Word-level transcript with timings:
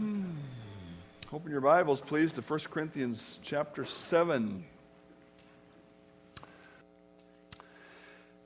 Open 0.00 1.50
your 1.50 1.60
Bibles, 1.60 2.00
please, 2.00 2.32
to 2.32 2.40
1 2.40 2.60
Corinthians 2.70 3.38
chapter 3.42 3.84
7. 3.84 4.64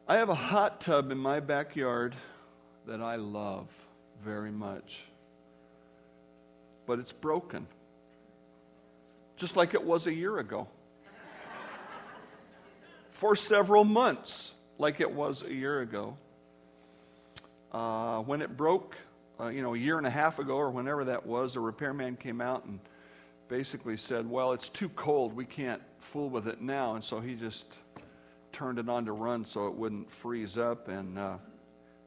I 0.09 0.17
have 0.17 0.31
a 0.31 0.35
hot 0.35 0.81
tub 0.81 1.13
in 1.13 1.19
my 1.19 1.39
backyard 1.39 2.17
that 2.89 3.01
I 3.01 3.15
love 3.17 3.69
very 4.25 4.51
much, 4.51 5.05
but 6.87 6.99
it's 6.99 7.13
broken, 7.13 7.69
just 9.37 9.55
like 9.55 9.75
it 9.75 9.85
was 9.85 10.09
a 10.09 10.13
year 10.13 10.39
ago. 10.39 10.67
For 13.11 13.37
several 13.37 13.85
months, 13.85 14.55
like 14.77 15.01
it 15.01 15.13
was 15.13 15.45
a 15.45 15.55
year 15.55 15.83
ago. 15.83 16.17
Uh, 17.71 18.23
when 18.23 18.43
it 18.43 18.57
broke, 18.57 18.97
uh, 19.41 19.49
you 19.49 19.63
know, 19.63 19.75
a 19.75 19.79
year 19.79 19.99
and 19.99 20.07
a 20.07 20.11
half 20.11 20.39
ago 20.39 20.55
or 20.55 20.71
whenever 20.71 21.05
that 21.05 21.27
was, 21.27 21.57
a 21.57 21.61
repairman 21.61 22.17
came 22.17 22.41
out 22.41 22.65
and 22.65 22.79
basically 23.49 23.97
said, 23.97 24.29
Well, 24.29 24.53
it's 24.53 24.69
too 24.69 24.89
cold. 24.91 25.35
We 25.35 25.45
can't 25.45 25.83
fool 25.99 26.29
with 26.31 26.47
it 26.47 26.61
now. 26.61 26.95
And 26.95 27.03
so 27.03 27.21
he 27.21 27.35
just 27.35 27.79
turned 28.53 28.79
it 28.79 28.89
on 28.89 29.05
to 29.07 29.13
run 29.13 29.45
so 29.45 29.67
it 29.67 29.75
wouldn't 29.75 30.11
freeze 30.11 30.57
up. 30.57 30.89
And 30.89 31.19
uh, 31.19 31.37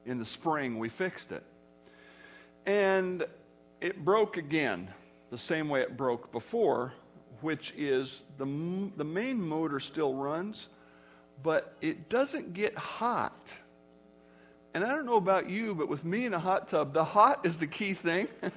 in 0.05 0.19
the 0.19 0.25
spring, 0.25 0.79
we 0.79 0.89
fixed 0.89 1.31
it. 1.31 1.43
And 2.65 3.25
it 3.81 4.03
broke 4.03 4.37
again, 4.37 4.89
the 5.29 5.37
same 5.37 5.69
way 5.69 5.81
it 5.81 5.97
broke 5.97 6.31
before, 6.31 6.93
which 7.41 7.73
is 7.77 8.23
the, 8.37 8.45
the 8.95 9.03
main 9.03 9.41
motor 9.41 9.79
still 9.79 10.13
runs, 10.13 10.67
but 11.43 11.75
it 11.81 12.09
doesn't 12.09 12.53
get 12.53 12.75
hot 12.75 13.55
and 14.77 14.85
I 14.85 14.91
don't 14.91 15.07
know 15.07 15.15
about 15.15 15.49
you, 15.49 15.73
but 15.73 15.89
with 15.89 16.05
me 16.05 16.25
in 16.25 16.35
a 16.35 16.39
hot 16.39 16.67
tub, 16.67 16.93
the 16.93 17.03
hot 17.03 17.43
is 17.47 17.57
the 17.57 17.65
key 17.65 17.95
thing. 17.95 18.27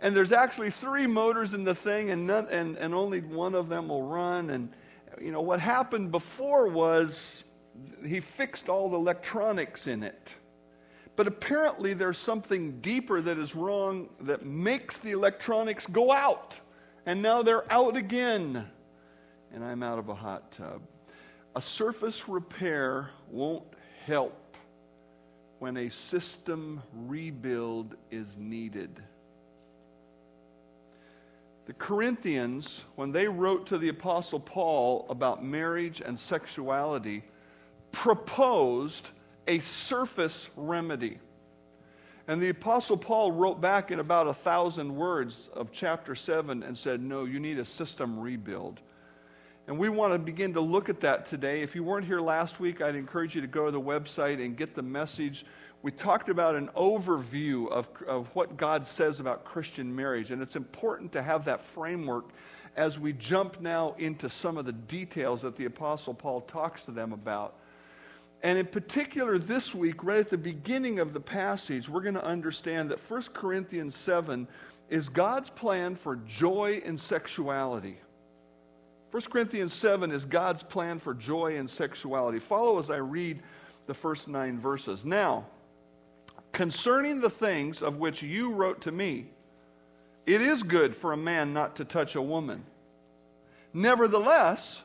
and 0.00 0.14
there's 0.14 0.30
actually 0.30 0.70
three 0.70 1.08
motors 1.08 1.52
in 1.52 1.64
the 1.64 1.74
thing, 1.74 2.12
and, 2.12 2.28
none, 2.28 2.46
and, 2.46 2.76
and 2.76 2.94
only 2.94 3.22
one 3.22 3.56
of 3.56 3.68
them 3.68 3.88
will 3.88 4.04
run. 4.04 4.50
And, 4.50 4.72
you 5.20 5.32
know, 5.32 5.40
what 5.40 5.58
happened 5.58 6.12
before 6.12 6.68
was 6.68 7.42
he 8.06 8.20
fixed 8.20 8.68
all 8.68 8.88
the 8.88 8.98
electronics 8.98 9.88
in 9.88 10.04
it. 10.04 10.36
But 11.16 11.26
apparently, 11.26 11.92
there's 11.92 12.18
something 12.18 12.80
deeper 12.80 13.20
that 13.20 13.36
is 13.36 13.56
wrong 13.56 14.10
that 14.20 14.46
makes 14.46 15.00
the 15.00 15.10
electronics 15.10 15.88
go 15.88 16.12
out. 16.12 16.60
And 17.04 17.20
now 17.20 17.42
they're 17.42 17.68
out 17.72 17.96
again. 17.96 18.64
And 19.52 19.64
I'm 19.64 19.82
out 19.82 19.98
of 19.98 20.08
a 20.08 20.14
hot 20.14 20.52
tub. 20.52 20.82
A 21.56 21.60
surface 21.60 22.28
repair 22.28 23.10
won't 23.30 23.64
help 24.06 24.56
when 25.60 25.76
a 25.76 25.88
system 25.88 26.82
rebuild 26.92 27.94
is 28.10 28.36
needed. 28.36 29.00
The 31.66 31.72
Corinthians, 31.72 32.82
when 32.96 33.12
they 33.12 33.28
wrote 33.28 33.66
to 33.68 33.78
the 33.78 33.88
Apostle 33.88 34.40
Paul 34.40 35.06
about 35.08 35.44
marriage 35.44 36.02
and 36.04 36.18
sexuality, 36.18 37.22
proposed 37.92 39.10
a 39.46 39.60
surface 39.60 40.48
remedy. 40.56 41.18
And 42.26 42.42
the 42.42 42.48
Apostle 42.48 42.96
Paul 42.96 43.32
wrote 43.32 43.60
back 43.60 43.90
in 43.90 44.00
about 44.00 44.26
a 44.26 44.34
thousand 44.34 44.94
words 44.94 45.48
of 45.54 45.70
chapter 45.70 46.14
7 46.14 46.62
and 46.62 46.76
said, 46.76 47.00
No, 47.00 47.24
you 47.24 47.38
need 47.38 47.58
a 47.58 47.64
system 47.64 48.18
rebuild. 48.18 48.80
And 49.66 49.78
we 49.78 49.88
want 49.88 50.12
to 50.12 50.18
begin 50.18 50.52
to 50.54 50.60
look 50.60 50.90
at 50.90 51.00
that 51.00 51.24
today. 51.24 51.62
If 51.62 51.74
you 51.74 51.82
weren't 51.82 52.04
here 52.04 52.20
last 52.20 52.60
week, 52.60 52.82
I'd 52.82 52.96
encourage 52.96 53.34
you 53.34 53.40
to 53.40 53.46
go 53.46 53.64
to 53.64 53.70
the 53.70 53.80
website 53.80 54.44
and 54.44 54.56
get 54.56 54.74
the 54.74 54.82
message. 54.82 55.46
We 55.82 55.90
talked 55.90 56.28
about 56.28 56.54
an 56.54 56.68
overview 56.76 57.70
of, 57.70 57.88
of 58.06 58.28
what 58.34 58.58
God 58.58 58.86
says 58.86 59.20
about 59.20 59.44
Christian 59.44 59.94
marriage, 59.94 60.30
and 60.30 60.42
it's 60.42 60.56
important 60.56 61.12
to 61.12 61.22
have 61.22 61.46
that 61.46 61.62
framework 61.62 62.26
as 62.76 62.98
we 62.98 63.14
jump 63.14 63.60
now 63.60 63.94
into 63.98 64.28
some 64.28 64.58
of 64.58 64.66
the 64.66 64.72
details 64.72 65.42
that 65.42 65.56
the 65.56 65.64
Apostle 65.64 66.12
Paul 66.12 66.42
talks 66.42 66.84
to 66.84 66.90
them 66.90 67.12
about. 67.12 67.54
And 68.42 68.58
in 68.58 68.66
particular, 68.66 69.38
this 69.38 69.74
week, 69.74 70.04
right 70.04 70.18
at 70.18 70.28
the 70.28 70.36
beginning 70.36 70.98
of 70.98 71.14
the 71.14 71.20
passage, 71.20 71.88
we're 71.88 72.02
going 72.02 72.14
to 72.14 72.24
understand 72.24 72.90
that 72.90 73.00
1 73.00 73.22
Corinthians 73.32 73.96
7 73.96 74.46
is 74.90 75.08
God's 75.08 75.48
plan 75.48 75.94
for 75.94 76.16
joy 76.16 76.82
in 76.84 76.98
sexuality. 76.98 77.98
1 79.14 79.22
Corinthians 79.30 79.72
7 79.72 80.10
is 80.10 80.24
God's 80.24 80.64
plan 80.64 80.98
for 80.98 81.14
joy 81.14 81.56
and 81.56 81.70
sexuality. 81.70 82.40
Follow 82.40 82.80
as 82.80 82.90
I 82.90 82.96
read 82.96 83.44
the 83.86 83.94
first 83.94 84.26
nine 84.26 84.58
verses. 84.58 85.04
Now, 85.04 85.46
concerning 86.50 87.20
the 87.20 87.30
things 87.30 87.80
of 87.80 87.98
which 87.98 88.24
you 88.24 88.50
wrote 88.50 88.80
to 88.80 88.90
me, 88.90 89.26
it 90.26 90.40
is 90.40 90.64
good 90.64 90.96
for 90.96 91.12
a 91.12 91.16
man 91.16 91.52
not 91.52 91.76
to 91.76 91.84
touch 91.84 92.16
a 92.16 92.22
woman. 92.22 92.64
Nevertheless, 93.72 94.82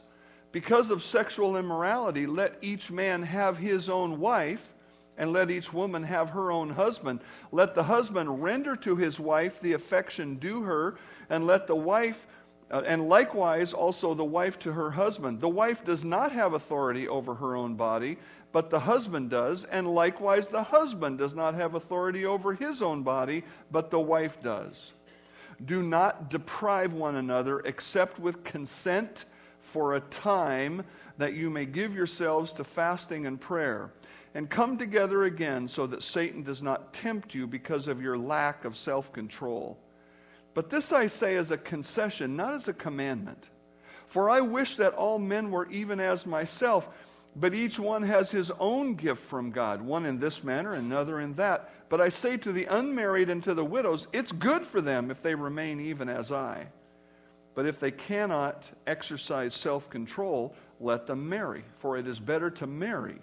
because 0.52 0.92
of 0.92 1.02
sexual 1.02 1.58
immorality, 1.58 2.28
let 2.28 2.56
each 2.62 2.92
man 2.92 3.24
have 3.24 3.58
his 3.58 3.90
own 3.90 4.20
wife, 4.20 4.76
and 5.18 5.34
let 5.34 5.50
each 5.50 5.74
woman 5.74 6.04
have 6.04 6.30
her 6.30 6.52
own 6.52 6.70
husband. 6.70 7.22
Let 7.52 7.74
the 7.74 7.84
husband 7.84 8.44
render 8.44 8.76
to 8.76 8.96
his 8.96 9.20
wife 9.20 9.60
the 9.60 9.74
affection 9.74 10.36
due 10.36 10.62
her, 10.62 10.98
and 11.32 11.48
let 11.48 11.66
the 11.66 11.76
wife 11.76 12.28
uh, 12.72 12.84
and 12.86 13.10
likewise, 13.10 13.74
also 13.74 14.14
the 14.14 14.24
wife 14.24 14.60
to 14.60 14.74
her 14.74 14.92
husband. 14.92 15.40
The 15.40 15.50
wife 15.50 15.84
does 15.84 16.06
not 16.06 16.32
have 16.32 16.54
authority 16.54 17.08
over 17.08 17.36
her 17.36 17.56
own 17.56 17.76
body, 17.76 18.18
but 18.52 18.70
the 18.70 18.82
husband 18.82 19.32
does. 19.32 19.64
And 19.64 19.88
likewise, 19.88 20.48
the 20.48 20.64
husband 20.64 21.18
does 21.18 21.34
not 21.34 21.56
have 21.56 21.74
authority 21.74 22.26
over 22.26 22.54
his 22.54 22.82
own 22.84 23.02
body, 23.02 23.44
but 23.72 23.90
the 23.90 24.00
wife 24.00 24.42
does. 24.42 24.94
Do 25.66 25.82
not 25.82 26.30
deprive 26.30 26.94
one 26.94 27.16
another 27.16 27.60
except 27.62 28.20
with 28.20 28.44
consent 28.44 29.26
for 29.60 29.96
a 29.96 30.00
time 30.00 30.84
that 31.18 31.34
you 31.34 31.50
may 31.50 31.66
give 31.66 31.96
yourselves 31.96 32.54
to 32.54 32.64
fasting 32.64 33.26
and 33.26 33.42
prayer. 33.42 33.92
And 34.36 34.48
come 34.48 34.78
together 34.78 35.24
again 35.24 35.68
so 35.68 35.88
that 35.88 36.04
Satan 36.04 36.44
does 36.44 36.62
not 36.62 36.94
tempt 36.94 37.34
you 37.34 37.48
because 37.48 37.88
of 37.88 38.00
your 38.00 38.16
lack 38.16 38.64
of 38.64 38.78
self 38.78 39.12
control. 39.12 39.80
But 40.54 40.70
this 40.70 40.92
I 40.92 41.08
say 41.08 41.36
as 41.36 41.52
a 41.52 41.58
concession, 41.58 42.36
not 42.36 42.54
as 42.54 42.68
a 42.68 42.74
commandment. 42.74 43.50
For 44.08 44.30
I 44.30 44.42
wish 44.42 44.76
that 44.78 44.94
all 44.94 45.20
men 45.20 45.52
were 45.52 45.70
even 45.70 46.00
as 46.00 46.26
myself, 46.26 46.90
but 47.36 47.54
each 47.54 47.80
one 47.80 48.02
has 48.04 48.32
his 48.32 48.52
own 48.60 48.96
gift 48.96 49.22
from 49.22 49.52
God, 49.52 49.82
one 49.82 50.06
in 50.06 50.20
this 50.20 50.44
manner, 50.44 50.74
another 50.74 51.20
in 51.20 51.36
that. 51.36 51.70
But 51.90 52.02
I 52.02 52.10
say 52.10 52.36
to 52.38 52.52
the 52.52 52.66
unmarried 52.66 53.30
and 53.30 53.44
to 53.44 53.54
the 53.54 53.64
widows, 53.64 54.08
it's 54.12 54.32
good 54.32 54.66
for 54.66 54.82
them 54.82 55.12
if 55.12 55.22
they 55.22 55.36
remain 55.36 55.80
even 55.80 56.10
as 56.10 56.32
I. 56.32 56.68
But 57.54 57.66
if 57.66 57.80
they 57.80 57.92
cannot 57.92 58.70
exercise 58.88 59.54
self 59.54 59.90
control, 59.90 60.56
let 60.80 61.06
them 61.06 61.30
marry, 61.30 61.64
for 61.78 61.98
it 61.98 62.08
is 62.08 62.20
better 62.20 62.50
to 62.52 62.68
marry 62.68 63.20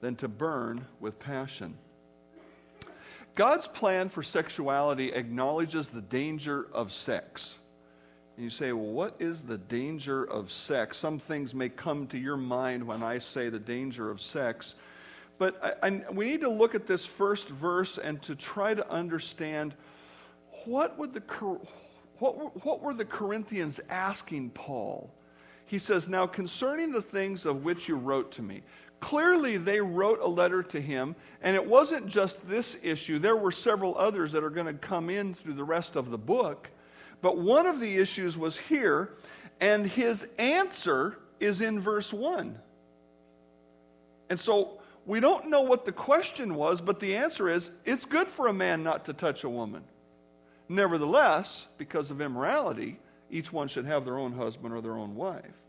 than 0.00 0.16
to 0.16 0.28
burn 0.28 0.86
with 0.98 1.18
passion. 1.18 1.78
God's 3.34 3.66
plan 3.66 4.08
for 4.08 4.22
sexuality 4.22 5.12
acknowledges 5.12 5.90
the 5.90 6.02
danger 6.02 6.66
of 6.72 6.92
sex. 6.92 7.56
And 8.36 8.44
you 8.44 8.50
say, 8.50 8.72
well, 8.72 8.92
what 8.92 9.16
is 9.18 9.42
the 9.42 9.58
danger 9.58 10.24
of 10.24 10.50
sex? 10.50 10.96
Some 10.96 11.18
things 11.18 11.54
may 11.54 11.68
come 11.68 12.06
to 12.08 12.18
your 12.18 12.36
mind 12.36 12.82
when 12.86 13.02
I 13.02 13.18
say 13.18 13.48
the 13.48 13.58
danger 13.58 14.10
of 14.10 14.20
sex. 14.20 14.76
But 15.38 15.78
I, 15.82 15.88
I, 15.88 16.04
we 16.10 16.26
need 16.26 16.40
to 16.42 16.50
look 16.50 16.74
at 16.74 16.86
this 16.86 17.04
first 17.04 17.48
verse 17.48 17.98
and 17.98 18.20
to 18.22 18.34
try 18.34 18.74
to 18.74 18.88
understand 18.90 19.74
what, 20.64 20.98
would 20.98 21.14
the, 21.14 21.22
what, 22.18 22.64
what 22.64 22.82
were 22.82 22.94
the 22.94 23.04
Corinthians 23.04 23.80
asking 23.88 24.50
Paul? 24.50 25.10
He 25.66 25.78
says, 25.78 26.08
Now 26.08 26.26
concerning 26.26 26.92
the 26.92 27.02
things 27.02 27.46
of 27.46 27.64
which 27.64 27.88
you 27.88 27.96
wrote 27.96 28.32
to 28.32 28.42
me, 28.42 28.62
Clearly, 29.00 29.56
they 29.56 29.80
wrote 29.80 30.20
a 30.20 30.28
letter 30.28 30.62
to 30.62 30.80
him, 30.80 31.16
and 31.42 31.56
it 31.56 31.66
wasn't 31.66 32.06
just 32.06 32.46
this 32.48 32.76
issue. 32.82 33.18
There 33.18 33.36
were 33.36 33.50
several 33.52 33.96
others 33.96 34.32
that 34.32 34.44
are 34.44 34.50
going 34.50 34.66
to 34.66 34.74
come 34.74 35.08
in 35.08 35.34
through 35.34 35.54
the 35.54 35.64
rest 35.64 35.96
of 35.96 36.10
the 36.10 36.18
book. 36.18 36.68
But 37.22 37.38
one 37.38 37.66
of 37.66 37.80
the 37.80 37.96
issues 37.96 38.36
was 38.36 38.58
here, 38.58 39.14
and 39.60 39.86
his 39.86 40.26
answer 40.38 41.18
is 41.38 41.60
in 41.60 41.80
verse 41.80 42.12
1. 42.12 42.58
And 44.28 44.38
so 44.38 44.80
we 45.06 45.18
don't 45.18 45.48
know 45.48 45.62
what 45.62 45.84
the 45.84 45.92
question 45.92 46.54
was, 46.54 46.80
but 46.80 47.00
the 47.00 47.16
answer 47.16 47.48
is 47.48 47.70
it's 47.84 48.04
good 48.04 48.28
for 48.28 48.48
a 48.48 48.52
man 48.52 48.82
not 48.82 49.06
to 49.06 49.12
touch 49.12 49.44
a 49.44 49.48
woman. 49.48 49.82
Nevertheless, 50.68 51.66
because 51.78 52.10
of 52.10 52.20
immorality, 52.20 53.00
each 53.30 53.52
one 53.52 53.66
should 53.66 53.86
have 53.86 54.04
their 54.04 54.18
own 54.18 54.32
husband 54.32 54.72
or 54.72 54.80
their 54.80 54.96
own 54.96 55.16
wife. 55.16 55.59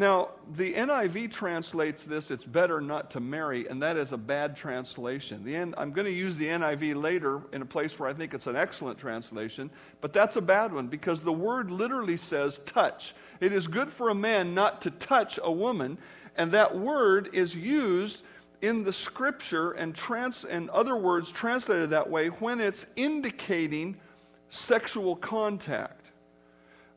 Now, 0.00 0.30
the 0.54 0.72
NIV 0.72 1.30
translates 1.30 2.06
this, 2.06 2.30
it's 2.30 2.42
better 2.42 2.80
not 2.80 3.10
to 3.10 3.20
marry, 3.20 3.68
and 3.68 3.82
that 3.82 3.98
is 3.98 4.14
a 4.14 4.16
bad 4.16 4.56
translation. 4.56 5.44
The 5.44 5.54
N, 5.54 5.74
I'm 5.76 5.92
going 5.92 6.06
to 6.06 6.10
use 6.10 6.38
the 6.38 6.46
NIV 6.46 6.94
later 6.94 7.42
in 7.52 7.60
a 7.60 7.66
place 7.66 7.98
where 7.98 8.08
I 8.08 8.14
think 8.14 8.32
it's 8.32 8.46
an 8.46 8.56
excellent 8.56 8.98
translation, 8.98 9.68
but 10.00 10.14
that's 10.14 10.36
a 10.36 10.40
bad 10.40 10.72
one 10.72 10.86
because 10.86 11.22
the 11.22 11.34
word 11.34 11.70
literally 11.70 12.16
says 12.16 12.60
touch. 12.64 13.14
It 13.40 13.52
is 13.52 13.68
good 13.68 13.92
for 13.92 14.08
a 14.08 14.14
man 14.14 14.54
not 14.54 14.80
to 14.80 14.90
touch 14.90 15.38
a 15.42 15.52
woman, 15.52 15.98
and 16.34 16.50
that 16.52 16.74
word 16.74 17.28
is 17.34 17.54
used 17.54 18.22
in 18.62 18.82
the 18.82 18.94
scripture 18.94 19.72
and, 19.72 19.94
trans, 19.94 20.46
and 20.46 20.70
other 20.70 20.96
words 20.96 21.30
translated 21.30 21.90
that 21.90 22.08
way 22.08 22.28
when 22.28 22.58
it's 22.58 22.86
indicating 22.96 24.00
sexual 24.48 25.14
contact. 25.14 26.10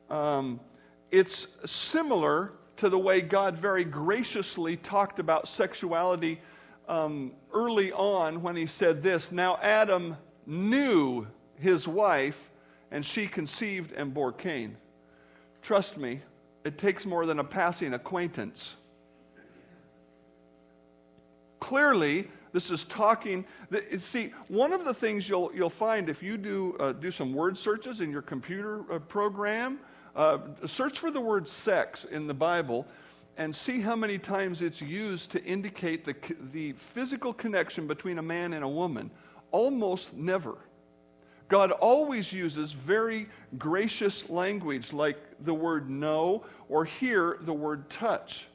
Um, 0.10 0.62
it's 1.12 1.48
similar 1.66 2.54
to 2.78 2.90
the 2.90 2.98
way 2.98 3.22
God 3.22 3.58
very 3.58 3.84
graciously 3.84 4.78
talked 4.78 5.20
about 5.20 5.48
sexuality 5.48 6.40
um, 6.88 7.32
early 7.54 7.92
on 7.92 8.42
when 8.42 8.56
he 8.56 8.66
said 8.66 9.02
this 9.02 9.32
Now 9.32 9.58
Adam 9.62 10.18
knew 10.46 11.28
his 11.56 11.88
wife, 11.88 12.50
and 12.92 13.06
she 13.06 13.28
conceived 13.28 13.92
and 13.94 14.14
bore 14.14 14.32
Cain. 14.32 14.78
Trust 15.62 15.98
me, 15.98 16.22
it 16.64 16.78
takes 16.78 17.06
more 17.06 17.26
than 17.26 17.40
a 17.40 17.44
passing 17.44 17.94
acquaintance. 17.94 18.76
Clearly, 21.60 22.28
this 22.52 22.70
is 22.70 22.84
talking. 22.84 23.46
See, 23.98 24.34
one 24.48 24.74
of 24.74 24.84
the 24.84 24.94
things 24.94 25.28
you'll, 25.28 25.52
you'll 25.56 25.70
find 25.70 26.10
if 26.10 26.22
you 26.22 26.38
do, 26.38 26.76
uh, 26.80 26.92
do 26.92 27.10
some 27.10 27.34
word 27.34 27.58
searches 27.58 28.02
in 28.02 28.12
your 28.12 28.22
computer 28.22 28.84
uh, 28.92 29.00
program, 29.00 29.80
uh, 30.16 30.38
search 30.66 31.00
for 31.00 31.12
the 31.12 31.22
word 31.22 31.48
sex 31.48 32.06
in 32.06 32.28
the 32.28 32.34
Bible 32.34 32.86
and 33.38 33.56
see 33.56 33.82
how 33.82 33.96
many 33.96 34.18
times 34.18 34.62
it's 34.62 34.82
used 34.82 35.32
to 35.32 35.44
indicate 35.44 36.06
the, 36.06 36.16
the 36.52 36.74
physical 36.74 37.34
connection 37.34 37.88
between 37.88 38.20
a 38.20 38.22
man 38.22 38.54
and 38.54 38.64
a 38.64 38.68
woman. 38.68 39.10
Almost 39.52 40.16
never. 40.16 40.58
God 41.48 41.72
always 41.72 42.32
uses 42.32 42.72
very 42.72 43.28
gracious 43.58 44.30
language 44.30 44.94
like 44.94 45.18
the 45.42 45.54
word 45.54 45.90
know 45.90 46.44
or 46.70 46.86
here 46.86 47.38
the 47.42 47.54
word 47.54 47.90
touch. 47.90 48.48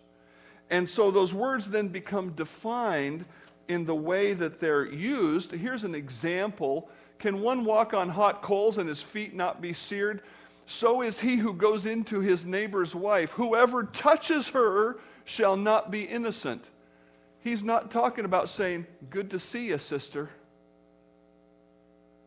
And 0.71 0.89
so 0.89 1.11
those 1.11 1.35
words 1.35 1.71
then 1.71 1.89
become 1.89 2.31
defined 2.31 3.25
in 3.69 3.85
the 3.85 3.95
way 3.95 4.33
that 4.33 4.61
they're 4.61 4.87
used. 4.87 5.53
Here's 5.53 5.85
an 5.85 5.95
example 5.95 6.91
Can 7.19 7.41
one 7.41 7.65
walk 7.65 7.95
on 7.95 8.09
hot 8.09 8.43
coals 8.43 8.79
and 8.79 8.89
his 8.89 9.03
feet 9.03 9.35
not 9.35 9.61
be 9.61 9.73
seared? 9.73 10.23
So 10.71 11.01
is 11.01 11.19
he 11.19 11.37
who 11.37 11.55
goes 11.55 11.87
into 11.87 12.21
his 12.21 12.45
neighbor's 12.45 12.95
wife. 12.95 13.31
Whoever 13.31 13.85
touches 13.85 14.51
her 14.51 14.99
shall 15.25 15.57
not 15.57 15.91
be 15.91 16.03
innocent. 16.03 16.63
He's 17.41 17.65
not 17.65 17.91
talking 17.91 18.27
about 18.27 18.51
saying, 18.51 18.87
Good 19.09 19.31
to 19.31 19.39
see 19.39 19.69
you, 19.69 19.79
sister. 19.79 20.29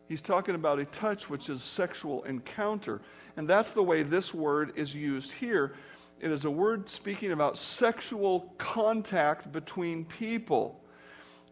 He's 0.08 0.20
talking 0.20 0.56
about 0.56 0.80
a 0.80 0.86
touch, 0.86 1.30
which 1.30 1.48
is 1.48 1.62
sexual 1.62 2.24
encounter. 2.24 3.00
And 3.36 3.48
that's 3.48 3.70
the 3.70 3.82
way 3.84 4.02
this 4.02 4.34
word 4.34 4.72
is 4.74 4.92
used 4.92 5.30
here. 5.30 5.74
It 6.20 6.32
is 6.32 6.44
a 6.44 6.50
word 6.50 6.90
speaking 6.90 7.30
about 7.30 7.56
sexual 7.56 8.52
contact 8.58 9.52
between 9.52 10.04
people. 10.04 10.80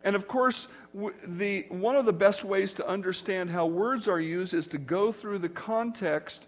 And 0.03 0.17
of 0.17 0.27
course, 0.27 0.67
the, 1.25 1.67
one 1.69 1.95
of 1.95 2.05
the 2.05 2.13
best 2.13 2.43
ways 2.43 2.73
to 2.75 2.89
understand 2.89 3.49
how 3.49 3.67
words 3.67 4.09
are 4.09 4.21
used 4.21 4.55
is 4.55 4.67
to 4.67 4.79
go 4.79 5.13
through 5.13 5.39
the 5.39 5.49
context 5.49 6.47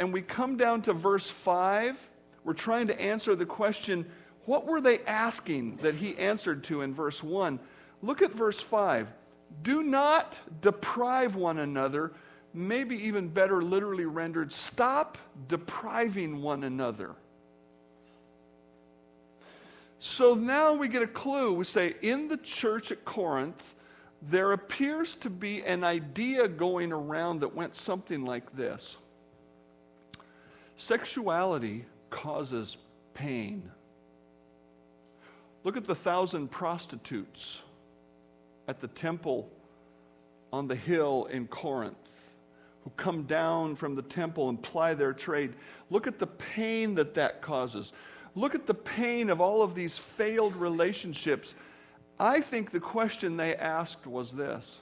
and 0.00 0.14
we 0.14 0.22
come 0.22 0.56
down 0.56 0.80
to 0.82 0.94
verse 0.94 1.28
5. 1.28 2.08
We're 2.42 2.54
trying 2.54 2.86
to 2.86 2.98
answer 3.00 3.36
the 3.36 3.46
question 3.46 4.10
what 4.46 4.66
were 4.66 4.80
they 4.80 5.00
asking 5.00 5.76
that 5.76 5.94
he 5.94 6.16
answered 6.16 6.64
to 6.64 6.80
in 6.80 6.94
verse 6.94 7.22
1? 7.22 7.60
Look 8.02 8.22
at 8.22 8.32
verse 8.32 8.60
5. 8.60 9.12
Do 9.62 9.82
not 9.82 10.40
deprive 10.62 11.36
one 11.36 11.58
another, 11.58 12.12
maybe 12.54 12.96
even 13.06 13.28
better, 13.28 13.62
literally 13.62 14.06
rendered, 14.06 14.50
stop 14.50 15.18
depriving 15.48 16.40
one 16.40 16.64
another. 16.64 17.14
So 19.98 20.34
now 20.34 20.72
we 20.72 20.88
get 20.88 21.02
a 21.02 21.06
clue. 21.06 21.52
We 21.52 21.64
say, 21.64 21.94
in 22.00 22.26
the 22.28 22.38
church 22.38 22.90
at 22.90 23.04
Corinth, 23.04 23.74
there 24.22 24.52
appears 24.52 25.14
to 25.16 25.28
be 25.28 25.62
an 25.62 25.84
idea 25.84 26.48
going 26.48 26.90
around 26.90 27.40
that 27.40 27.54
went 27.54 27.76
something 27.76 28.24
like 28.24 28.56
this 28.56 28.96
Sexuality 30.80 31.84
causes 32.08 32.78
pain. 33.12 33.70
Look 35.62 35.76
at 35.76 35.84
the 35.84 35.94
thousand 35.94 36.50
prostitutes 36.50 37.60
at 38.66 38.80
the 38.80 38.88
temple 38.88 39.52
on 40.50 40.68
the 40.68 40.74
hill 40.74 41.28
in 41.30 41.48
Corinth 41.48 42.32
who 42.82 42.90
come 42.96 43.24
down 43.24 43.76
from 43.76 43.94
the 43.94 44.00
temple 44.00 44.48
and 44.48 44.62
ply 44.62 44.94
their 44.94 45.12
trade. 45.12 45.52
Look 45.90 46.06
at 46.06 46.18
the 46.18 46.26
pain 46.26 46.94
that 46.94 47.12
that 47.12 47.42
causes. 47.42 47.92
Look 48.34 48.54
at 48.54 48.66
the 48.66 48.72
pain 48.72 49.28
of 49.28 49.38
all 49.38 49.60
of 49.60 49.74
these 49.74 49.98
failed 49.98 50.56
relationships. 50.56 51.54
I 52.18 52.40
think 52.40 52.70
the 52.70 52.80
question 52.80 53.36
they 53.36 53.54
asked 53.54 54.06
was 54.06 54.32
this 54.32 54.78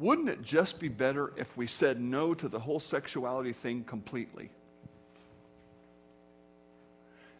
Wouldn't 0.00 0.28
it 0.28 0.42
just 0.42 0.80
be 0.80 0.88
better 0.88 1.32
if 1.36 1.56
we 1.56 1.68
said 1.68 2.00
no 2.00 2.34
to 2.34 2.48
the 2.48 2.58
whole 2.58 2.80
sexuality 2.80 3.52
thing 3.52 3.84
completely? 3.84 4.50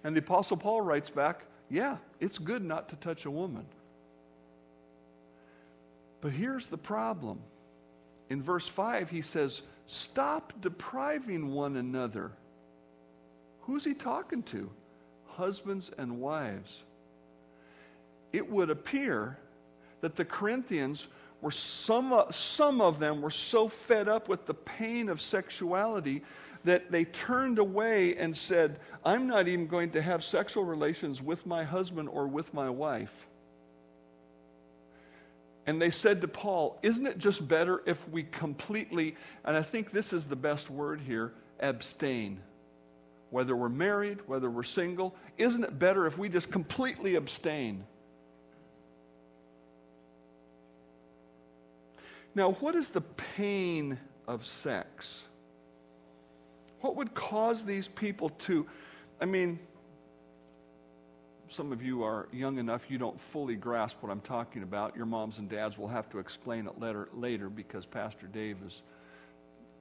And 0.05 0.15
the 0.15 0.21
Apostle 0.21 0.59
Paul 0.59 0.83
writes 0.83 1.11
back, 1.11 1.47
yeah, 1.71 1.97
it's 2.21 2.39
good 2.39 2.63
not 2.63 2.91
to 2.91 2.97
touch 2.97 3.25
a 3.25 3.31
woman. 3.31 3.65
But 6.21 6.33
here's 6.33 6.69
the 6.69 6.79
problem. 6.79 7.41
In 8.29 8.43
verse 8.43 8.69
5, 8.69 9.11
he 9.11 9.23
says, 9.23 9.63
Stop 9.87 10.53
depriving 10.61 11.53
one 11.53 11.77
another. 11.77 12.33
Who's 13.63 13.85
he 13.85 13.95
talking 13.95 14.43
to? 14.45 14.71
Husbands 15.27 15.91
and 15.99 16.21
wives. 16.21 16.83
It 18.33 18.51
would 18.51 18.71
appear 18.71 19.39
that 20.01 20.17
the 20.17 20.25
Corinthians 20.25 21.09
were 21.41 21.51
some, 21.51 22.25
some 22.31 22.81
of 22.81 22.99
them 22.99 23.21
were 23.21 23.31
so 23.31 23.69
fed 23.69 24.09
up 24.09 24.29
with 24.29 24.47
the 24.47 24.55
pain 24.55 25.09
of 25.09 25.21
sexuality 25.21 26.23
that 26.65 26.91
they 26.91 27.05
turned 27.05 27.59
away 27.59 28.17
and 28.17 28.37
said, 28.37 28.81
I'm 29.05 29.27
not 29.27 29.49
even 29.49 29.67
going 29.67 29.91
to 29.91 30.03
have 30.03 30.25
sexual 30.25 30.65
relations 30.65 31.23
with 31.23 31.47
my 31.47 31.65
husband 31.65 32.09
or 32.09 32.27
with 32.27 32.53
my 32.55 32.71
wife. 32.71 33.29
And 35.67 35.81
they 35.81 35.91
said 35.91 36.21
to 36.23 36.29
Paul, 36.29 36.79
Isn't 36.83 37.07
it 37.07 37.19
just 37.19 37.47
better 37.47 37.83
if 37.87 38.07
we 38.09 38.23
completely, 38.23 39.17
and 39.45 39.57
I 39.57 39.63
think 39.63 39.91
this 39.91 40.13
is 40.13 40.27
the 40.27 40.37
best 40.37 40.71
word 40.71 41.01
here, 41.01 41.33
abstain? 41.61 42.41
Whether 43.31 43.57
we're 43.57 43.69
married, 43.69 44.21
whether 44.27 44.51
we're 44.51 44.63
single, 44.63 45.15
isn't 45.39 45.65
it 45.65 45.79
better 45.79 46.07
if 46.07 46.19
we 46.19 46.29
just 46.29 46.51
completely 46.51 47.15
abstain? 47.15 47.85
Now, 52.35 52.53
what 52.53 52.75
is 52.75 52.91
the 52.91 53.01
pain 53.01 53.99
of 54.27 54.45
sex? 54.45 55.25
What 56.85 56.97
would 56.97 57.15
cause 57.15 57.65
these 57.65 57.89
people 57.89 58.29
to, 58.41 58.67
I 59.19 59.25
mean, 59.25 59.59
some 61.49 61.73
of 61.73 61.83
you 61.83 62.03
are 62.03 62.29
young 62.31 62.59
enough 62.59 62.91
you 62.91 62.99
don't 62.99 63.19
fully 63.19 63.57
grasp 63.57 64.03
what 64.03 64.13
I'm 64.13 64.21
talking 64.21 64.63
about. 64.63 64.95
Your 64.95 65.07
moms 65.07 65.39
and 65.39 65.49
dads 65.49 65.79
will 65.79 65.89
have 65.89 66.11
to 66.11 66.19
explain 66.19 66.67
it 66.67 66.79
later, 66.79 67.09
later 67.15 67.49
because 67.49 67.87
Pastor 67.87 68.27
Dave 68.27 68.59
is 68.67 68.83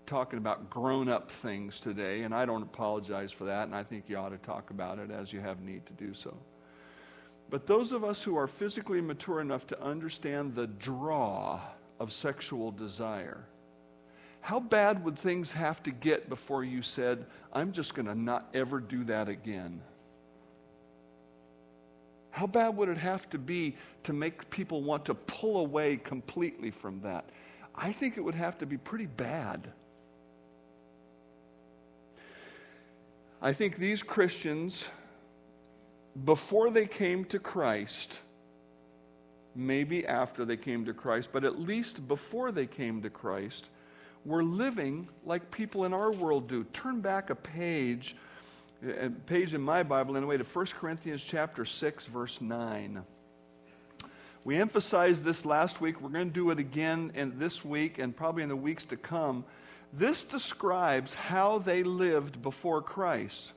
talking 0.05 0.39
about 0.39 0.69
grown 0.69 1.09
up 1.09 1.29
things 1.29 1.81
today, 1.81 2.21
and 2.21 2.33
I 2.33 2.45
don't 2.45 2.63
apologize 2.63 3.33
for 3.33 3.43
that, 3.43 3.65
and 3.65 3.75
I 3.75 3.83
think 3.83 4.05
you 4.07 4.15
ought 4.15 4.29
to 4.29 4.37
talk 4.37 4.69
about 4.69 4.97
it 4.97 5.11
as 5.11 5.33
you 5.33 5.41
have 5.41 5.59
need 5.59 5.85
to 5.87 5.93
do 5.93 6.13
so. 6.13 6.33
But 7.49 7.67
those 7.67 7.91
of 7.91 8.05
us 8.05 8.23
who 8.23 8.37
are 8.37 8.47
physically 8.47 9.01
mature 9.01 9.41
enough 9.41 9.67
to 9.67 9.83
understand 9.83 10.55
the 10.55 10.67
draw 10.67 11.59
of 11.99 12.13
sexual 12.13 12.71
desire, 12.71 13.43
how 14.43 14.59
bad 14.59 15.05
would 15.05 15.17
things 15.17 15.53
have 15.53 15.81
to 15.83 15.91
get 15.91 16.27
before 16.27 16.65
you 16.65 16.81
said, 16.81 17.25
I'm 17.53 17.71
just 17.71 17.95
going 17.95 18.07
to 18.07 18.13
not 18.13 18.49
ever 18.53 18.81
do 18.81 19.05
that 19.05 19.29
again? 19.29 19.79
How 22.29 22.45
bad 22.47 22.75
would 22.75 22.89
it 22.89 22.97
have 22.97 23.29
to 23.29 23.37
be 23.37 23.77
to 24.03 24.11
make 24.11 24.49
people 24.49 24.81
want 24.81 25.05
to 25.05 25.13
pull 25.13 25.59
away 25.59 25.95
completely 25.95 26.71
from 26.71 26.99
that? 27.03 27.29
I 27.73 27.93
think 27.93 28.17
it 28.17 28.21
would 28.21 28.35
have 28.35 28.57
to 28.57 28.65
be 28.65 28.75
pretty 28.75 29.05
bad. 29.05 29.71
I 33.41 33.53
think 33.53 33.77
these 33.77 34.03
Christians, 34.03 34.89
before 36.25 36.69
they 36.69 36.85
came 36.85 37.23
to 37.25 37.39
Christ, 37.39 38.19
maybe 39.55 40.05
after 40.05 40.43
they 40.43 40.57
came 40.57 40.83
to 40.83 40.93
Christ, 40.93 41.29
but 41.31 41.45
at 41.45 41.61
least 41.61 42.09
before 42.09 42.51
they 42.51 42.65
came 42.65 43.01
to 43.03 43.09
Christ, 43.09 43.69
we're 44.25 44.43
living 44.43 45.07
like 45.25 45.51
people 45.51 45.85
in 45.85 45.93
our 45.93 46.11
world 46.11 46.47
do. 46.47 46.63
Turn 46.65 47.01
back 47.01 47.29
a 47.29 47.35
page, 47.35 48.15
a 48.85 49.09
page 49.09 49.53
in 49.53 49.61
my 49.61 49.83
Bible 49.83 50.15
anyway, 50.15 50.37
to 50.37 50.43
1 50.43 50.65
Corinthians 50.67 51.23
chapter 51.23 51.65
6, 51.65 52.05
verse 52.05 52.41
9. 52.41 53.03
We 54.45 54.57
emphasized 54.57 55.23
this 55.23 55.45
last 55.45 55.79
week. 55.79 56.01
We're 56.01 56.09
going 56.09 56.27
to 56.27 56.33
do 56.33 56.49
it 56.51 56.59
again 56.59 57.11
in 57.15 57.39
this 57.39 57.63
week 57.63 57.97
and 57.97 58.15
probably 58.15 58.43
in 58.43 58.49
the 58.49 58.55
weeks 58.55 58.85
to 58.85 58.97
come. 58.97 59.45
This 59.93 60.23
describes 60.23 61.13
how 61.13 61.59
they 61.59 61.83
lived 61.83 62.41
before 62.41 62.81
Christ. 62.81 63.53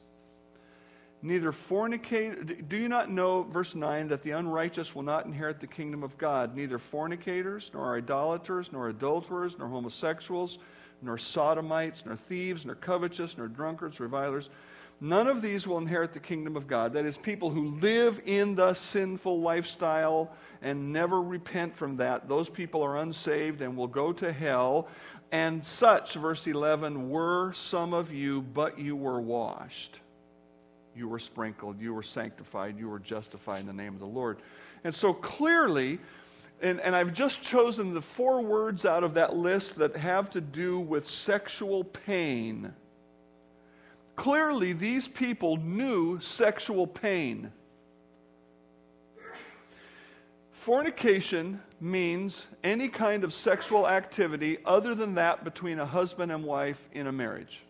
Neither 1.27 1.51
fornicate 1.51 2.69
do 2.69 2.77
you 2.77 2.89
not 2.89 3.11
know 3.11 3.43
verse 3.43 3.75
9 3.75 4.09
that 4.09 4.23
the 4.23 4.31
unrighteous 4.31 4.95
will 4.95 5.03
not 5.03 5.27
inherit 5.27 5.61
the 5.61 5.67
kingdom 5.67 6.03
of 6.03 6.17
god? 6.19 6.55
Neither 6.55 6.79
fornicators 6.79 7.71
nor 7.75 7.97
idolaters 7.97 8.73
nor 8.73 8.89
adulterers 8.89 9.59
nor 9.59 9.69
homosexuals 9.69 10.59
nor 11.03 11.19
sodomites 11.19 12.07
nor 12.07 12.17
thieves 12.17 12.65
nor 12.65 12.77
covetous 12.77 13.37
nor 13.37 13.49
drunkards 13.49 13.99
revilers. 14.01 14.51
None 15.01 15.27
of 15.27 15.43
these 15.43 15.67
will 15.67 15.77
inherit 15.79 16.13
the 16.13 16.21
kingdom 16.21 16.57
of 16.57 16.67
god. 16.67 16.95
That 16.95 17.05
is 17.05 17.19
people 17.19 17.51
who 17.51 17.77
live 17.81 18.21
in 18.25 18.55
the 18.55 18.73
sinful 18.73 19.41
lifestyle 19.41 20.33
and 20.63 20.93
never 20.93 21.21
repent 21.21 21.77
from 21.77 21.97
that 21.97 22.29
those 22.29 22.49
people 22.49 22.83
are 22.83 22.97
unsaved 22.99 23.61
and 23.61 23.77
will 23.77 23.89
go 23.89 24.13
to 24.15 24.33
hell. 24.33 24.89
And 25.33 25.67
such 25.67 26.15
verse 26.15 26.47
11 26.47 27.11
were 27.11 27.53
some 27.53 27.93
of 27.93 28.13
you 28.13 28.43
but 28.43 28.79
you 28.79 28.97
were 28.97 29.21
washed 29.21 30.01
you 30.97 31.09
were 31.09 31.19
sprinkled, 31.19 31.81
you 31.81 31.93
were 31.93 32.03
sanctified, 32.03 32.79
you 32.79 32.89
were 32.89 32.99
justified 32.99 33.61
in 33.61 33.67
the 33.67 33.73
name 33.73 33.95
of 33.95 34.01
the 34.01 34.07
Lord. 34.07 34.39
And 34.85 34.95
so 34.95 35.13
clearly, 35.13 35.99
and, 36.63 36.81
and 36.81 36.97
I've 36.97 37.13
just 37.13 37.43
chosen 37.43 37.93
the 37.93 38.01
four 38.01 38.41
words 38.43 38.87
out 38.87 39.05
of 39.05 39.15
that 39.15 39.37
list 39.37 39.77
that 39.77 39.97
have 39.97 40.31
to 40.31 40.41
do 40.41 40.79
with 40.79 41.09
sexual 41.09 41.85
pain. 41.85 42.73
Clearly, 44.17 44.73
these 44.73 45.07
people 45.07 45.59
knew 45.59 46.19
sexual 46.21 46.87
pain. 46.87 47.53
Fornication 50.51 51.61
means 51.81 52.47
any 52.65 52.89
kind 52.89 53.23
of 53.23 53.35
sexual 53.35 53.87
activity 53.87 54.59
other 54.65 54.95
than 54.95 55.15
that 55.17 55.45
between 55.45 55.79
a 55.79 55.87
husband 55.87 56.33
and 56.33 56.43
wife 56.43 56.89
in 56.93 57.07
a 57.07 57.13
marriage. 57.13 57.66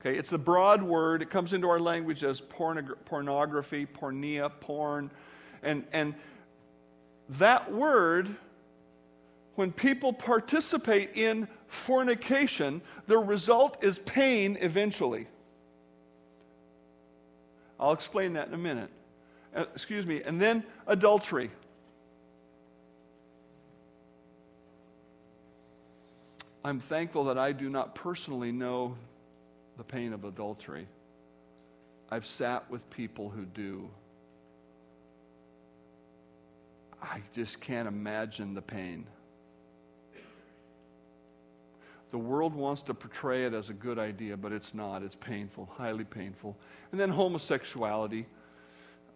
Okay, 0.00 0.16
it's 0.16 0.32
a 0.32 0.38
broad 0.38 0.82
word. 0.82 1.20
It 1.20 1.28
comes 1.28 1.52
into 1.52 1.68
our 1.68 1.78
language 1.78 2.24
as 2.24 2.40
pornography, 2.40 3.86
porneia, 3.86 4.50
porn. 4.60 5.10
And, 5.62 5.84
and 5.92 6.14
that 7.28 7.70
word, 7.70 8.34
when 9.56 9.72
people 9.72 10.14
participate 10.14 11.16
in 11.16 11.46
fornication, 11.66 12.80
the 13.08 13.18
result 13.18 13.84
is 13.84 13.98
pain 13.98 14.56
eventually. 14.62 15.26
I'll 17.78 17.92
explain 17.92 18.32
that 18.34 18.48
in 18.48 18.54
a 18.54 18.58
minute. 18.58 18.90
Uh, 19.54 19.64
excuse 19.74 20.06
me. 20.06 20.22
And 20.22 20.40
then 20.40 20.64
adultery. 20.86 21.50
I'm 26.64 26.80
thankful 26.80 27.24
that 27.24 27.36
I 27.36 27.52
do 27.52 27.68
not 27.68 27.94
personally 27.94 28.52
know 28.52 28.96
the 29.80 29.84
pain 29.84 30.12
of 30.12 30.26
adultery. 30.26 30.86
I've 32.10 32.26
sat 32.26 32.70
with 32.70 32.90
people 32.90 33.30
who 33.30 33.46
do. 33.46 33.88
I 37.02 37.22
just 37.34 37.62
can't 37.62 37.88
imagine 37.88 38.52
the 38.52 38.60
pain. 38.60 39.06
The 42.10 42.18
world 42.18 42.54
wants 42.54 42.82
to 42.82 42.94
portray 42.94 43.46
it 43.46 43.54
as 43.54 43.70
a 43.70 43.72
good 43.72 43.98
idea, 43.98 44.36
but 44.36 44.52
it's 44.52 44.74
not. 44.74 45.02
It's 45.02 45.14
painful, 45.14 45.70
highly 45.78 46.04
painful. 46.04 46.58
And 46.92 47.00
then 47.00 47.08
homosexuality. 47.08 48.26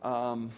Um, 0.02 0.48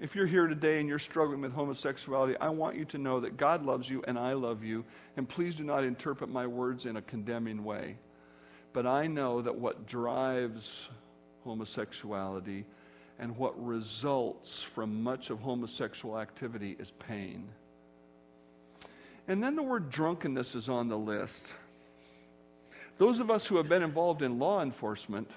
if 0.00 0.14
you're 0.14 0.26
here 0.26 0.46
today 0.46 0.78
and 0.78 0.88
you're 0.88 1.00
struggling 1.00 1.40
with 1.40 1.52
homosexuality, 1.52 2.36
I 2.36 2.50
want 2.50 2.76
you 2.76 2.84
to 2.84 2.98
know 2.98 3.18
that 3.18 3.36
God 3.36 3.66
loves 3.66 3.90
you 3.90 4.00
and 4.06 4.16
I 4.16 4.34
love 4.34 4.62
you. 4.62 4.84
And 5.16 5.28
please 5.28 5.56
do 5.56 5.64
not 5.64 5.82
interpret 5.82 6.30
my 6.30 6.46
words 6.46 6.86
in 6.86 6.98
a 6.98 7.02
condemning 7.02 7.64
way. 7.64 7.96
But 8.72 8.86
I 8.86 9.06
know 9.06 9.42
that 9.42 9.56
what 9.56 9.86
drives 9.86 10.88
homosexuality 11.44 12.64
and 13.18 13.36
what 13.36 13.62
results 13.64 14.62
from 14.62 15.02
much 15.02 15.30
of 15.30 15.40
homosexual 15.40 16.18
activity 16.18 16.76
is 16.78 16.90
pain. 16.92 17.48
And 19.26 19.42
then 19.42 19.56
the 19.56 19.62
word 19.62 19.90
drunkenness 19.90 20.54
is 20.54 20.68
on 20.68 20.88
the 20.88 20.98
list. 20.98 21.54
Those 22.96 23.20
of 23.20 23.30
us 23.30 23.46
who 23.46 23.56
have 23.56 23.68
been 23.68 23.82
involved 23.82 24.22
in 24.22 24.38
law 24.38 24.62
enforcement 24.62 25.30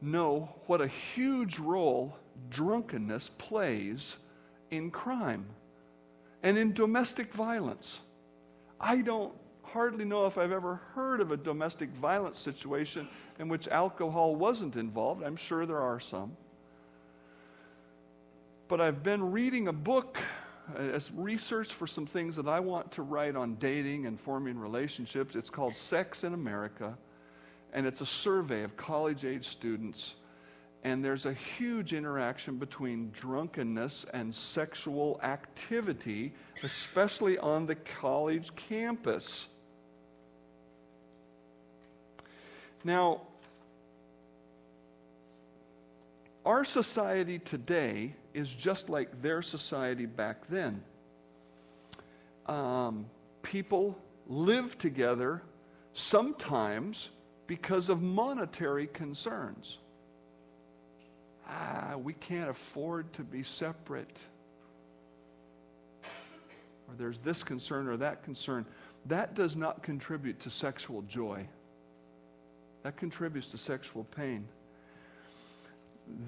know 0.00 0.54
what 0.66 0.80
a 0.80 0.86
huge 0.86 1.58
role 1.58 2.16
drunkenness 2.50 3.30
plays 3.38 4.18
in 4.70 4.90
crime 4.90 5.46
and 6.42 6.58
in 6.58 6.72
domestic 6.72 7.32
violence. 7.32 8.00
I 8.80 8.98
don't 8.98 9.32
hardly 9.74 10.04
know 10.04 10.24
if 10.24 10.38
I've 10.38 10.52
ever 10.52 10.76
heard 10.94 11.20
of 11.20 11.32
a 11.32 11.36
domestic 11.36 11.90
violence 11.90 12.38
situation 12.38 13.08
in 13.40 13.48
which 13.48 13.66
alcohol 13.66 14.36
wasn't 14.36 14.76
involved. 14.76 15.24
I'm 15.24 15.34
sure 15.34 15.66
there 15.66 15.80
are 15.80 15.98
some. 15.98 16.36
But 18.68 18.80
I've 18.80 19.02
been 19.02 19.32
reading 19.32 19.66
a 19.66 19.72
book 19.72 20.18
as 20.78 21.10
research 21.10 21.72
for 21.72 21.88
some 21.88 22.06
things 22.06 22.36
that 22.36 22.46
I 22.46 22.60
want 22.60 22.92
to 22.92 23.02
write 23.02 23.34
on 23.34 23.56
dating 23.56 24.06
and 24.06 24.18
forming 24.18 24.56
relationships. 24.56 25.34
It's 25.34 25.50
called 25.50 25.74
Sex 25.74 26.22
in 26.22 26.34
America, 26.34 26.96
and 27.72 27.84
it's 27.84 28.00
a 28.00 28.06
survey 28.06 28.62
of 28.62 28.76
college 28.76 29.24
age 29.24 29.48
students. 29.48 30.14
And 30.84 31.04
there's 31.04 31.26
a 31.26 31.32
huge 31.32 31.94
interaction 31.94 32.58
between 32.58 33.10
drunkenness 33.10 34.06
and 34.14 34.32
sexual 34.32 35.18
activity, 35.24 36.32
especially 36.62 37.38
on 37.38 37.66
the 37.66 37.74
college 37.74 38.54
campus. 38.54 39.48
Now, 42.84 43.22
our 46.44 46.64
society 46.66 47.38
today 47.38 48.14
is 48.34 48.52
just 48.52 48.90
like 48.90 49.22
their 49.22 49.40
society 49.40 50.04
back 50.04 50.46
then. 50.46 50.82
Um, 52.46 53.06
people 53.42 53.98
live 54.26 54.76
together 54.76 55.42
sometimes 55.94 57.08
because 57.46 57.88
of 57.88 58.02
monetary 58.02 58.86
concerns. 58.86 59.78
Ah, 61.48 61.94
we 62.02 62.12
can't 62.12 62.50
afford 62.50 63.10
to 63.14 63.22
be 63.22 63.42
separate. 63.42 64.22
Or 66.88 66.94
there's 66.96 67.20
this 67.20 67.42
concern 67.42 67.88
or 67.88 67.96
that 67.98 68.22
concern. 68.22 68.66
That 69.06 69.34
does 69.34 69.56
not 69.56 69.82
contribute 69.82 70.40
to 70.40 70.50
sexual 70.50 71.02
joy. 71.02 71.46
That 72.84 72.98
contributes 72.98 73.46
to 73.48 73.58
sexual 73.58 74.04
pain. 74.04 74.46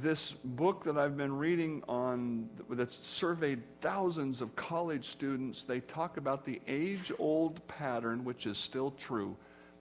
This 0.01 0.33
book 0.33 0.85
that 0.85 0.97
I've 0.97 1.19
been 1.19 1.37
reading 1.37 1.83
on, 1.87 2.49
that's 2.71 3.07
surveyed 3.07 3.61
thousands 3.83 4.41
of 4.41 4.57
college 4.57 5.05
students, 5.05 5.65
they 5.65 5.81
talk 5.81 6.17
about 6.17 6.47
the 6.47 6.63
age 6.67 7.13
old 7.19 7.67
pattern, 7.69 8.25
which 8.25 8.47
is 8.47 8.57
still 8.57 8.93
true. 8.93 9.37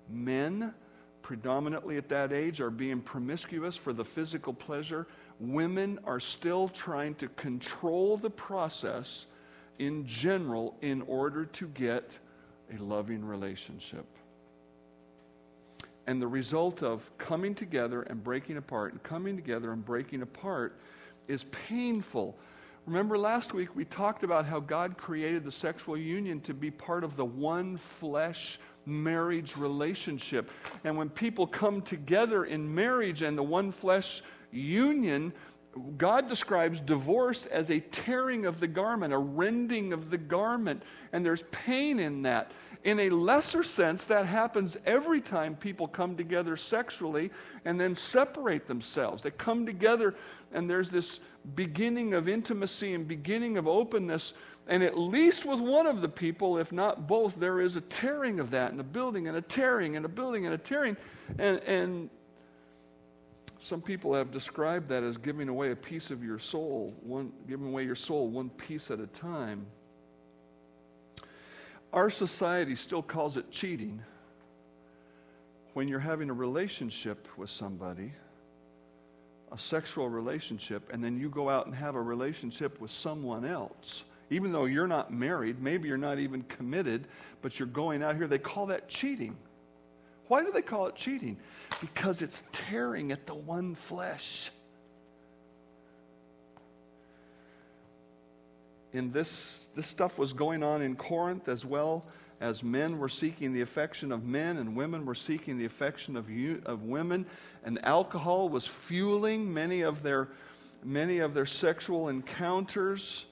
Men, 0.10 0.74
predominantly 1.22 1.96
at 1.96 2.10
that 2.10 2.34
age, 2.34 2.60
are 2.60 2.70
being 2.70 3.00
promiscuous 3.00 3.78
for 3.78 3.94
the 3.94 4.04
physical 4.04 4.54
pleasure. 4.54 5.08
Women 5.40 5.98
are 6.04 6.20
still 6.20 6.68
trying 6.68 7.16
to 7.16 7.30
control 7.30 8.18
the 8.18 8.30
process 8.30 9.28
in 9.80 10.06
general 10.06 10.76
in 10.82 11.04
order 11.04 11.46
to 11.46 11.68
get 11.70 12.20
a 12.78 12.84
loving 12.84 13.24
relationship. 13.24 14.06
And 16.08 16.22
the 16.22 16.28
result 16.28 16.84
of 16.84 17.10
coming 17.18 17.56
together 17.56 18.04
and 18.04 18.24
breaking 18.24 18.58
apart 18.58 18.94
and 18.94 19.02
coming 19.02 19.36
together 19.36 19.72
and 19.72 19.84
breaking 19.84 20.22
apart 20.22 20.80
is 21.28 21.46
painful. 21.46 22.38
Remember 22.86 23.18
last 23.18 23.54
week 23.54 23.76
we 23.76 23.86
talked 23.86 24.24
about 24.24 24.46
how 24.46 24.60
God 24.60 24.98
created 24.98 25.44
the 25.44 25.52
sexual 25.52 25.98
union 25.98 26.40
to 26.42 26.54
be 26.54 26.70
part 26.70 27.04
of 27.04 27.16
the 27.16 27.26
one 27.26 27.78
flesh 27.78 28.60
marriage 28.86 29.58
relationship. 29.58 30.52
And 30.84 30.96
when 30.96 31.10
people 31.10 31.48
come 31.48 31.82
together 31.82 32.46
in 32.46 32.74
marriage 32.74 33.24
and 33.24 33.36
the 33.36 33.44
one 33.44 33.72
flesh 33.72 34.22
union, 34.52 35.34
God 35.98 36.28
describes 36.28 36.80
divorce 36.80 37.48
as 37.48 37.70
a 37.70 37.80
tearing 37.80 38.46
of 38.46 38.60
the 38.60 38.68
garment, 38.68 39.14
a 39.14 39.18
rending 39.18 39.92
of 39.92 40.10
the 40.10 40.18
garment, 40.18 40.84
and 41.12 41.26
there's 41.26 41.44
pain 41.52 42.00
in 42.00 42.22
that. 42.22 42.52
In 42.86 43.00
a 43.00 43.10
lesser 43.10 43.64
sense, 43.64 44.06
that 44.06 44.28
happens 44.28 44.78
every 44.86 45.20
time 45.20 45.56
people 45.56 45.88
come 45.88 46.16
together 46.16 46.56
sexually 46.56 47.32
and 47.66 47.82
then 47.82 47.96
separate 47.96 48.68
themselves. 48.68 49.24
They 49.24 49.32
come 49.32 49.66
together 49.66 50.14
and 50.54 50.70
there's 50.70 50.92
this 50.92 51.20
beginning 51.56 52.14
of 52.14 52.30
intimacy 52.30 52.94
and 52.94 53.08
beginning 53.08 53.58
of 53.58 53.68
openness. 53.68 54.34
And 54.68 54.84
at 54.84 55.00
least 55.00 55.46
with 55.46 55.60
one 55.60 55.88
of 55.88 56.02
the 56.02 56.08
people, 56.08 56.60
if 56.60 56.72
not 56.72 57.08
both, 57.08 57.38
there 57.38 57.60
is 57.60 57.76
a 57.76 57.82
tearing 57.82 58.40
of 58.40 58.52
that 58.52 58.72
and 58.72 58.80
a 58.80 58.84
building 58.84 59.28
and 59.28 59.36
a 59.36 59.42
tearing 59.42 59.96
and 59.96 60.06
a 60.06 60.10
building 60.10 60.46
and 60.46 60.54
a 60.54 60.60
tearing. 60.60 60.96
And, 61.40 61.60
and 61.62 62.10
some 63.60 63.82
people 63.82 64.14
have 64.14 64.30
described 64.30 64.90
that 64.90 65.02
as 65.02 65.18
giving 65.18 65.50
away 65.50 65.72
a 65.72 65.76
piece 65.76 66.12
of 66.12 66.24
your 66.24 66.38
soul, 66.38 66.94
one, 67.02 67.32
giving 67.48 67.66
away 67.66 67.84
your 67.84 67.96
soul 67.96 68.28
one 68.28 68.52
piece 68.52 68.92
at 68.92 69.00
a 69.00 69.08
time. 69.08 69.66
Our 71.96 72.10
society 72.10 72.76
still 72.76 73.02
calls 73.02 73.38
it 73.38 73.50
cheating 73.50 74.04
when 75.74 75.88
you're 75.88 75.98
having 75.98 76.30
a 76.30 76.34
relationship 76.34 77.28
with 77.38 77.50
somebody 77.50 78.12
a 79.52 79.58
sexual 79.58 80.10
relationship 80.10 80.92
and 80.92 81.02
then 81.02 81.18
you 81.18 81.30
go 81.30 81.50
out 81.50 81.68
and 81.68 81.74
have 81.74 81.96
a 81.96 82.02
relationship 82.02 82.82
with 82.82 82.92
someone 82.92 83.46
else, 83.46 84.04
even 84.30 84.52
though 84.52 84.66
you're 84.66 84.88
not 84.88 85.14
married, 85.14 85.62
maybe 85.62 85.88
you're 85.88 85.98
not 85.98 86.20
even 86.20 86.42
committed, 86.44 87.08
but 87.42 87.58
you're 87.58 87.68
going 87.68 88.04
out 88.04 88.18
here, 88.18 88.28
they 88.28 88.40
call 88.40 88.66
that 88.66 88.90
cheating. 88.90 89.38
Why 90.28 90.44
do 90.44 90.52
they 90.52 90.64
call 90.64 90.88
it 90.88 90.96
cheating? 90.96 91.38
Because 91.80 92.22
it's 92.22 92.44
tearing 92.52 93.14
at 93.14 93.26
the 93.26 93.36
one 93.36 93.76
flesh. 93.76 94.52
In 98.96 99.10
this, 99.10 99.68
this 99.76 99.88
stuff 99.88 100.18
was 100.18 100.32
going 100.32 100.64
on 100.64 100.82
in 100.82 100.96
Corinth 100.96 101.50
as 101.50 101.66
well 101.66 102.06
as 102.40 102.64
men 102.64 102.98
were 102.98 103.10
seeking 103.10 103.52
the 103.52 103.60
affection 103.60 104.10
of 104.10 104.24
men 104.24 104.56
and 104.56 104.74
women 104.74 105.06
were 105.06 105.16
seeking 105.16 105.58
the 105.58 105.66
affection 105.66 106.16
of, 106.16 106.30
you, 106.30 106.62
of 106.66 106.84
women. 106.84 107.26
And 107.66 107.84
alcohol 107.86 108.48
was 108.48 108.66
fueling 108.66 109.54
many 109.54 109.82
of 109.82 110.02
their 110.02 110.30
many 110.82 111.20
of 111.20 111.34
their 111.34 111.46
sexual 111.46 112.08
encounters. 112.08 113.26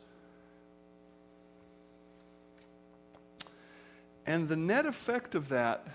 And 4.25 4.49
the 4.49 4.57
net 4.57 4.85
effect 4.85 5.33
of 5.33 5.47
that 5.47 5.87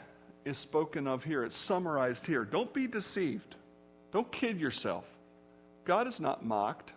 is 0.46 0.56
spoken 0.56 1.06
of 1.06 1.24
here. 1.24 1.44
It's 1.44 1.56
summarized 1.56 2.26
here. 2.26 2.46
Don't 2.46 2.72
be 2.72 2.86
deceived. 2.86 3.56
Don't 4.12 4.32
kid 4.32 4.58
yourself. 4.58 5.04
God 5.84 6.06
is 6.06 6.20
not 6.20 6.42
mocked 6.42 6.94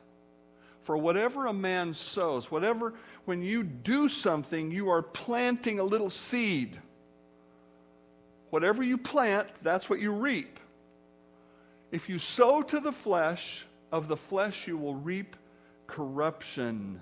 for 0.84 0.98
whatever 0.98 1.46
a 1.46 1.54
man 1.54 1.94
sows, 1.94 2.50
whatever, 2.50 2.94
when 3.26 3.42
you 3.42 3.64
do 3.64 4.10
something, 4.10 4.72
you 4.72 4.90
are 4.90 5.02
planting 5.02 5.80
a 5.80 5.84
little 5.84 6.10
seed. 6.10 6.80
Whatever 8.50 8.84
you 8.84 8.98
plant, 8.98 9.48
that's 9.62 9.90
what 9.90 10.00
you 10.00 10.12
reap. 10.12 10.60
If 11.92 12.10
you 12.10 12.20
sow 12.20 12.62
to 12.64 12.80
the 12.80 12.92
flesh, 12.92 13.66
of 13.92 14.08
the 14.08 14.18
flesh 14.18 14.68
you 14.68 14.78
will 14.78 14.96
reap 14.96 15.36
corruption. 15.88 17.02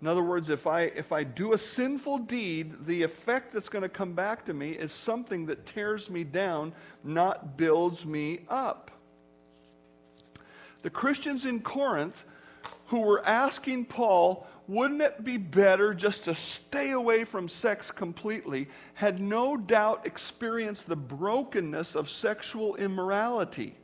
In 0.00 0.08
other 0.08 0.22
words, 0.22 0.50
if 0.50 0.66
I, 0.66 0.82
if 0.82 1.12
I 1.12 1.22
do 1.22 1.52
a 1.52 1.58
sinful 1.58 2.18
deed, 2.18 2.86
the 2.86 3.02
effect 3.02 3.52
that's 3.52 3.68
going 3.68 3.82
to 3.82 3.88
come 3.88 4.14
back 4.14 4.44
to 4.46 4.54
me 4.54 4.70
is 4.70 4.90
something 4.90 5.46
that 5.46 5.66
tears 5.66 6.10
me 6.10 6.24
down, 6.24 6.72
not 7.04 7.56
builds 7.56 8.04
me 8.04 8.40
up. 8.48 8.90
The 10.82 10.90
Christians 10.90 11.46
in 11.46 11.60
Corinth 11.60 12.24
who 12.92 13.00
were 13.00 13.26
asking 13.26 13.86
Paul, 13.86 14.46
wouldn't 14.68 15.00
it 15.00 15.24
be 15.24 15.38
better 15.38 15.94
just 15.94 16.24
to 16.24 16.34
stay 16.34 16.90
away 16.90 17.24
from 17.24 17.48
sex 17.48 17.90
completely, 17.90 18.68
had 18.92 19.18
no 19.18 19.56
doubt 19.56 20.04
experienced 20.04 20.86
the 20.86 20.94
brokenness 20.94 21.96
of 21.96 22.10
sexual 22.10 22.76
immorality. 22.76 23.74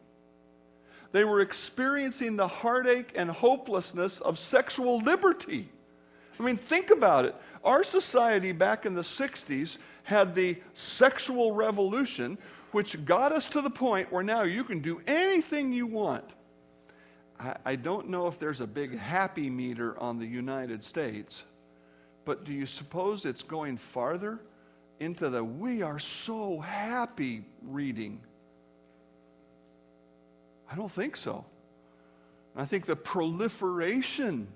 They 1.13 1.25
were 1.25 1.41
experiencing 1.41 2.37
the 2.37 2.49
heartache 2.49 3.13
and 3.15 3.31
hopelessness 3.31 4.21
of 4.21 4.39
sexual 4.39 4.99
liberty. 4.99 5.71
I 6.39 6.43
mean, 6.43 6.59
think 6.59 6.91
about 6.91 7.25
it. 7.25 7.35
Our 7.65 7.85
society 7.85 8.53
back 8.53 8.85
in 8.85 8.93
the 8.93 9.01
60s 9.01 9.79
had 10.03 10.35
the 10.35 10.59
sexual 10.75 11.53
revolution, 11.53 12.37
which 12.73 13.03
got 13.07 13.33
us 13.33 13.49
to 13.49 13.63
the 13.63 13.71
point 13.71 14.13
where 14.13 14.23
now 14.23 14.43
you 14.43 14.65
can 14.65 14.81
do 14.81 15.01
anything 15.07 15.73
you 15.73 15.87
want. 15.87 16.31
I, 17.65 17.77
don't 17.77 18.09
know 18.09 18.27
if 18.27 18.39
there's 18.39 18.61
a 18.61 18.67
big 18.67 18.99
happy 18.99 19.49
meter 19.49 19.99
on 19.99 20.19
the 20.19 20.27
United 20.27 20.83
States, 20.83 21.45
but 22.25 22.45
do 22.45 22.53
you 22.53 22.67
suppose 22.67 23.25
it's 23.25 23.45
going 23.45 23.77
farther 23.77 24.41
into 24.99 25.29
the 25.29 25.43
we 25.43 25.83
are 25.83 26.01
so 26.01 26.59
happy 26.59 27.45
reading? 27.63 28.21
I 30.71 30.75
don't 30.75 30.91
think 30.91 31.17
so. 31.17 31.45
I 32.57 32.65
think 32.65 32.87
the 32.87 32.97
proliferation 32.97 34.49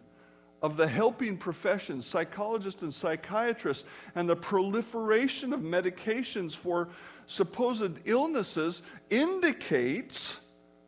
of 0.61 0.77
the 0.77 0.87
helping 0.87 1.37
professions, 1.37 2.07
psychologists 2.07 2.83
and 2.83 2.93
psychiatrists, 2.93 3.85
and 4.15 4.29
the 4.29 4.37
proliferation 4.37 5.53
of 5.53 5.61
medications 5.61 6.55
for 6.55 6.89
supposed 7.27 7.93
illnesses 8.05 8.83
indicates 9.11 10.41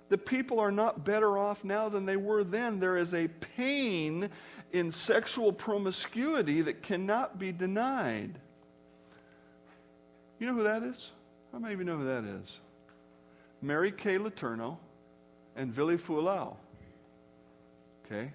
that 0.08 0.26
people 0.26 0.60
are 0.60 0.70
not 0.70 1.04
better 1.04 1.38
off 1.38 1.64
now 1.64 1.88
than 1.88 2.06
they 2.06 2.16
were 2.16 2.44
then. 2.44 2.78
There 2.78 2.96
is 2.96 3.14
a 3.14 3.28
pain 3.28 4.28
in 4.72 4.90
sexual 4.90 5.52
promiscuity 5.52 6.62
that 6.62 6.82
cannot 6.82 7.38
be 7.38 7.52
denied. 7.52 8.38
You 10.38 10.48
know 10.48 10.54
who 10.54 10.64
that 10.64 10.82
is? 10.82 11.10
Many 11.52 11.74
of 11.74 11.78
you 11.80 11.84
know 11.84 11.98
who 11.98 12.06
that 12.06 12.24
is? 12.24 12.58
Mary 13.62 13.92
Kay 13.92 14.18
Letourneau 14.18 14.76
and 15.56 15.72
Vili 15.72 15.96
Fualaau. 15.96 16.56
Okay? 18.04 18.32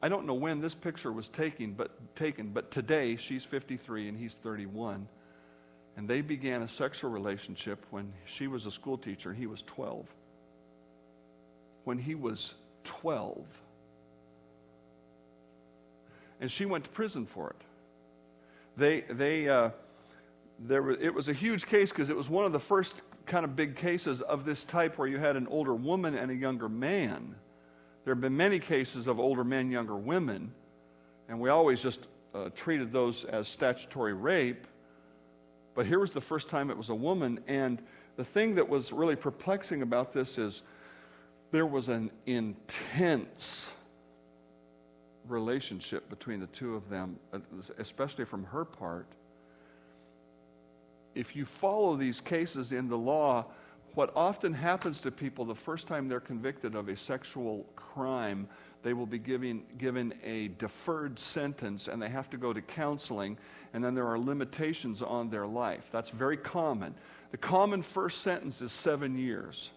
I 0.00 0.08
don't 0.08 0.26
know 0.26 0.34
when 0.34 0.60
this 0.60 0.74
picture 0.74 1.12
was 1.12 1.28
taken, 1.28 1.72
but 1.72 1.90
taken, 2.14 2.50
but 2.50 2.70
today 2.70 3.16
she's 3.16 3.44
53 3.44 4.08
and 4.08 4.16
he's 4.16 4.34
31. 4.34 5.08
And 5.96 6.08
they 6.08 6.20
began 6.20 6.62
a 6.62 6.68
sexual 6.68 7.10
relationship 7.10 7.84
when 7.90 8.12
she 8.24 8.46
was 8.46 8.64
a 8.66 8.70
school 8.70 8.96
teacher 8.96 9.30
and 9.30 9.38
he 9.38 9.46
was 9.46 9.62
12 9.62 10.06
when 11.88 11.96
he 11.98 12.14
was 12.14 12.52
12. 12.84 13.42
And 16.38 16.50
she 16.50 16.66
went 16.66 16.84
to 16.84 16.90
prison 16.90 17.24
for 17.24 17.48
it. 17.48 17.56
They, 18.76 19.00
they, 19.08 19.48
uh, 19.48 19.70
there 20.58 20.82
was, 20.82 20.98
it 21.00 21.14
was 21.14 21.30
a 21.30 21.32
huge 21.32 21.64
case 21.64 21.88
because 21.88 22.10
it 22.10 22.16
was 22.16 22.28
one 22.28 22.44
of 22.44 22.52
the 22.52 22.60
first 22.60 23.00
kind 23.24 23.42
of 23.42 23.56
big 23.56 23.74
cases 23.74 24.20
of 24.20 24.44
this 24.44 24.64
type 24.64 24.98
where 24.98 25.08
you 25.08 25.16
had 25.16 25.34
an 25.34 25.46
older 25.46 25.74
woman 25.74 26.14
and 26.14 26.30
a 26.30 26.34
younger 26.34 26.68
man. 26.68 27.34
There 28.04 28.12
have 28.12 28.20
been 28.20 28.36
many 28.36 28.58
cases 28.58 29.06
of 29.06 29.18
older 29.18 29.42
men, 29.42 29.70
younger 29.70 29.96
women, 29.96 30.52
and 31.26 31.40
we 31.40 31.48
always 31.48 31.82
just 31.82 32.06
uh, 32.34 32.50
treated 32.54 32.92
those 32.92 33.24
as 33.24 33.48
statutory 33.48 34.12
rape. 34.12 34.66
But 35.74 35.86
here 35.86 36.00
was 36.00 36.12
the 36.12 36.20
first 36.20 36.50
time 36.50 36.70
it 36.70 36.76
was 36.76 36.90
a 36.90 36.94
woman, 36.94 37.40
and 37.48 37.80
the 38.16 38.24
thing 38.24 38.56
that 38.56 38.68
was 38.68 38.92
really 38.92 39.16
perplexing 39.16 39.80
about 39.80 40.12
this 40.12 40.36
is 40.36 40.60
there 41.50 41.66
was 41.66 41.88
an 41.88 42.10
intense 42.26 43.72
relationship 45.26 46.08
between 46.08 46.40
the 46.40 46.46
two 46.48 46.74
of 46.74 46.88
them, 46.88 47.18
especially 47.78 48.24
from 48.24 48.44
her 48.44 48.64
part. 48.64 49.06
If 51.14 51.34
you 51.34 51.44
follow 51.44 51.96
these 51.96 52.20
cases 52.20 52.72
in 52.72 52.88
the 52.88 52.98
law, 52.98 53.46
what 53.94 54.12
often 54.14 54.52
happens 54.52 55.00
to 55.00 55.10
people 55.10 55.44
the 55.44 55.54
first 55.54 55.86
time 55.86 56.08
they're 56.08 56.20
convicted 56.20 56.74
of 56.74 56.88
a 56.88 56.96
sexual 56.96 57.66
crime, 57.74 58.48
they 58.82 58.92
will 58.92 59.06
be 59.06 59.18
giving, 59.18 59.64
given 59.76 60.14
a 60.22 60.48
deferred 60.58 61.18
sentence 61.18 61.88
and 61.88 62.00
they 62.00 62.08
have 62.08 62.30
to 62.30 62.36
go 62.36 62.52
to 62.52 62.60
counseling, 62.62 63.36
and 63.74 63.82
then 63.82 63.94
there 63.94 64.06
are 64.06 64.18
limitations 64.18 65.02
on 65.02 65.30
their 65.30 65.46
life. 65.46 65.88
That's 65.90 66.10
very 66.10 66.36
common. 66.36 66.94
The 67.32 67.38
common 67.38 67.82
first 67.82 68.22
sentence 68.22 68.62
is 68.62 68.70
seven 68.70 69.18
years 69.18 69.70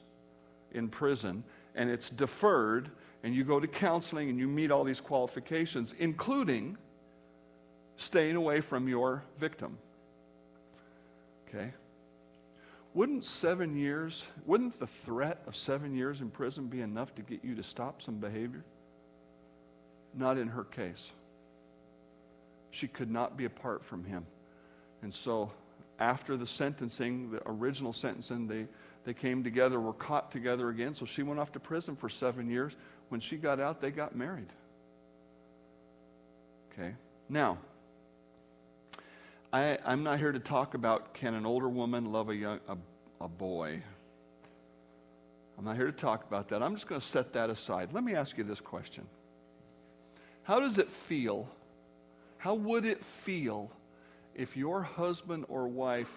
in 0.73 0.87
prison, 0.87 1.43
and 1.75 1.89
it's 1.89 2.09
deferred, 2.09 2.89
and 3.23 3.33
you 3.33 3.43
go 3.43 3.59
to 3.59 3.67
counseling 3.67 4.29
and 4.29 4.39
you 4.39 4.47
meet 4.47 4.71
all 4.71 4.83
these 4.83 5.01
qualifications, 5.01 5.93
including 5.99 6.77
staying 7.97 8.35
away 8.35 8.61
from 8.61 8.87
your 8.87 9.23
victim. 9.39 9.77
Okay? 11.47 11.71
Wouldn't 12.93 13.23
seven 13.23 13.75
years, 13.75 14.25
wouldn't 14.45 14.79
the 14.79 14.87
threat 14.87 15.41
of 15.47 15.55
seven 15.55 15.95
years 15.95 16.21
in 16.21 16.29
prison 16.29 16.67
be 16.67 16.81
enough 16.81 17.15
to 17.15 17.21
get 17.21 17.43
you 17.43 17.55
to 17.55 17.63
stop 17.63 18.01
some 18.01 18.15
behavior? 18.15 18.63
Not 20.13 20.37
in 20.37 20.49
her 20.49 20.65
case. 20.65 21.11
She 22.71 22.87
could 22.87 23.09
not 23.09 23.37
be 23.37 23.45
apart 23.45 23.85
from 23.85 24.03
him. 24.03 24.25
And 25.03 25.13
so, 25.13 25.51
after 25.99 26.35
the 26.35 26.45
sentencing, 26.45 27.31
the 27.31 27.41
original 27.45 27.93
sentencing, 27.93 28.47
they 28.47 28.67
they 29.03 29.13
came 29.13 29.43
together, 29.43 29.79
were 29.79 29.93
caught 29.93 30.31
together 30.31 30.69
again. 30.69 30.93
So 30.93 31.05
she 31.05 31.23
went 31.23 31.39
off 31.39 31.51
to 31.53 31.59
prison 31.59 31.95
for 31.95 32.09
seven 32.09 32.49
years. 32.49 32.75
When 33.09 33.19
she 33.19 33.37
got 33.37 33.59
out, 33.59 33.81
they 33.81 33.91
got 33.91 34.15
married. 34.15 34.49
Okay. 36.71 36.93
Now, 37.27 37.57
I, 39.51 39.77
am 39.85 40.03
not 40.03 40.19
here 40.19 40.31
to 40.31 40.39
talk 40.39 40.75
about 40.75 41.13
can 41.13 41.33
an 41.33 41.45
older 41.45 41.67
woman 41.67 42.11
love 42.11 42.29
a, 42.29 42.35
young, 42.35 42.59
a, 42.67 42.77
a 43.19 43.27
boy. 43.27 43.81
I'm 45.57 45.65
not 45.65 45.75
here 45.75 45.87
to 45.87 45.91
talk 45.91 46.25
about 46.25 46.49
that. 46.49 46.63
I'm 46.63 46.73
just 46.73 46.87
going 46.87 47.01
to 47.01 47.05
set 47.05 47.33
that 47.33 47.49
aside. 47.49 47.89
Let 47.91 48.03
me 48.03 48.15
ask 48.15 48.37
you 48.37 48.43
this 48.43 48.61
question 48.61 49.05
How 50.43 50.59
does 50.59 50.77
it 50.77 50.89
feel? 50.89 51.49
How 52.37 52.55
would 52.55 52.85
it 52.85 53.03
feel 53.05 53.71
if 54.33 54.57
your 54.57 54.81
husband 54.81 55.45
or 55.49 55.67
wife 55.67 56.11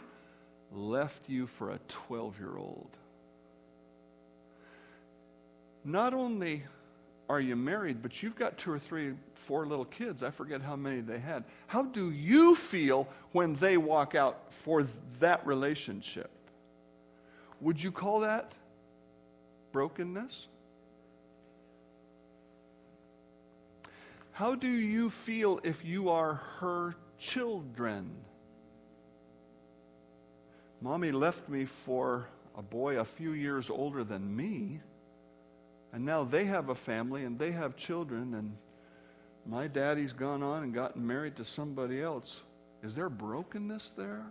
left 0.75 1.29
you 1.29 1.47
for 1.47 1.71
a 1.71 1.79
12 1.89 2.39
year 2.39 2.57
old. 2.57 2.91
Not 5.85 6.15
only 6.15 6.65
are 7.29 7.41
you 7.41 7.57
married, 7.57 8.03
but 8.03 8.23
you've 8.23 8.37
got 8.37 8.59
two 8.59 8.73
or 8.73 8.79
three, 8.79 9.15
four 9.35 9.67
little 9.67 9.85
kids. 9.85 10.23
I 10.23 10.31
forget 10.31 10.61
how 10.61 10.77
many 10.77 11.01
they 11.01 11.19
had. 11.19 11.45
How 11.67 11.83
do 11.83 12.11
you 12.11 12.55
feel 12.55 13.09
when 13.33 13.55
they 13.57 13.77
walk 13.77 14.15
out 14.15 14.53
for 14.53 14.87
that 15.21 15.47
relationship? 15.47 16.31
Would 17.61 17.83
you 17.83 17.93
call 17.93 18.21
that 18.21 18.53
brokenness? 19.73 20.47
How 24.33 24.55
do 24.55 24.69
you 24.69 25.11
feel 25.11 25.61
if 25.63 25.85
you 25.85 26.11
are 26.11 26.35
her 26.59 26.97
children? 27.19 28.11
Mommy 30.85 31.13
left 31.13 31.49
me 31.49 31.65
for 31.65 32.29
a 32.59 32.61
boy 32.61 32.99
a 32.99 33.07
few 33.07 33.33
years 33.33 33.71
older 33.71 34.05
than 34.05 34.37
me, 34.37 34.81
and 35.95 36.05
now 36.05 36.25
they 36.25 36.45
have 36.45 36.69
a 36.69 36.75
family 36.75 37.25
and 37.25 37.39
they 37.39 37.53
have 37.53 37.75
children, 37.75 38.35
and 38.35 38.55
my 39.47 39.67
daddy's 39.67 40.13
gone 40.13 40.43
on 40.43 40.63
and 40.63 40.75
gotten 40.75 41.07
married 41.07 41.37
to 41.37 41.45
somebody 41.45 42.03
else. 42.03 42.43
Is 42.83 42.95
there 42.95 43.09
brokenness 43.09 43.95
there? 43.97 44.27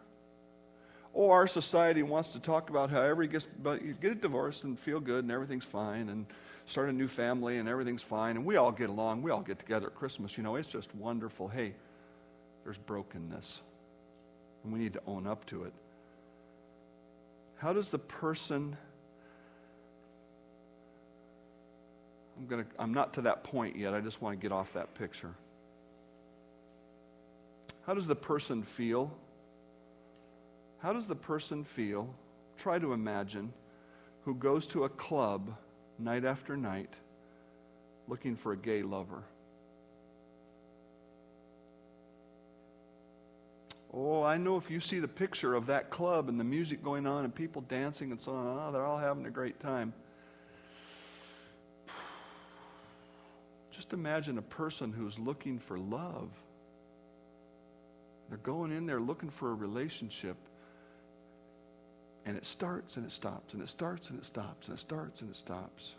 Oh, 1.16 1.32
our 1.32 1.48
society 1.48 2.04
wants 2.04 2.30
to 2.30 2.40
talk 2.40 2.70
about 2.70 2.92
how 2.92 3.02
every 3.02 3.28
gets, 3.28 3.48
but 3.64 3.84
you 3.84 3.96
get 4.00 4.12
a 4.12 4.16
divorce 4.16 4.64
and 4.64 4.78
feel 4.78 5.00
good 5.00 5.24
and 5.24 5.32
everything's 5.32 5.66
fine 5.66 6.10
and 6.10 6.28
start 6.68 6.88
a 6.88 6.94
new 6.94 7.08
family 7.08 7.58
and 7.58 7.68
everything's 7.68 8.04
fine 8.04 8.36
and 8.36 8.46
we 8.46 8.58
all 8.58 8.72
get 8.72 8.92
along. 8.92 9.24
We 9.24 9.32
all 9.32 9.42
get 9.42 9.58
together 9.58 9.88
at 9.88 9.96
Christmas. 9.96 10.38
You 10.38 10.44
know, 10.44 10.56
it's 10.56 10.68
just 10.68 10.94
wonderful. 10.94 11.48
Hey, 11.48 11.74
there's 12.64 12.78
brokenness 12.78 13.60
and 14.64 14.72
we 14.72 14.78
need 14.78 14.94
to 14.94 15.02
own 15.08 15.26
up 15.26 15.48
to 15.48 15.64
it. 15.64 15.74
How 17.58 17.74
does 17.74 17.92
the 17.92 18.00
person 18.00 18.78
I'm 22.38 22.48
to 22.64 22.66
I'm 22.80 22.94
not 22.94 23.14
to 23.16 23.22
that 23.22 23.44
point 23.44 23.76
yet. 23.76 23.94
I 23.94 24.02
just 24.02 24.22
want 24.22 24.40
to 24.40 24.42
get 24.42 24.52
off 24.52 24.74
that 24.74 24.94
picture. 24.96 25.34
How 27.86 27.94
does 27.94 28.08
the 28.08 28.16
person 28.16 28.64
feel? 28.64 29.12
How 30.80 30.94
does 30.94 31.08
the 31.08 31.16
person 31.16 31.64
feel? 31.64 32.14
Try 32.58 32.80
to 32.80 32.94
imagine 32.94 33.54
who 34.24 34.36
goes 34.36 34.68
to 34.68 34.86
a 34.86 34.90
club 34.90 35.56
night 36.00 36.26
after 36.26 36.56
night 36.56 36.94
looking 38.08 38.36
for 38.36 38.54
a 38.54 38.58
gay 38.58 38.84
lover. 38.84 39.24
Oh, 43.96 44.24
I 44.24 44.38
know 44.38 44.58
if 44.58 44.72
you 44.72 44.80
see 44.80 45.00
the 45.00 45.08
picture 45.08 45.54
of 45.54 45.68
that 45.68 45.92
club 45.92 46.28
and 46.28 46.40
the 46.40 46.44
music 46.44 46.84
going 46.84 47.06
on 47.06 47.26
and 47.26 47.34
people 47.34 47.62
dancing 47.62 48.10
and 48.12 48.20
so 48.20 48.32
on, 48.32 48.58
oh, 48.60 48.72
they're 48.72 48.86
all 48.86 48.98
having 48.98 49.26
a 49.28 49.30
great 49.30 49.60
time. 49.60 49.94
Just 53.72 53.94
imagine 53.94 54.40
a 54.40 54.44
person 54.44 54.92
who's 54.92 55.20
looking 55.20 55.60
for 55.60 55.78
love. 55.78 56.30
They're 58.30 58.38
going 58.40 58.72
in 58.72 58.88
there 58.88 59.00
looking 59.00 59.30
for 59.30 59.52
a 59.52 59.54
relationship. 59.54 60.38
And 62.26 62.36
it 62.38 62.46
starts 62.46 62.98
and 62.98 63.06
it 63.06 63.12
stops, 63.12 63.54
and 63.54 63.62
it 63.62 63.70
starts 63.70 64.10
and 64.10 64.18
it 64.18 64.26
stops, 64.26 64.70
and 64.70 64.78
it 64.78 64.80
starts 64.80 65.22
and 65.22 65.30
it 65.30 65.36
stops. 65.36 65.94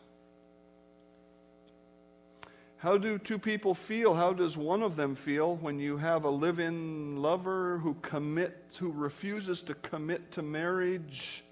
How 2.84 2.98
do 2.98 3.16
two 3.16 3.38
people 3.38 3.74
feel? 3.74 4.12
How 4.12 4.34
does 4.34 4.58
one 4.58 4.82
of 4.82 4.94
them 4.94 5.14
feel 5.14 5.56
when 5.56 5.78
you 5.78 5.96
have 5.96 6.24
a 6.24 6.28
live 6.28 6.58
in 6.58 7.16
lover 7.16 7.78
who 7.78 7.94
commits, 8.02 8.76
who 8.76 8.90
refuses 8.92 9.62
to 9.62 9.74
commit 9.74 10.32
to 10.32 10.42
marriage 10.42 11.42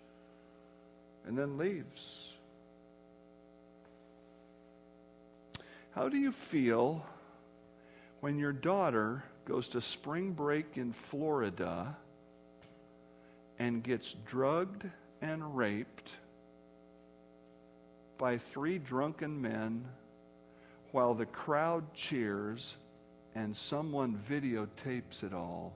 and 1.27 1.38
then 1.38 1.57
leaves? 1.57 2.29
How 5.95 6.11
do 6.11 6.18
you 6.18 6.33
feel 6.33 7.03
when 8.21 8.38
your 8.38 8.53
daughter 8.53 9.25
goes 9.47 9.68
to 9.68 9.81
spring 9.81 10.33
break 10.33 10.77
in 10.77 10.92
Florida 10.92 11.97
and 13.59 13.83
gets 13.83 14.16
drugged 14.27 14.85
and 15.23 15.57
raped 15.57 16.11
by 18.18 18.37
three 18.37 18.77
drunken 18.77 19.40
men 19.40 19.87
while 20.92 21.14
the 21.14 21.26
crowd 21.26 21.92
cheers 21.94 22.76
and 23.35 23.57
someone 23.57 24.20
videotapes 24.28 25.22
it 25.24 25.33
all. 25.33 25.74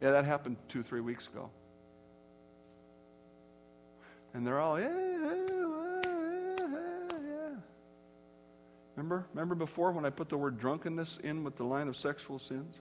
Yeah, 0.00 0.10
that 0.10 0.24
happened 0.24 0.56
two, 0.68 0.82
three 0.82 1.00
weeks 1.00 1.28
ago. 1.28 1.48
And 4.34 4.46
they're 4.46 4.58
all, 4.58 4.80
yeah, 4.80 4.88
yeah, 4.88 5.18
yeah. 5.24 5.52
Remember? 8.96 9.26
Remember 9.32 9.54
before 9.54 9.92
when 9.92 10.04
I 10.04 10.10
put 10.10 10.28
the 10.28 10.36
word 10.36 10.58
drunkenness 10.58 11.18
in 11.22 11.44
with 11.44 11.56
the 11.56 11.64
line 11.64 11.88
of 11.88 11.96
sexual 11.96 12.38
sins? 12.38 12.78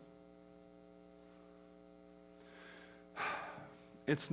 It's, 4.08 4.32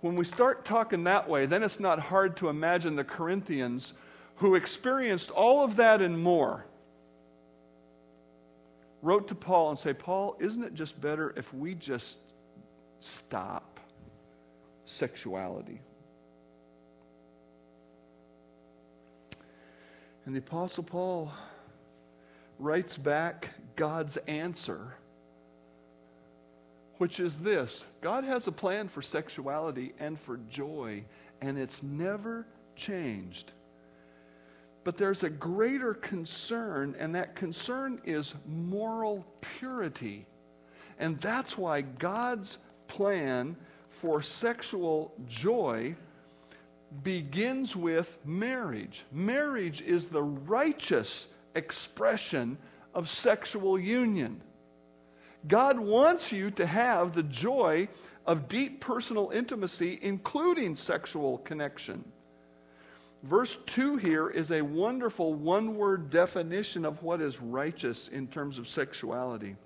when 0.00 0.16
we 0.16 0.24
start 0.24 0.64
talking 0.66 1.04
that 1.04 1.28
way, 1.28 1.46
then 1.46 1.62
it's 1.62 1.78
not 1.80 1.98
hard 1.98 2.36
to 2.38 2.48
imagine 2.50 2.96
the 2.96 3.04
Corinthians 3.04 3.94
who 4.36 4.54
experienced 4.54 5.30
all 5.30 5.62
of 5.62 5.76
that 5.76 6.02
and 6.02 6.18
more 6.18 6.66
wrote 9.02 9.28
to 9.28 9.34
Paul 9.34 9.70
and 9.70 9.78
say, 9.78 9.92
Paul, 9.92 10.36
isn't 10.40 10.62
it 10.62 10.74
just 10.74 10.98
better 11.00 11.34
if 11.36 11.52
we 11.52 11.74
just 11.74 12.18
stop 13.00 13.78
sexuality? 14.86 15.80
And 20.24 20.34
the 20.34 20.38
Apostle 20.38 20.84
Paul 20.84 21.30
writes 22.58 22.96
back 22.96 23.50
God's 23.76 24.16
answer, 24.26 24.94
which 26.96 27.20
is 27.20 27.38
this 27.40 27.84
God 28.00 28.24
has 28.24 28.46
a 28.46 28.52
plan 28.52 28.88
for 28.88 29.02
sexuality 29.02 29.92
and 29.98 30.18
for 30.18 30.38
joy, 30.48 31.04
and 31.42 31.58
it's 31.58 31.82
never 31.82 32.46
changed. 32.74 33.52
But 34.84 34.98
there's 34.98 35.24
a 35.24 35.30
greater 35.30 35.94
concern, 35.94 36.94
and 36.98 37.14
that 37.14 37.34
concern 37.34 38.00
is 38.04 38.34
moral 38.46 39.26
purity. 39.40 40.26
And 40.98 41.20
that's 41.20 41.56
why 41.58 41.80
God's 41.80 42.58
plan 42.86 43.56
for 43.88 44.20
sexual 44.22 45.14
joy 45.26 45.96
begins 47.02 47.74
with 47.74 48.18
marriage. 48.24 49.04
Marriage 49.10 49.80
is 49.80 50.08
the 50.08 50.22
righteous 50.22 51.28
expression 51.54 52.58
of 52.94 53.08
sexual 53.08 53.78
union. 53.78 54.40
God 55.48 55.78
wants 55.78 56.32
you 56.32 56.50
to 56.52 56.66
have 56.66 57.12
the 57.12 57.22
joy 57.24 57.88
of 58.26 58.48
deep 58.48 58.80
personal 58.80 59.30
intimacy, 59.30 59.98
including 60.02 60.74
sexual 60.74 61.38
connection. 61.38 62.04
Verse 63.24 63.56
2 63.66 63.96
here 63.96 64.28
is 64.28 64.50
a 64.50 64.60
wonderful 64.60 65.32
one 65.32 65.76
word 65.76 66.10
definition 66.10 66.84
of 66.84 67.02
what 67.02 67.22
is 67.22 67.40
righteous 67.40 68.08
in 68.08 68.26
terms 68.26 68.58
of 68.58 68.68
sexuality. 68.68 69.56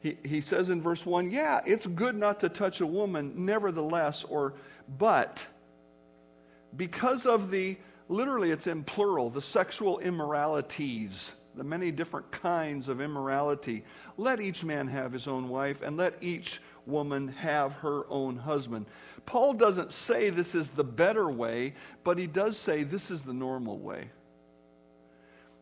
He, 0.00 0.16
he 0.24 0.40
says 0.40 0.70
in 0.70 0.80
verse 0.80 1.04
1, 1.04 1.30
yeah, 1.30 1.60
it's 1.66 1.86
good 1.86 2.16
not 2.16 2.40
to 2.40 2.48
touch 2.48 2.80
a 2.80 2.86
woman, 2.86 3.44
nevertheless, 3.44 4.24
or 4.24 4.54
but 4.98 5.44
because 6.78 7.26
of 7.26 7.50
the, 7.50 7.76
literally 8.08 8.52
it's 8.52 8.66
in 8.66 8.84
plural, 8.84 9.28
the 9.28 9.42
sexual 9.42 9.98
immoralities, 9.98 11.32
the 11.58 11.64
many 11.64 11.90
different 11.90 12.30
kinds 12.30 12.88
of 12.88 13.00
immorality, 13.00 13.84
let 14.16 14.40
each 14.40 14.64
man 14.64 14.88
have 14.88 15.12
his 15.12 15.26
own 15.28 15.48
wife, 15.48 15.82
and 15.82 15.96
let 15.96 16.14
each 16.22 16.60
woman 16.86 17.28
have 17.28 17.72
her 17.74 18.04
own 18.08 18.36
husband. 18.36 18.86
Paul 19.26 19.52
doesn't 19.52 19.92
say 19.92 20.30
this 20.30 20.54
is 20.54 20.70
the 20.70 20.84
better 20.84 21.28
way, 21.28 21.74
but 22.04 22.16
he 22.16 22.26
does 22.26 22.56
say 22.56 22.82
this 22.82 23.10
is 23.10 23.24
the 23.24 23.34
normal 23.34 23.78
way. 23.78 24.08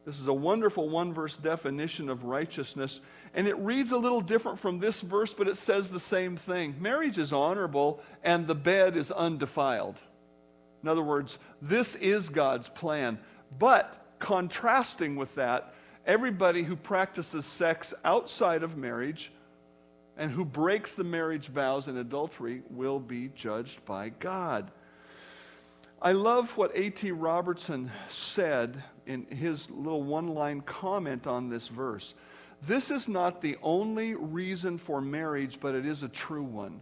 This 0.05 0.21
is 0.21 0.29
a 0.29 0.33
wonderful 0.33 0.89
one 0.89 1.13
verse 1.13 1.37
definition 1.37 2.09
of 2.09 2.23
righteousness. 2.23 3.01
And 3.35 3.49
it 3.49 3.59
reads 3.59 3.91
a 3.91 3.97
little 3.97 4.21
different 4.21 4.61
from 4.61 4.79
this 4.79 5.01
verse, 5.01 5.35
but 5.35 5.49
it 5.49 5.57
says 5.57 5.91
the 5.91 5.99
same 5.99 6.37
thing. 6.37 6.77
Marriage 6.79 7.19
is 7.19 7.33
honorable, 7.33 8.01
and 8.23 8.47
the 8.47 8.55
bed 8.55 8.97
is 8.97 9.11
undefiled. 9.11 9.97
In 10.83 10.89
other 10.89 11.03
words, 11.03 11.41
this 11.61 11.97
is 11.97 12.29
God's 12.29 12.69
plan. 12.69 13.19
But 13.59 14.15
contrasting 14.21 15.17
with 15.17 15.35
that, 15.35 15.75
everybody 16.07 16.63
who 16.63 16.77
practices 16.77 17.45
sex 17.45 17.93
outside 18.05 18.63
of 18.63 18.79
marriage 18.79 19.33
and 20.17 20.31
who 20.31 20.45
breaks 20.45 20.95
the 20.95 21.05
marriage 21.05 21.49
vows 21.49 21.89
in 21.89 21.99
adultery 21.99 22.63
will 22.71 22.99
be 22.99 23.29
judged 23.35 23.85
by 23.85 24.09
God. 24.09 24.71
I 26.01 26.13
love 26.13 26.57
what 26.57 26.73
A.T. 26.75 27.11
Robertson 27.11 27.91
said 28.09 28.83
in 29.07 29.27
his 29.27 29.69
little 29.71 30.03
one 30.03 30.29
line 30.29 30.61
comment 30.61 31.27
on 31.27 31.49
this 31.49 31.69
verse. 31.69 32.15
This 32.63 32.91
is 32.91 33.09
not 33.09 33.43
the 33.43 33.57
only 33.63 34.15
reason 34.15 34.79
for 34.79 35.01
marriage, 35.01 35.59
but 35.61 35.75
it 35.75 35.85
is 35.85 36.03
a 36.03 36.09
true 36.09 36.43
one. 36.43 36.81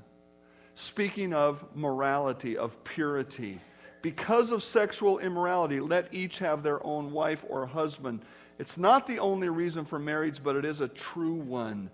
Speaking 0.74 1.32
of 1.32 1.64
morality, 1.74 2.56
of 2.56 2.82
purity, 2.84 3.60
because 4.02 4.50
of 4.50 4.62
sexual 4.62 5.18
immorality, 5.18 5.80
let 5.80 6.12
each 6.12 6.38
have 6.38 6.62
their 6.62 6.84
own 6.84 7.10
wife 7.10 7.44
or 7.48 7.66
husband. 7.66 8.20
It's 8.58 8.78
not 8.78 9.06
the 9.06 9.18
only 9.18 9.48
reason 9.48 9.84
for 9.84 9.98
marriage, 9.98 10.42
but 10.42 10.56
it 10.56 10.64
is 10.64 10.80
a 10.80 10.88
true 10.88 11.34
one. 11.34 11.90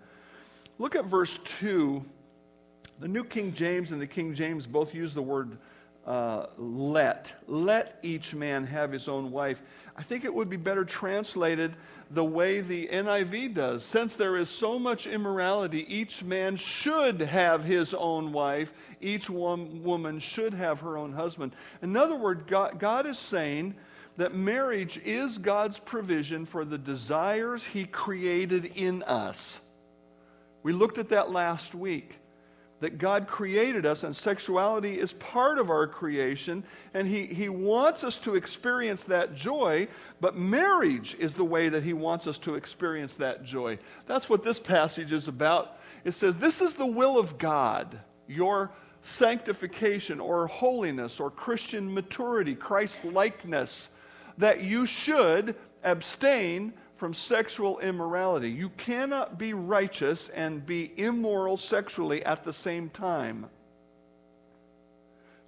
Look 0.77 0.95
at 0.95 1.05
verse 1.05 1.39
2. 1.59 2.03
The 2.99 3.07
New 3.07 3.23
King 3.23 3.51
James 3.51 3.91
and 3.91 4.01
the 4.01 4.07
King 4.07 4.35
James 4.35 4.67
both 4.67 4.93
use 4.93 5.13
the 5.13 5.21
word 5.21 5.57
uh, 6.05 6.47
let. 6.57 7.33
Let 7.47 7.99
each 8.03 8.33
man 8.33 8.65
have 8.65 8.91
his 8.91 9.07
own 9.07 9.31
wife. 9.31 9.61
I 9.95 10.03
think 10.03 10.23
it 10.23 10.33
would 10.33 10.49
be 10.49 10.57
better 10.57 10.85
translated 10.85 11.75
the 12.09 12.23
way 12.23 12.61
the 12.61 12.87
NIV 12.87 13.53
does. 13.53 13.85
Since 13.85 14.15
there 14.15 14.37
is 14.37 14.49
so 14.49 14.77
much 14.77 15.07
immorality, 15.07 15.85
each 15.93 16.23
man 16.23 16.55
should 16.57 17.21
have 17.21 17.63
his 17.63 17.93
own 17.93 18.31
wife, 18.31 18.73
each 18.99 19.29
one, 19.29 19.83
woman 19.83 20.19
should 20.19 20.53
have 20.53 20.79
her 20.81 20.97
own 20.97 21.13
husband. 21.13 21.55
In 21.81 21.95
other 21.95 22.15
words, 22.15 22.43
God, 22.47 22.79
God 22.79 23.05
is 23.05 23.17
saying 23.17 23.75
that 24.17 24.33
marriage 24.33 24.99
is 25.03 25.37
God's 25.37 25.79
provision 25.79 26.45
for 26.45 26.65
the 26.65 26.77
desires 26.77 27.65
He 27.65 27.85
created 27.85 28.65
in 28.75 29.03
us. 29.03 29.59
We 30.63 30.73
looked 30.73 30.97
at 30.97 31.09
that 31.09 31.31
last 31.31 31.73
week 31.73 32.21
that 32.81 32.97
God 32.97 33.27
created 33.27 33.85
us, 33.85 34.03
and 34.03 34.15
sexuality 34.15 34.99
is 34.99 35.13
part 35.13 35.59
of 35.59 35.69
our 35.69 35.85
creation, 35.85 36.63
and 36.95 37.07
he, 37.07 37.27
he 37.27 37.47
wants 37.47 38.03
us 38.03 38.17
to 38.17 38.33
experience 38.33 39.03
that 39.05 39.35
joy, 39.35 39.87
but 40.19 40.35
marriage 40.35 41.15
is 41.19 41.35
the 41.35 41.45
way 41.45 41.69
that 41.69 41.83
He 41.83 41.93
wants 41.93 42.25
us 42.25 42.39
to 42.39 42.55
experience 42.55 43.15
that 43.17 43.43
joy. 43.43 43.77
That's 44.07 44.29
what 44.29 44.43
this 44.43 44.59
passage 44.59 45.11
is 45.11 45.27
about. 45.27 45.77
It 46.03 46.13
says, 46.13 46.35
This 46.35 46.59
is 46.59 46.73
the 46.73 46.87
will 46.87 47.19
of 47.19 47.37
God, 47.37 47.99
your 48.27 48.71
sanctification 49.03 50.19
or 50.19 50.47
holiness 50.47 51.19
or 51.19 51.29
Christian 51.29 51.93
maturity, 51.93 52.55
Christ 52.55 53.05
likeness, 53.05 53.89
that 54.37 54.61
you 54.61 54.85
should 54.85 55.55
abstain 55.83 56.73
from 56.95 57.13
sexual 57.13 57.79
immorality. 57.79 58.49
You 58.49 58.69
cannot 58.69 59.39
be 59.39 59.53
righteous 59.53 60.29
and 60.29 60.65
be 60.65 60.91
immoral 60.97 61.57
sexually 61.57 62.23
at 62.25 62.43
the 62.43 62.53
same 62.53 62.89
time. 62.89 63.47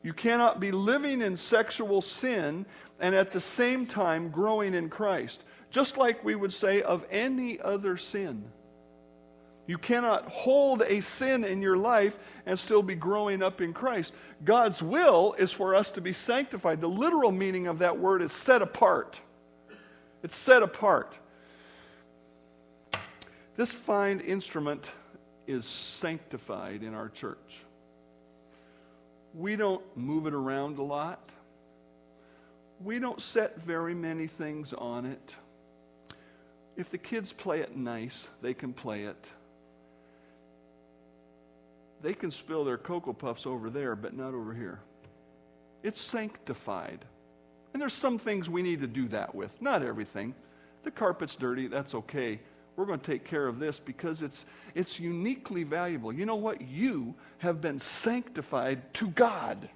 You 0.02 0.14
cannot 0.14 0.60
be 0.60 0.72
living 0.72 1.22
in 1.22 1.38
sexual 1.38 2.02
sin 2.02 2.66
and 3.00 3.16
at 3.16 3.32
the 3.32 3.40
same 3.40 3.86
time 3.86 4.30
growing 4.30 4.74
in 4.74 4.90
Christ, 4.90 5.44
just 5.70 5.96
like 5.96 6.24
we 6.24 6.36
would 6.36 6.52
say 6.52 6.82
of 6.82 7.06
any 7.10 7.60
other 7.62 7.98
sin. 7.98 8.44
You 9.66 9.78
cannot 9.78 10.28
hold 10.28 10.82
a 10.82 11.02
sin 11.02 11.46
in 11.46 11.62
your 11.62 11.78
life 11.78 12.20
and 12.46 12.60
still 12.60 12.84
be 12.84 12.96
growing 12.96 13.42
up 13.42 13.62
in 13.62 13.74
Christ. 13.74 14.14
God's 14.44 14.82
will 14.82 15.36
is 15.38 15.52
for 15.52 15.74
us 15.74 15.90
to 15.92 16.02
be 16.02 16.12
sanctified. 16.12 16.82
The 16.82 16.90
literal 16.90 17.32
meaning 17.32 17.68
of 17.68 17.80
that 17.80 17.98
word 17.98 18.22
is 18.22 18.34
set 18.34 18.62
apart. 18.62 19.22
It's 20.22 20.36
set 20.36 20.64
apart. 20.64 21.14
This 23.56 23.72
fine 23.72 24.20
instrument 24.20 24.90
is 25.48 25.66
sanctified 25.66 26.84
in 26.84 26.94
our 26.94 27.08
church. 27.10 27.62
We 29.34 29.56
don't 29.56 29.84
move 29.96 30.28
it 30.28 30.34
around 30.34 30.78
a 30.78 30.84
lot. 30.84 31.30
We 32.84 33.00
don't 33.00 33.22
set 33.22 33.62
very 33.62 33.96
many 33.96 34.28
things 34.28 34.74
on 34.74 35.06
it. 35.06 35.36
If 36.76 36.90
the 36.90 36.98
kids 36.98 37.32
play 37.32 37.62
it 37.62 37.78
nice, 37.78 38.28
they 38.42 38.54
can 38.54 38.74
play 38.74 39.04
it. 39.04 39.30
They 42.04 42.14
can 42.14 42.30
spill 42.30 42.64
their 42.64 42.78
Cocoa 42.78 43.14
Puffs 43.14 43.48
over 43.48 43.72
there, 43.72 43.96
but 43.96 44.16
not 44.16 44.36
over 44.36 44.54
here. 44.54 44.80
It's 45.82 46.00
sanctified. 46.00 47.04
And 47.74 47.82
there's 47.82 47.94
some 47.94 48.20
things 48.20 48.50
we 48.50 48.62
need 48.62 48.82
to 48.82 48.88
do 48.88 49.08
that 49.08 49.34
with, 49.34 49.60
not 49.62 49.82
everything. 49.82 50.36
The 50.84 50.92
carpet's 50.92 51.36
dirty, 51.36 51.66
that's 51.68 51.96
okay 51.96 52.40
we're 52.76 52.86
going 52.86 53.00
to 53.00 53.06
take 53.06 53.24
care 53.24 53.48
of 53.48 53.60
this 53.60 53.80
because 53.80 54.24
it's, 54.24 54.46
it's 54.74 55.00
uniquely 55.00 55.64
valuable. 55.64 56.12
You 56.12 56.26
know 56.26 56.36
what? 56.36 56.62
You 56.62 57.14
have 57.40 57.62
been 57.62 57.80
sanctified 57.80 58.94
to 58.96 59.08
God. 59.10 59.70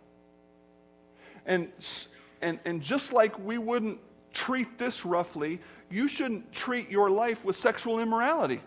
And, 1.46 1.72
and, 2.42 2.60
and 2.66 2.82
just 2.82 3.14
like 3.14 3.38
we 3.40 3.58
wouldn't 3.58 4.00
treat 4.34 4.78
this 4.78 5.06
roughly, 5.06 5.60
you 5.90 6.08
shouldn't 6.08 6.52
treat 6.52 6.90
your 6.90 7.10
life 7.10 7.46
with 7.46 7.56
sexual 7.56 8.00
immorality. 8.00 8.62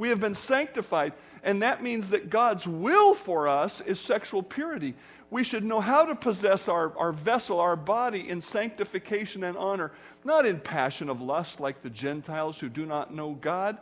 We 0.00 0.08
have 0.08 0.18
been 0.18 0.34
sanctified, 0.34 1.12
and 1.44 1.62
that 1.62 1.80
means 1.82 2.10
that 2.10 2.28
God's 2.28 2.66
will 2.66 3.14
for 3.14 3.46
us 3.46 3.80
is 3.80 4.00
sexual 4.00 4.42
purity 4.42 4.96
we 5.30 5.44
should 5.44 5.64
know 5.64 5.80
how 5.80 6.04
to 6.04 6.14
possess 6.14 6.68
our, 6.68 6.96
our 6.98 7.12
vessel, 7.12 7.60
our 7.60 7.76
body, 7.76 8.28
in 8.28 8.40
sanctification 8.40 9.44
and 9.44 9.56
honor, 9.56 9.92
not 10.24 10.44
in 10.44 10.58
passion 10.58 11.08
of 11.08 11.20
lust 11.20 11.60
like 11.60 11.82
the 11.82 11.90
Gentiles 11.90 12.58
who 12.58 12.68
do 12.68 12.84
not 12.84 13.14
know 13.14 13.34
God. 13.40 13.78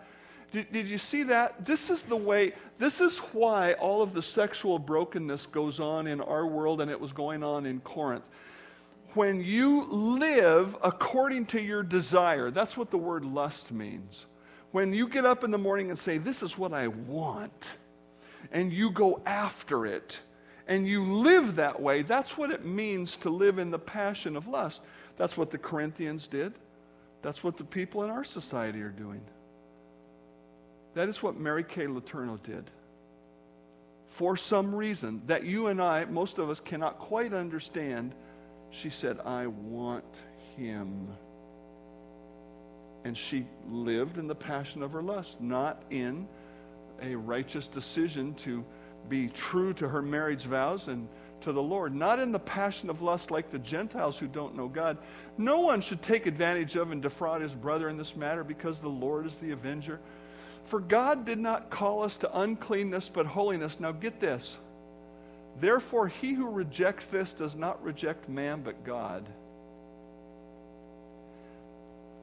Did, 0.53 0.71
did 0.73 0.89
you 0.89 0.99
see 0.99 1.23
that? 1.25 1.65
This 1.65 1.89
is 1.91 2.05
the 2.05 2.17
way, 2.17 2.53
this 2.77 3.01
is 3.01 3.19
why 3.19 3.73
all 3.75 4.03
of 4.03 4.13
the 4.13 4.23
sexual 4.23 4.79
brokenness 4.79 5.47
goes 5.47 5.81
on 5.81 6.07
in 6.07 6.21
our 6.21 6.47
world 6.47 6.81
and 6.83 6.91
it 6.91 7.01
was 7.01 7.13
going 7.13 7.43
on 7.43 7.65
in 7.65 7.81
Corinth. 7.81 8.29
When 9.15 9.43
you 9.43 9.87
live 9.87 10.77
according 10.83 11.47
to 11.47 11.63
your 11.63 11.83
desire, 11.83 12.51
that's 12.51 12.77
what 12.77 12.91
the 12.91 12.99
word 12.99 13.25
lust 13.25 13.73
means. 13.73 14.27
When 14.73 14.93
you 14.93 15.09
get 15.09 15.25
up 15.25 15.45
in 15.45 15.51
the 15.51 15.59
morning 15.59 15.91
and 15.91 15.99
say, 15.99 16.19
This 16.19 16.43
is 16.43 16.59
what 16.59 16.73
I 16.73 16.89
want, 16.89 17.75
and 18.53 18.73
you 18.73 18.91
go 18.91 19.21
after 19.27 19.87
it 19.87 20.21
and 20.69 20.87
you 20.87 21.03
live 21.03 21.57
that 21.57 21.81
way, 21.81 22.03
that's 22.03 22.37
what 22.37 22.51
it 22.51 22.65
means 22.65 23.17
to 23.17 23.31
live 23.31 23.59
in 23.59 23.71
the 23.71 23.79
passion 23.79 24.37
of 24.37 24.47
lust. 24.47 24.83
That's 25.17 25.37
what 25.37 25.51
the 25.51 25.57
Corinthians 25.57 26.27
did. 26.27 26.53
That's 27.23 27.43
what 27.43 27.57
the 27.57 27.65
people 27.65 28.05
in 28.05 28.11
our 28.11 28.23
society 28.23 28.83
are 28.83 28.91
doing. 28.91 29.23
That 30.95 31.09
is 31.09 31.23
what 31.23 31.39
Mary 31.39 31.65
Kay 31.65 31.87
Letourneau 31.87 32.43
did. 32.43 32.71
For 34.09 34.37
some 34.37 34.75
reason 34.75 35.23
that 35.27 35.45
you 35.45 35.69
and 35.69 35.81
I, 35.81 36.05
most 36.05 36.39
of 36.39 36.51
us, 36.51 36.61
cannot 36.61 36.99
quite 36.99 37.33
understand, 37.33 38.15
she 38.71 38.91
said, 38.91 39.19
I 39.25 39.47
want 39.47 40.05
him. 40.57 41.09
And 43.05 43.17
she 43.17 43.47
lived 43.71 44.19
in 44.19 44.27
the 44.27 44.35
passion 44.35 44.83
of 44.83 44.93
her 44.93 45.03
lust, 45.03 45.41
not 45.41 45.83
in 45.91 46.27
a 47.01 47.15
righteous 47.15 47.69
decision 47.69 48.35
to 48.35 48.65
be 49.09 49.29
true 49.29 49.73
to 49.75 49.89
her 49.89 50.03
marriage 50.03 50.45
vows 50.45 50.89
and 50.89 51.09
to 51.41 51.53
the 51.53 51.63
Lord, 51.63 51.95
not 51.95 52.19
in 52.19 52.33
the 52.33 52.39
passion 52.39 52.91
of 52.91 53.01
lust 53.01 53.31
like 53.31 53.51
the 53.51 53.61
Gentiles 53.61 54.19
who 54.19 54.27
don't 54.27 54.57
know 54.57 54.69
God. 54.69 54.99
No 55.37 55.61
one 55.61 55.81
should 55.81 56.03
take 56.03 56.27
advantage 56.27 56.77
of 56.77 56.91
and 56.91 57.01
defraud 57.01 57.41
his 57.41 57.55
brother 57.55 57.89
in 57.89 57.97
this 57.97 58.17
matter 58.17 58.43
because 58.43 58.81
the 58.81 58.89
Lord 58.89 59.25
is 59.27 59.39
the 59.39 59.53
avenger. 59.53 60.01
For 60.65 60.81
God 60.81 61.25
did 61.25 61.39
not 61.39 61.71
call 61.71 62.03
us 62.03 62.17
to 62.19 62.41
uncleanness 62.41 63.09
but 63.09 63.27
holiness. 63.27 63.81
Now 63.81 63.93
get 63.93 64.21
this. 64.21 64.59
Therefore, 65.61 66.09
he 66.09 66.35
who 66.35 66.49
rejects 66.49 67.09
this 67.09 67.33
does 67.33 67.57
not 67.57 67.83
reject 67.83 68.29
man 68.29 68.63
but 68.63 68.85
God. 68.85 69.25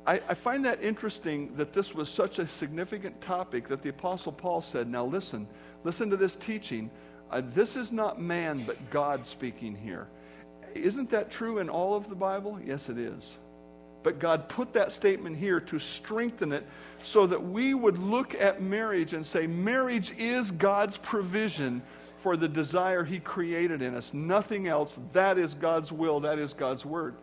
I, 0.06 0.22
I, 0.30 0.34
find 0.36 0.66
that 0.66 0.84
interesting 0.84 1.56
that 1.56 1.74
this 1.74 1.96
was 1.96 2.10
such 2.10 2.38
a 2.38 2.46
significant 2.46 3.20
topic 3.22 3.68
that 3.70 3.82
the 3.82 3.90
Apostle 3.90 4.32
Paul 4.32 4.62
said, 4.62 4.88
Now 4.88 5.06
listen, 5.06 5.48
listen 5.84 6.10
to 6.12 6.18
this 6.18 6.36
teaching. 6.36 6.92
Uh, 7.32 7.42
this 7.44 7.76
is 7.76 7.92
not 7.92 8.22
man, 8.22 8.64
but 8.66 8.92
God 8.92 9.26
speaking 9.26 9.76
here. 9.76 10.08
Isn't 10.76 11.10
that 11.10 11.32
true 11.32 11.58
in 11.58 11.70
all 11.70 11.96
of 11.96 12.10
the 12.10 12.16
Bible? 12.16 12.60
Yes, 12.64 12.90
it 12.90 13.00
is. 13.00 13.36
But 14.04 14.20
God 14.20 14.48
put 14.48 14.74
that 14.74 14.92
statement 14.92 15.38
here 15.38 15.60
to 15.62 15.80
strengthen 15.80 16.52
it 16.52 16.68
so 17.02 17.26
that 17.26 17.42
we 17.42 17.74
would 17.74 17.98
look 17.98 18.36
at 18.36 18.62
marriage 18.62 19.14
and 19.14 19.26
say, 19.26 19.48
marriage 19.48 20.14
is 20.20 20.52
God's 20.52 20.98
provision 20.98 21.82
for 22.18 22.38
the 22.38 22.48
desire 22.48 23.04
He 23.04 23.20
created 23.20 23.82
in 23.82 23.96
us. 23.96 24.14
Nothing 24.14 24.68
else. 24.68 25.00
That 25.14 25.40
is 25.40 25.56
God's 25.56 25.92
will. 25.92 26.20
That 26.20 26.38
is 26.38 26.54
God's 26.54 26.86
word 26.86 27.16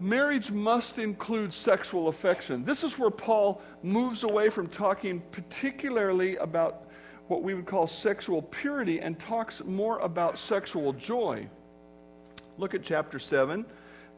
marriage 0.00 0.50
must 0.50 0.98
include 0.98 1.52
sexual 1.52 2.08
affection. 2.08 2.64
This 2.64 2.84
is 2.84 2.98
where 2.98 3.10
Paul 3.10 3.62
moves 3.82 4.24
away 4.24 4.48
from 4.48 4.68
talking 4.68 5.22
particularly 5.30 6.36
about 6.36 6.88
what 7.28 7.42
we 7.42 7.54
would 7.54 7.66
call 7.66 7.86
sexual 7.86 8.42
purity 8.42 9.00
and 9.00 9.18
talks 9.18 9.64
more 9.64 9.98
about 10.00 10.38
sexual 10.38 10.92
joy. 10.92 11.48
Look 12.58 12.74
at 12.74 12.82
chapter 12.82 13.18
7, 13.18 13.64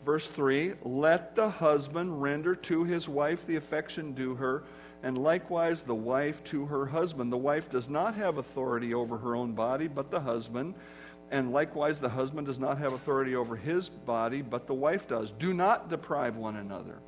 verse 0.04 0.26
3. 0.26 0.74
Let 0.82 1.36
the 1.36 1.48
husband 1.48 2.20
render 2.20 2.54
to 2.56 2.84
his 2.84 3.08
wife 3.08 3.46
the 3.46 3.56
affection 3.56 4.12
due 4.12 4.34
her, 4.34 4.64
and 5.02 5.16
likewise 5.16 5.84
the 5.84 5.94
wife 5.94 6.42
to 6.44 6.66
her 6.66 6.86
husband. 6.86 7.32
The 7.32 7.36
wife 7.36 7.70
does 7.70 7.88
not 7.88 8.14
have 8.16 8.38
authority 8.38 8.92
over 8.92 9.16
her 9.18 9.36
own 9.36 9.52
body, 9.52 9.86
but 9.86 10.10
the 10.10 10.20
husband 10.20 10.74
and 11.30 11.52
likewise, 11.52 11.98
the 11.98 12.08
husband 12.08 12.46
does 12.46 12.60
not 12.60 12.78
have 12.78 12.92
authority 12.92 13.34
over 13.34 13.56
his 13.56 13.88
body, 13.88 14.42
but 14.42 14.66
the 14.66 14.74
wife 14.74 15.08
does. 15.08 15.32
Do 15.32 15.52
not 15.52 15.90
deprive 15.90 16.36
one 16.36 16.56
another, 16.56 16.98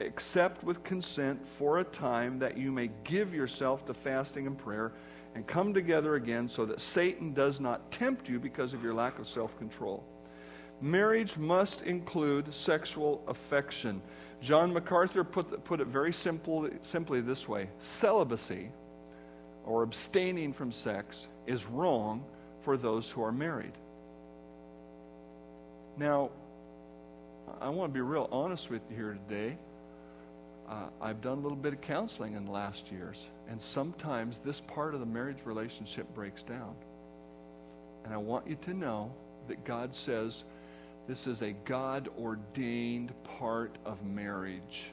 except 0.00 0.62
with 0.62 0.84
consent 0.84 1.46
for 1.46 1.78
a 1.78 1.84
time 1.84 2.38
that 2.40 2.58
you 2.58 2.70
may 2.70 2.90
give 3.04 3.32
yourself 3.32 3.86
to 3.86 3.94
fasting 3.94 4.46
and 4.46 4.58
prayer 4.58 4.92
and 5.34 5.46
come 5.46 5.72
together 5.72 6.16
again 6.16 6.46
so 6.46 6.66
that 6.66 6.80
Satan 6.80 7.32
does 7.32 7.58
not 7.58 7.90
tempt 7.90 8.28
you 8.28 8.38
because 8.38 8.74
of 8.74 8.82
your 8.82 8.94
lack 8.94 9.18
of 9.18 9.26
self 9.26 9.56
control. 9.58 10.04
Marriage 10.82 11.38
must 11.38 11.82
include 11.82 12.52
sexual 12.52 13.22
affection. 13.28 14.02
John 14.42 14.74
MacArthur 14.74 15.24
put, 15.24 15.64
put 15.64 15.80
it 15.80 15.86
very 15.86 16.12
simple, 16.12 16.68
simply 16.82 17.22
this 17.22 17.48
way 17.48 17.70
celibacy 17.78 18.70
or 19.66 19.82
abstaining 19.82 20.52
from 20.52 20.70
sex 20.72 21.26
is 21.46 21.66
wrong 21.66 22.24
for 22.62 22.76
those 22.76 23.10
who 23.10 23.22
are 23.22 23.32
married. 23.32 23.72
Now, 25.98 26.30
I 27.60 27.68
want 27.68 27.92
to 27.92 27.94
be 27.94 28.00
real 28.00 28.28
honest 28.30 28.70
with 28.70 28.82
you 28.90 28.96
here 28.96 29.18
today. 29.28 29.56
Uh, 30.68 30.88
I've 31.00 31.20
done 31.20 31.38
a 31.38 31.40
little 31.40 31.56
bit 31.56 31.72
of 31.72 31.80
counseling 31.80 32.34
in 32.34 32.44
the 32.44 32.50
last 32.50 32.90
years, 32.90 33.26
and 33.48 33.60
sometimes 33.60 34.38
this 34.38 34.60
part 34.60 34.94
of 34.94 35.00
the 35.00 35.06
marriage 35.06 35.38
relationship 35.44 36.12
breaks 36.14 36.42
down. 36.42 36.74
And 38.04 38.12
I 38.12 38.16
want 38.16 38.48
you 38.48 38.56
to 38.62 38.74
know 38.74 39.12
that 39.48 39.64
God 39.64 39.94
says 39.94 40.44
this 41.06 41.26
is 41.26 41.42
a 41.42 41.52
God 41.64 42.08
ordained 42.18 43.12
part 43.38 43.78
of 43.84 44.04
marriage. 44.04 44.90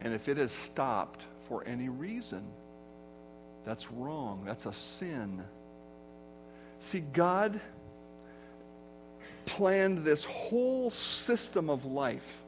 And 0.00 0.14
if 0.14 0.28
it 0.28 0.38
has 0.38 0.52
stopped 0.52 1.22
for 1.48 1.64
any 1.64 1.88
reason, 1.88 2.44
that's 3.64 3.90
wrong. 3.90 4.42
That's 4.44 4.66
a 4.66 4.72
sin. 4.72 5.42
See, 6.80 7.00
God 7.00 7.60
planned 9.46 10.04
this 10.04 10.24
whole 10.24 10.90
system 10.90 11.70
of 11.70 11.84
life. 11.84 12.42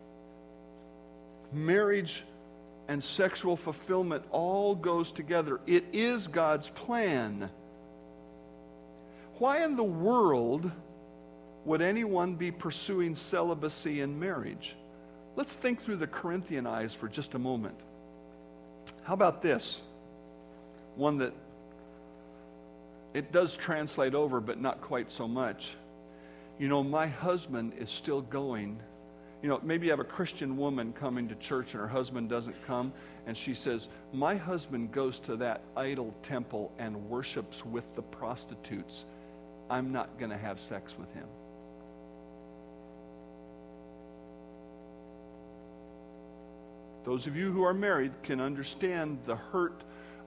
Marriage 1.52 2.24
and 2.88 3.02
sexual 3.02 3.56
fulfillment 3.56 4.24
all 4.30 4.74
goes 4.74 5.12
together. 5.12 5.60
It 5.66 5.84
is 5.92 6.28
God's 6.28 6.70
plan. 6.70 7.50
Why 9.38 9.64
in 9.64 9.76
the 9.76 9.84
world 9.84 10.70
would 11.64 11.82
anyone 11.82 12.36
be 12.36 12.50
pursuing 12.50 13.14
celibacy 13.14 14.00
in 14.00 14.18
marriage? 14.18 14.76
Let's 15.34 15.54
think 15.54 15.82
through 15.82 15.96
the 15.96 16.06
Corinthian 16.06 16.66
eyes 16.66 16.94
for 16.94 17.08
just 17.08 17.34
a 17.34 17.38
moment. 17.38 17.78
How 19.06 19.14
about 19.14 19.40
this? 19.40 19.82
One 20.96 21.18
that 21.18 21.32
it 23.14 23.30
does 23.30 23.56
translate 23.56 24.16
over, 24.16 24.40
but 24.40 24.60
not 24.60 24.80
quite 24.80 25.12
so 25.12 25.28
much. 25.28 25.76
You 26.58 26.66
know, 26.66 26.82
my 26.82 27.06
husband 27.06 27.74
is 27.78 27.88
still 27.88 28.20
going. 28.20 28.80
You 29.42 29.48
know, 29.48 29.60
maybe 29.62 29.86
you 29.86 29.92
have 29.92 30.00
a 30.00 30.04
Christian 30.04 30.56
woman 30.56 30.92
coming 30.92 31.28
to 31.28 31.36
church 31.36 31.72
and 31.72 31.80
her 31.80 31.86
husband 31.86 32.28
doesn't 32.28 32.60
come, 32.66 32.92
and 33.28 33.36
she 33.36 33.54
says, 33.54 33.88
My 34.12 34.34
husband 34.34 34.90
goes 34.90 35.20
to 35.20 35.36
that 35.36 35.62
idol 35.76 36.12
temple 36.22 36.72
and 36.78 37.08
worships 37.08 37.64
with 37.64 37.94
the 37.94 38.02
prostitutes. 38.02 39.04
I'm 39.70 39.92
not 39.92 40.18
going 40.18 40.32
to 40.32 40.38
have 40.38 40.58
sex 40.58 40.96
with 40.98 41.12
him. 41.14 41.28
Those 47.06 47.26
of 47.26 47.34
you 47.36 47.50
who 47.50 47.62
are 47.62 47.72
married 47.72 48.12
can 48.22 48.40
understand 48.40 49.20
the 49.24 49.36
hurt 49.36 49.84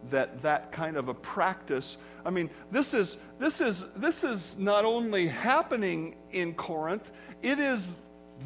that 0.10 0.42
that 0.42 0.72
kind 0.72 0.96
of 0.96 1.10
a 1.10 1.14
practice 1.14 1.98
i 2.26 2.30
mean 2.30 2.50
this 2.72 2.94
is 2.94 3.18
this 3.38 3.60
is 3.60 3.84
this 3.98 4.24
is 4.24 4.56
not 4.58 4.86
only 4.86 5.28
happening 5.28 6.16
in 6.32 6.54
corinth 6.54 7.12
it 7.44 7.60
is 7.60 7.86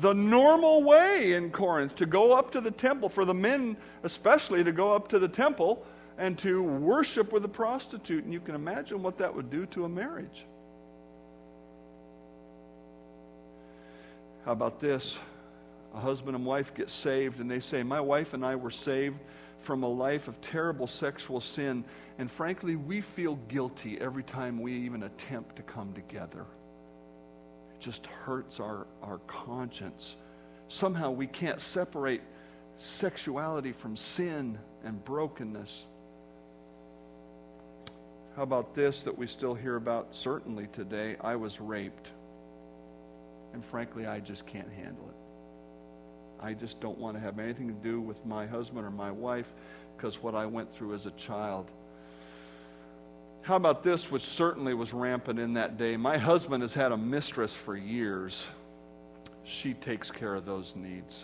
the 0.01 0.11
normal 0.11 0.81
way 0.81 1.33
in 1.33 1.51
corinth 1.51 1.95
to 1.95 2.07
go 2.07 2.31
up 2.31 2.49
to 2.49 2.59
the 2.59 2.71
temple 2.71 3.07
for 3.07 3.23
the 3.23 3.33
men 3.35 3.77
especially 4.01 4.63
to 4.63 4.71
go 4.71 4.91
up 4.91 5.07
to 5.07 5.19
the 5.19 5.27
temple 5.27 5.85
and 6.17 6.37
to 6.37 6.61
worship 6.61 7.31
with 7.31 7.43
a 7.45 7.49
prostitute 7.49 8.23
and 8.23 8.33
you 8.33 8.39
can 8.39 8.55
imagine 8.55 9.01
what 9.01 9.17
that 9.17 9.33
would 9.33 9.49
do 9.49 9.65
to 9.67 9.85
a 9.85 9.89
marriage. 9.89 10.45
How 14.45 14.51
about 14.51 14.79
this 14.79 15.17
a 15.93 15.99
husband 15.99 16.35
and 16.35 16.45
wife 16.45 16.73
get 16.73 16.89
saved 16.89 17.39
and 17.39 17.49
they 17.49 17.59
say, 17.59 17.83
My 17.83 18.01
wife 18.01 18.33
and 18.33 18.45
I 18.45 18.55
were 18.55 18.71
saved 18.71 19.19
from 19.61 19.83
a 19.83 19.87
life 19.87 20.27
of 20.27 20.39
terrible 20.41 20.87
sexual 20.87 21.39
sin, 21.39 21.85
and 22.17 22.29
frankly, 22.29 22.75
we 22.75 23.01
feel 23.01 23.35
guilty 23.47 23.99
every 23.99 24.23
time 24.23 24.61
we 24.61 24.73
even 24.73 25.03
attempt 25.03 25.55
to 25.55 25.61
come 25.61 25.93
together. 25.93 26.45
It 27.73 27.79
just 27.79 28.05
hurts 28.05 28.59
our, 28.59 28.87
our 29.01 29.19
conscience. 29.19 30.17
Somehow 30.67 31.11
we 31.11 31.27
can't 31.27 31.61
separate 31.61 32.21
sexuality 32.77 33.71
from 33.71 33.95
sin 33.95 34.59
and 34.83 35.03
brokenness. 35.05 35.85
How 38.35 38.43
about 38.43 38.73
this 38.73 39.03
that 39.03 39.17
we 39.17 39.27
still 39.27 39.53
hear 39.53 39.75
about 39.75 40.15
certainly 40.15 40.67
today? 40.67 41.15
I 41.21 41.35
was 41.35 41.61
raped. 41.61 42.09
And 43.53 43.63
frankly, 43.63 44.07
I 44.07 44.19
just 44.19 44.47
can't 44.47 44.71
handle 44.71 45.07
it. 45.09 45.22
I 46.43 46.51
just 46.53 46.81
don't 46.81 46.97
want 46.97 47.15
to 47.15 47.21
have 47.21 47.39
anything 47.39 47.69
to 47.69 47.73
do 47.73 48.01
with 48.01 48.25
my 48.25 48.45
husband 48.45 48.85
or 48.85 48.91
my 48.91 49.11
wife 49.11 49.53
because 49.95 50.21
what 50.21 50.35
I 50.35 50.45
went 50.45 50.73
through 50.73 50.93
as 50.93 51.05
a 51.05 51.11
child. 51.11 51.71
How 53.43 53.55
about 53.55 53.81
this, 53.81 54.11
which 54.11 54.23
certainly 54.23 54.73
was 54.73 54.93
rampant 54.93 55.39
in 55.39 55.53
that 55.53 55.77
day? 55.77 55.95
My 55.95 56.17
husband 56.17 56.61
has 56.61 56.73
had 56.73 56.91
a 56.91 56.97
mistress 56.97 57.55
for 57.55 57.77
years. 57.77 58.45
She 59.45 59.73
takes 59.73 60.11
care 60.11 60.35
of 60.35 60.45
those 60.45 60.75
needs. 60.75 61.23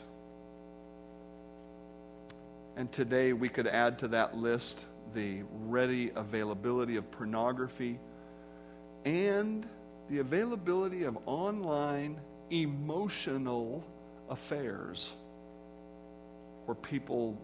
And 2.77 2.89
today 2.89 3.33
we 3.33 3.49
could 3.49 3.67
add 3.67 3.99
to 3.99 4.07
that 4.09 4.37
list 4.37 4.85
the 5.13 5.41
ready 5.65 6.11
availability 6.15 6.95
of 6.95 7.11
pornography 7.11 7.99
and 9.03 9.67
the 10.09 10.19
availability 10.19 11.03
of 11.03 11.17
online 11.25 12.21
emotional 12.51 13.83
affairs 14.29 15.11
where 16.65 16.75
people 16.75 17.37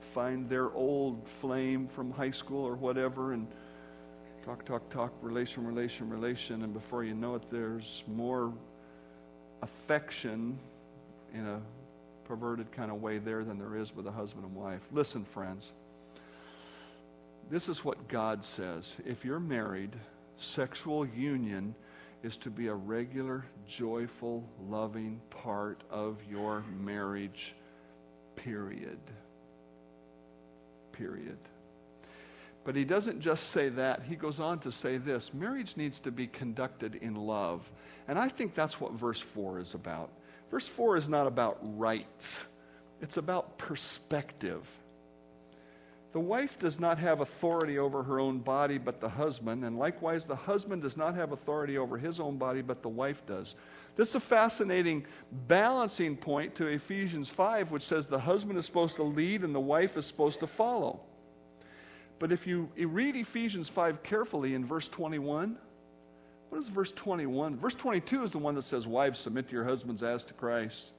find 0.00 0.48
their 0.48 0.72
old 0.72 1.28
flame 1.28 1.88
from 1.88 2.10
high 2.10 2.30
school 2.30 2.64
or 2.64 2.74
whatever 2.74 3.32
and 3.32 3.48
talk, 4.44 4.64
talk, 4.64 4.88
talk, 4.90 5.12
relation, 5.22 5.66
relation, 5.66 6.08
relation, 6.08 6.62
and 6.62 6.72
before 6.72 7.02
you 7.02 7.14
know 7.14 7.34
it, 7.34 7.42
there's 7.50 8.04
more 8.06 8.52
affection 9.62 10.58
in 11.32 11.46
a 11.46 11.60
perverted 12.24 12.70
kind 12.72 12.90
of 12.90 13.00
way 13.00 13.18
there 13.18 13.44
than 13.44 13.58
there 13.58 13.76
is 13.76 13.94
with 13.94 14.06
a 14.06 14.12
husband 14.12 14.44
and 14.44 14.54
wife. 14.54 14.82
Listen, 14.92 15.24
friends, 15.24 15.72
this 17.50 17.68
is 17.68 17.84
what 17.84 18.08
God 18.08 18.44
says. 18.44 18.96
If 19.06 19.24
you're 19.24 19.40
married, 19.40 19.90
sexual 20.36 21.06
union 21.06 21.74
is 22.24 22.38
to 22.38 22.50
be 22.50 22.68
a 22.68 22.74
regular, 22.74 23.44
joyful, 23.66 24.48
loving 24.66 25.20
part 25.28 25.84
of 25.90 26.18
your 26.28 26.64
marriage, 26.80 27.54
period. 28.34 28.98
Period. 30.92 31.36
But 32.64 32.76
he 32.76 32.84
doesn't 32.84 33.20
just 33.20 33.50
say 33.50 33.68
that. 33.68 34.04
He 34.04 34.16
goes 34.16 34.40
on 34.40 34.58
to 34.60 34.72
say 34.72 34.96
this 34.96 35.34
marriage 35.34 35.76
needs 35.76 36.00
to 36.00 36.10
be 36.10 36.26
conducted 36.26 36.94
in 36.94 37.14
love. 37.14 37.70
And 38.08 38.18
I 38.18 38.28
think 38.28 38.54
that's 38.54 38.80
what 38.80 38.92
verse 38.92 39.20
4 39.20 39.58
is 39.58 39.74
about. 39.74 40.10
Verse 40.50 40.66
4 40.66 40.96
is 40.96 41.10
not 41.10 41.26
about 41.26 41.58
rights, 41.78 42.44
it's 43.02 43.18
about 43.18 43.58
perspective. 43.58 44.66
The 46.14 46.20
wife 46.20 46.60
does 46.60 46.78
not 46.78 47.00
have 47.00 47.22
authority 47.22 47.76
over 47.76 48.04
her 48.04 48.20
own 48.20 48.38
body, 48.38 48.78
but 48.78 49.00
the 49.00 49.08
husband, 49.08 49.64
and 49.64 49.76
likewise, 49.76 50.26
the 50.26 50.36
husband 50.36 50.82
does 50.82 50.96
not 50.96 51.16
have 51.16 51.32
authority 51.32 51.76
over 51.76 51.98
his 51.98 52.20
own 52.20 52.38
body, 52.38 52.62
but 52.62 52.82
the 52.82 52.88
wife 52.88 53.26
does. 53.26 53.56
This 53.96 54.10
is 54.10 54.14
a 54.14 54.20
fascinating 54.20 55.06
balancing 55.48 56.16
point 56.16 56.54
to 56.54 56.66
Ephesians 56.68 57.30
5, 57.30 57.72
which 57.72 57.82
says 57.82 58.06
the 58.06 58.16
husband 58.16 58.60
is 58.60 58.64
supposed 58.64 58.94
to 58.94 59.02
lead 59.02 59.42
and 59.42 59.52
the 59.52 59.58
wife 59.58 59.96
is 59.96 60.06
supposed 60.06 60.38
to 60.38 60.46
follow. 60.46 61.00
But 62.20 62.30
if 62.30 62.46
you 62.46 62.70
read 62.76 63.16
Ephesians 63.16 63.68
5 63.68 64.04
carefully 64.04 64.54
in 64.54 64.64
verse 64.64 64.86
21, 64.86 65.58
what 66.48 66.58
is 66.58 66.68
verse 66.68 66.92
21? 66.92 67.56
Verse 67.56 67.74
22 67.74 68.22
is 68.22 68.30
the 68.30 68.38
one 68.38 68.54
that 68.54 68.62
says, 68.62 68.86
Wives, 68.86 69.18
submit 69.18 69.48
to 69.48 69.52
your 69.52 69.64
husbands 69.64 70.04
as 70.04 70.22
to 70.22 70.34
Christ. 70.34 70.92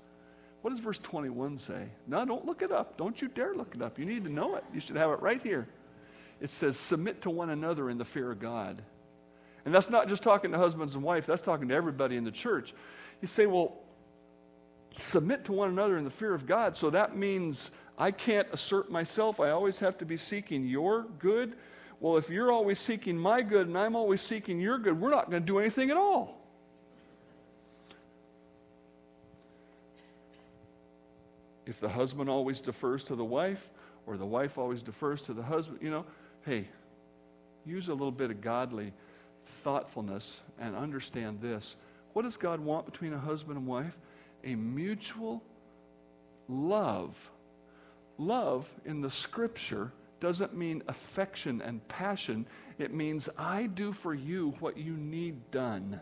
What 0.65 0.71
does 0.71 0.79
verse 0.79 0.97
21 0.97 1.59
say? 1.59 1.89
No, 2.07 2.25
don't 2.25 2.43
look 2.43 2.63
it 2.63 2.71
up. 2.71 2.97
Don't 2.97 3.21
you 3.21 3.27
dare 3.27 3.53
look 3.53 3.75
it 3.75 3.83
up. 3.83 3.99
You 3.99 4.05
need 4.05 4.23
to 4.23 4.31
know 4.31 4.55
it. 4.55 4.63
You 4.73 4.79
should 4.79 4.95
have 4.95 5.11
it 5.11 5.21
right 5.21 5.39
here. 5.39 5.67
It 6.41 6.49
says, 6.49 6.75
Submit 6.75 7.21
to 7.21 7.29
one 7.29 7.51
another 7.51 7.87
in 7.87 7.99
the 7.99 8.03
fear 8.03 8.31
of 8.31 8.39
God. 8.39 8.81
And 9.63 9.75
that's 9.75 9.91
not 9.91 10.09
just 10.09 10.23
talking 10.23 10.49
to 10.53 10.57
husbands 10.57 10.95
and 10.95 11.03
wives, 11.03 11.27
that's 11.27 11.43
talking 11.43 11.67
to 11.67 11.75
everybody 11.75 12.17
in 12.17 12.23
the 12.23 12.31
church. 12.31 12.73
You 13.21 13.27
say, 13.27 13.45
Well, 13.45 13.77
submit 14.95 15.45
to 15.45 15.51
one 15.51 15.69
another 15.69 15.99
in 15.99 16.03
the 16.03 16.09
fear 16.09 16.33
of 16.33 16.47
God. 16.47 16.75
So 16.75 16.89
that 16.89 17.15
means 17.15 17.69
I 17.95 18.09
can't 18.09 18.47
assert 18.51 18.89
myself. 18.89 19.39
I 19.39 19.51
always 19.51 19.77
have 19.77 19.99
to 19.99 20.05
be 20.05 20.17
seeking 20.17 20.65
your 20.65 21.03
good. 21.19 21.53
Well, 21.99 22.17
if 22.17 22.27
you're 22.27 22.51
always 22.51 22.79
seeking 22.79 23.19
my 23.19 23.43
good 23.43 23.67
and 23.67 23.77
I'm 23.77 23.95
always 23.95 24.19
seeking 24.19 24.59
your 24.59 24.79
good, 24.79 24.99
we're 24.99 25.11
not 25.11 25.29
going 25.29 25.43
to 25.43 25.45
do 25.45 25.59
anything 25.59 25.91
at 25.91 25.97
all. 25.97 26.44
If 31.65 31.79
the 31.79 31.89
husband 31.89 32.29
always 32.29 32.59
defers 32.59 33.03
to 33.05 33.15
the 33.15 33.25
wife 33.25 33.69
or 34.05 34.17
the 34.17 34.25
wife 34.25 34.57
always 34.57 34.83
defers 34.83 35.21
to 35.23 35.33
the 35.33 35.43
husband, 35.43 35.79
you 35.81 35.89
know, 35.89 36.05
hey, 36.45 36.67
use 37.65 37.87
a 37.87 37.93
little 37.93 38.11
bit 38.11 38.31
of 38.31 38.41
godly 38.41 38.93
thoughtfulness 39.45 40.37
and 40.59 40.75
understand 40.75 41.41
this. 41.41 41.75
What 42.13 42.23
does 42.23 42.37
God 42.37 42.59
want 42.59 42.85
between 42.85 43.13
a 43.13 43.19
husband 43.19 43.57
and 43.57 43.67
wife? 43.67 43.97
A 44.43 44.55
mutual 44.55 45.43
love. 46.47 47.31
Love 48.17 48.69
in 48.85 49.01
the 49.01 49.09
scripture 49.09 49.91
doesn't 50.19 50.55
mean 50.55 50.81
affection 50.87 51.61
and 51.61 51.85
passion. 51.87 52.45
It 52.77 52.93
means 52.93 53.27
I 53.37 53.65
do 53.65 53.91
for 53.91 54.13
you 54.13 54.55
what 54.59 54.77
you 54.77 54.93
need 54.93 55.51
done. 55.51 55.99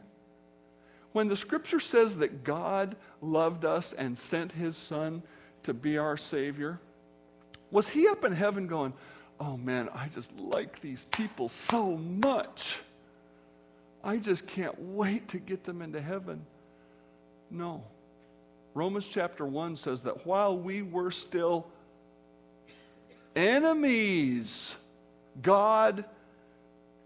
When 1.14 1.28
the 1.28 1.38
scripture 1.38 1.80
says 1.80 2.18
that 2.18 2.44
God 2.44 2.96
loved 3.22 3.66
us 3.66 3.94
and 3.94 4.18
sent 4.18 4.52
his 4.52 4.76
son 4.76 5.24
to 5.64 5.74
be 5.74 5.98
our 5.98 6.18
Savior, 6.18 6.80
was 7.72 7.90
he 7.90 8.08
up 8.08 8.24
in 8.24 8.32
heaven 8.32 8.68
going, 8.68 8.94
Oh 9.40 9.58
man, 9.58 9.90
I 9.94 10.08
just 10.08 10.32
like 10.38 10.80
these 10.80 11.06
people 11.06 11.50
so 11.50 11.98
much. 11.98 12.80
I 14.04 14.18
just 14.18 14.48
can't 14.48 14.80
wait 14.80 15.28
to 15.30 15.40
get 15.40 15.64
them 15.64 15.82
into 15.82 16.02
heaven. 16.02 16.46
No. 17.50 17.84
Romans 18.74 19.08
chapter 19.08 19.46
1 19.46 19.76
says 19.76 20.04
that 20.04 20.26
while 20.26 20.58
we 20.58 20.82
were 20.82 21.12
still 21.12 21.68
enemies, 23.36 24.76
God 25.42 26.06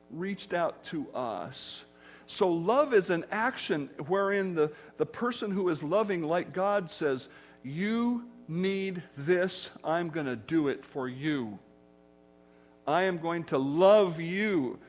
reached 0.10 0.54
out 0.54 0.84
to 0.86 1.10
us. 1.14 1.84
So, 2.26 2.50
love 2.50 2.94
is 2.94 3.10
an 3.10 3.26
action 3.32 3.90
wherein 4.08 4.54
the, 4.54 4.72
the 4.98 5.06
person 5.06 5.50
who 5.50 5.70
is 5.70 5.82
loving, 5.82 6.24
like 6.24 6.54
God, 6.54 6.90
says, 6.90 7.30
You 7.64 8.26
need 8.48 9.04
this, 9.18 9.70
I'm 9.84 10.10
going 10.10 10.26
to 10.26 10.36
do 10.36 10.68
it 10.68 10.86
for 10.86 11.08
you. 11.08 11.60
I 12.86 13.04
am 13.04 13.18
going 13.18 13.44
to 13.46 13.58
love 13.58 14.20
you. 14.20 14.80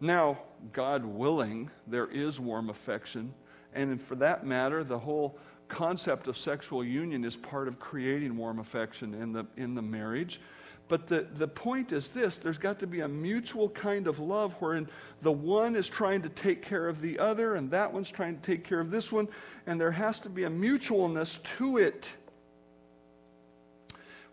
Now, 0.00 0.38
God 0.72 1.04
willing, 1.04 1.70
there 1.86 2.10
is 2.10 2.40
warm 2.40 2.70
affection. 2.70 3.32
And 3.74 4.00
for 4.00 4.16
that 4.16 4.44
matter, 4.44 4.82
the 4.82 4.98
whole 4.98 5.38
concept 5.68 6.26
of 6.26 6.36
sexual 6.36 6.82
union 6.82 7.24
is 7.24 7.36
part 7.36 7.68
of 7.68 7.78
creating 7.78 8.36
warm 8.36 8.58
affection 8.58 9.14
in 9.14 9.32
the, 9.32 9.46
in 9.56 9.74
the 9.74 9.82
marriage. 9.82 10.40
But 10.88 11.06
the, 11.06 11.26
the 11.34 11.46
point 11.46 11.92
is 11.92 12.10
this 12.10 12.38
there's 12.38 12.58
got 12.58 12.78
to 12.80 12.86
be 12.86 13.00
a 13.00 13.08
mutual 13.08 13.68
kind 13.68 14.06
of 14.06 14.18
love 14.18 14.54
wherein 14.54 14.88
the 15.20 15.30
one 15.30 15.76
is 15.76 15.88
trying 15.88 16.22
to 16.22 16.30
take 16.30 16.62
care 16.62 16.88
of 16.88 17.00
the 17.02 17.18
other, 17.18 17.54
and 17.54 17.70
that 17.70 17.92
one's 17.92 18.10
trying 18.10 18.36
to 18.36 18.42
take 18.42 18.64
care 18.64 18.80
of 18.80 18.90
this 18.90 19.12
one, 19.12 19.28
and 19.66 19.78
there 19.78 19.90
has 19.90 20.18
to 20.20 20.30
be 20.30 20.44
a 20.44 20.50
mutualness 20.50 21.42
to 21.58 21.76
it. 21.76 22.14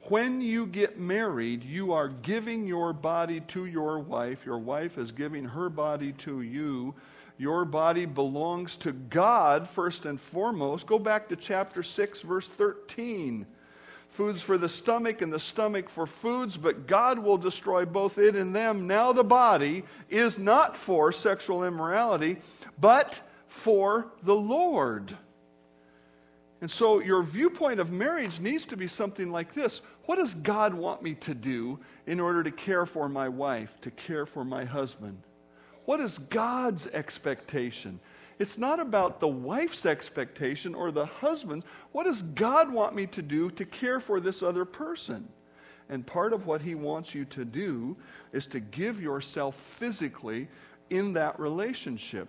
When 0.07 0.39
you 0.39 0.67
get 0.67 0.99
married, 0.99 1.63
you 1.63 1.93
are 1.93 2.09
giving 2.09 2.67
your 2.67 2.93
body 2.93 3.39
to 3.41 3.65
your 3.65 3.99
wife. 3.99 4.45
Your 4.45 4.59
wife 4.59 4.97
is 4.97 5.11
giving 5.11 5.45
her 5.45 5.69
body 5.69 6.11
to 6.13 6.41
you. 6.41 6.93
Your 7.37 7.65
body 7.65 8.05
belongs 8.05 8.75
to 8.77 8.91
God 8.91 9.67
first 9.67 10.05
and 10.05 10.21
foremost. 10.21 10.85
Go 10.85 10.99
back 10.99 11.27
to 11.29 11.35
chapter 11.35 11.81
6, 11.81 12.21
verse 12.21 12.47
13 12.47 13.47
foods 14.15 14.41
for 14.41 14.57
the 14.57 14.69
stomach 14.69 15.21
and 15.21 15.33
the 15.33 15.39
stomach 15.39 15.89
for 15.89 16.07
foods, 16.07 16.55
but 16.55 16.87
God 16.87 17.19
will 17.19 17.37
destroy 17.37 17.83
both 17.83 18.17
it 18.17 18.35
and 18.35 18.55
them. 18.55 18.87
Now 18.87 19.11
the 19.11 19.25
body 19.25 19.83
is 20.09 20.39
not 20.39 20.77
for 20.77 21.11
sexual 21.11 21.65
immorality, 21.65 22.37
but 22.79 23.19
for 23.47 24.07
the 24.23 24.35
Lord. 24.35 25.17
And 26.61 26.71
so 26.71 26.99
your 26.99 27.21
viewpoint 27.23 27.81
of 27.81 27.91
marriage 27.91 28.39
needs 28.39 28.63
to 28.65 28.77
be 28.77 28.87
something 28.87 29.31
like 29.31 29.53
this 29.53 29.81
What 30.05 30.17
does 30.17 30.35
God 30.35 30.73
want 30.73 31.01
me 31.01 31.15
to 31.15 31.33
do 31.33 31.79
in 32.05 32.19
order 32.19 32.43
to 32.43 32.51
care 32.51 32.85
for 32.85 33.09
my 33.09 33.27
wife, 33.27 33.79
to 33.81 33.91
care 33.91 34.25
for 34.25 34.43
my 34.43 34.65
husband? 34.65 35.21
What 35.85 35.99
is 35.99 36.17
God's 36.17 36.87
expectation? 36.87 37.99
It's 38.37 38.57
not 38.57 38.79
about 38.79 39.19
the 39.19 39.27
wife's 39.27 39.85
expectation 39.85 40.75
or 40.75 40.91
the 40.91 41.05
husband's. 41.05 41.65
What 41.91 42.03
does 42.03 42.21
God 42.21 42.71
want 42.71 42.95
me 42.95 43.07
to 43.07 43.21
do 43.21 43.49
to 43.51 43.65
care 43.65 43.99
for 43.99 44.19
this 44.19 44.43
other 44.43 44.65
person? 44.65 45.27
And 45.89 46.05
part 46.05 46.33
of 46.33 46.45
what 46.45 46.61
he 46.61 46.75
wants 46.75 47.13
you 47.13 47.25
to 47.25 47.45
do 47.45 47.95
is 48.33 48.45
to 48.47 48.59
give 48.59 49.01
yourself 49.01 49.55
physically 49.55 50.47
in 50.89 51.13
that 51.13 51.39
relationship. 51.39 52.27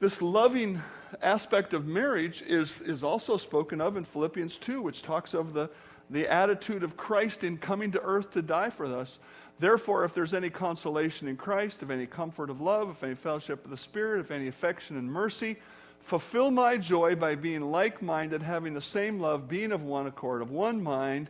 This 0.00 0.20
loving 0.20 0.80
aspect 1.22 1.74
of 1.74 1.86
marriage 1.86 2.42
is, 2.42 2.80
is 2.82 3.02
also 3.02 3.36
spoken 3.36 3.80
of 3.80 3.96
in 3.96 4.04
Philippians 4.04 4.56
2, 4.58 4.82
which 4.82 5.02
talks 5.02 5.34
of 5.34 5.52
the, 5.52 5.70
the 6.10 6.26
attitude 6.32 6.82
of 6.82 6.96
Christ 6.96 7.44
in 7.44 7.58
coming 7.58 7.92
to 7.92 8.02
earth 8.02 8.30
to 8.32 8.42
die 8.42 8.70
for 8.70 8.86
us. 8.86 9.18
Therefore, 9.58 10.04
if 10.04 10.14
there's 10.14 10.34
any 10.34 10.50
consolation 10.50 11.28
in 11.28 11.36
Christ, 11.36 11.82
if 11.82 11.90
any 11.90 12.06
comfort 12.06 12.48
of 12.48 12.60
love, 12.60 12.90
if 12.90 13.02
any 13.02 13.14
fellowship 13.14 13.64
of 13.64 13.70
the 13.70 13.76
Spirit, 13.76 14.20
if 14.20 14.30
any 14.30 14.48
affection 14.48 14.96
and 14.96 15.10
mercy, 15.10 15.56
fulfill 16.00 16.50
my 16.50 16.76
joy 16.76 17.16
by 17.16 17.34
being 17.34 17.62
like 17.62 18.00
minded, 18.00 18.42
having 18.42 18.72
the 18.72 18.80
same 18.80 19.18
love, 19.18 19.48
being 19.48 19.72
of 19.72 19.82
one 19.82 20.06
accord, 20.06 20.42
of 20.42 20.50
one 20.50 20.82
mind. 20.82 21.28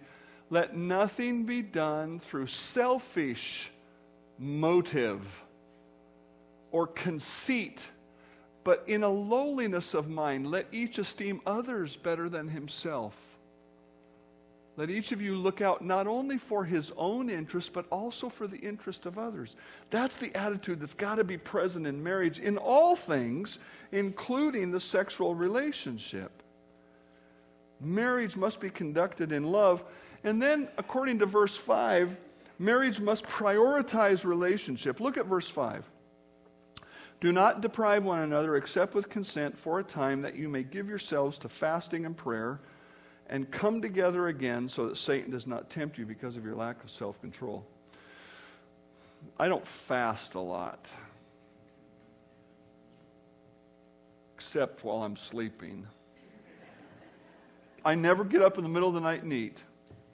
Let 0.51 0.77
nothing 0.77 1.45
be 1.45 1.63
done 1.63 2.19
through 2.19 2.47
selfish 2.47 3.71
motive 4.39 5.43
or 6.71 6.87
conceit, 6.87 7.87
but 8.63 8.85
in 8.87 9.03
a 9.03 9.09
lowliness 9.09 9.95
of 9.95 10.09
mind, 10.09 10.51
let 10.51 10.67
each 10.71 10.99
esteem 10.99 11.41
others 11.47 11.97
better 11.97 12.29
than 12.29 12.49
himself. 12.49 13.15
Let 14.79 14.91
each 14.91 15.11
of 15.11 15.21
you 15.21 15.35
look 15.35 15.61
out 15.61 15.85
not 15.85 16.07
only 16.07 16.39
for 16.39 16.65
his 16.65 16.93
own 16.97 17.31
interest, 17.31 17.73
but 17.73 17.85
also 17.91 18.29
for 18.29 18.47
the 18.47 18.59
interest 18.59 19.07
of 19.07 19.19
others. 19.19 19.57
That's 19.91 20.19
the 20.19 20.33
attitude 20.37 20.79
that's 20.79 20.95
got 20.95 21.17
to 21.17 21.25
be 21.25 21.37
present 21.37 21.85
in 21.85 22.01
marriage 22.01 22.39
in 22.39 22.57
all 22.59 22.95
things, 22.95 23.59
including 23.91 24.71
the 24.71 24.79
sexual 24.79 25.35
relationship. 25.35 26.31
Marriage 27.81 28.37
must 28.37 28.61
be 28.61 28.71
conducted 28.71 29.33
in 29.33 29.51
love. 29.51 29.83
And 30.23 30.41
then, 30.41 30.69
according 30.79 31.19
to 31.19 31.27
verse 31.27 31.57
5, 31.57 32.17
marriage 32.61 33.01
must 33.01 33.25
prioritize 33.25 34.25
relationship. 34.25 35.01
Look 35.01 35.17
at 35.17 35.27
verse 35.27 35.49
5. 35.49 35.91
Do 37.21 37.33
not 37.33 37.63
deprive 37.63 38.05
one 38.05 38.21
another 38.21 38.55
except 38.55 38.95
with 38.95 39.09
consent 39.09 39.59
for 39.59 39.81
a 39.81 39.85
time 39.85 40.23
that 40.23 40.37
you 40.37 40.49
may 40.49 40.63
give 40.63 40.89
yourselves 40.89 41.37
to 41.39 41.49
fasting 41.49 42.07
and 42.07 42.17
prayer 42.17 42.61
and 43.29 43.51
come 43.51 43.83
together 43.83 44.29
again 44.29 44.69
so 44.69 44.89
that 44.89 44.97
Satan 44.97 45.31
does 45.31 45.47
not 45.47 45.69
tempt 45.71 45.99
you 45.99 46.07
because 46.07 46.37
of 46.37 46.45
your 46.45 46.55
lack 46.55 46.83
of 46.83 46.91
self 46.91 47.21
control. 47.21 47.67
I 49.39 49.49
don't 49.49 49.67
fast 49.67 50.35
a 50.35 50.41
lot, 50.41 50.85
except 54.35 54.85
while 54.85 55.03
I'm 55.03 55.17
sleeping. 55.17 55.87
I 57.85 57.95
never 57.95 58.25
get 58.25 58.43
up 58.43 58.59
in 58.59 58.63
the 58.65 58.69
middle 58.69 58.89
of 58.89 58.95
the 58.95 59.01
night 59.01 59.23
and 59.23 59.33
eat. 59.33 59.63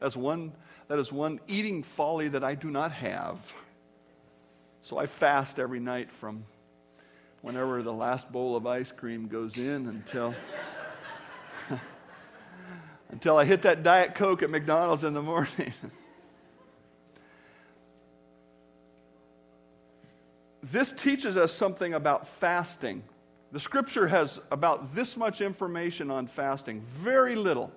That's 0.00 0.16
one, 0.16 0.52
that 0.88 0.98
is 0.98 1.12
one 1.12 1.40
eating 1.46 1.82
folly 1.82 2.28
that 2.28 2.44
I 2.44 2.54
do 2.54 2.70
not 2.70 2.92
have. 2.92 3.52
So 4.82 4.98
I 4.98 5.06
fast 5.06 5.58
every 5.58 5.80
night 5.80 6.10
from 6.10 6.44
whenever 7.40 7.82
the 7.82 7.92
last 7.92 8.30
bowl 8.30 8.54
of 8.54 8.66
ice 8.66 8.92
cream 8.92 9.28
goes 9.28 9.58
in 9.58 9.86
until 9.86 10.34
until 13.11 13.36
I 13.38 13.44
hit 13.44 13.62
that 13.62 13.82
Diet 13.82 14.14
Coke 14.14 14.42
at 14.42 14.50
McDonald's 14.50 15.05
in 15.05 15.14
the 15.14 15.22
morning. 15.22 15.72
this 20.62 20.92
teaches 20.92 21.36
us 21.36 21.52
something 21.52 21.94
about 21.94 22.26
fasting. 22.26 23.02
The 23.52 23.61
scripture 23.61 24.09
has 24.09 24.40
about 24.50 24.94
this 24.94 25.16
much 25.16 25.40
information 25.40 26.11
on 26.11 26.26
fasting, 26.26 26.80
very 26.80 27.36
little. 27.36 27.70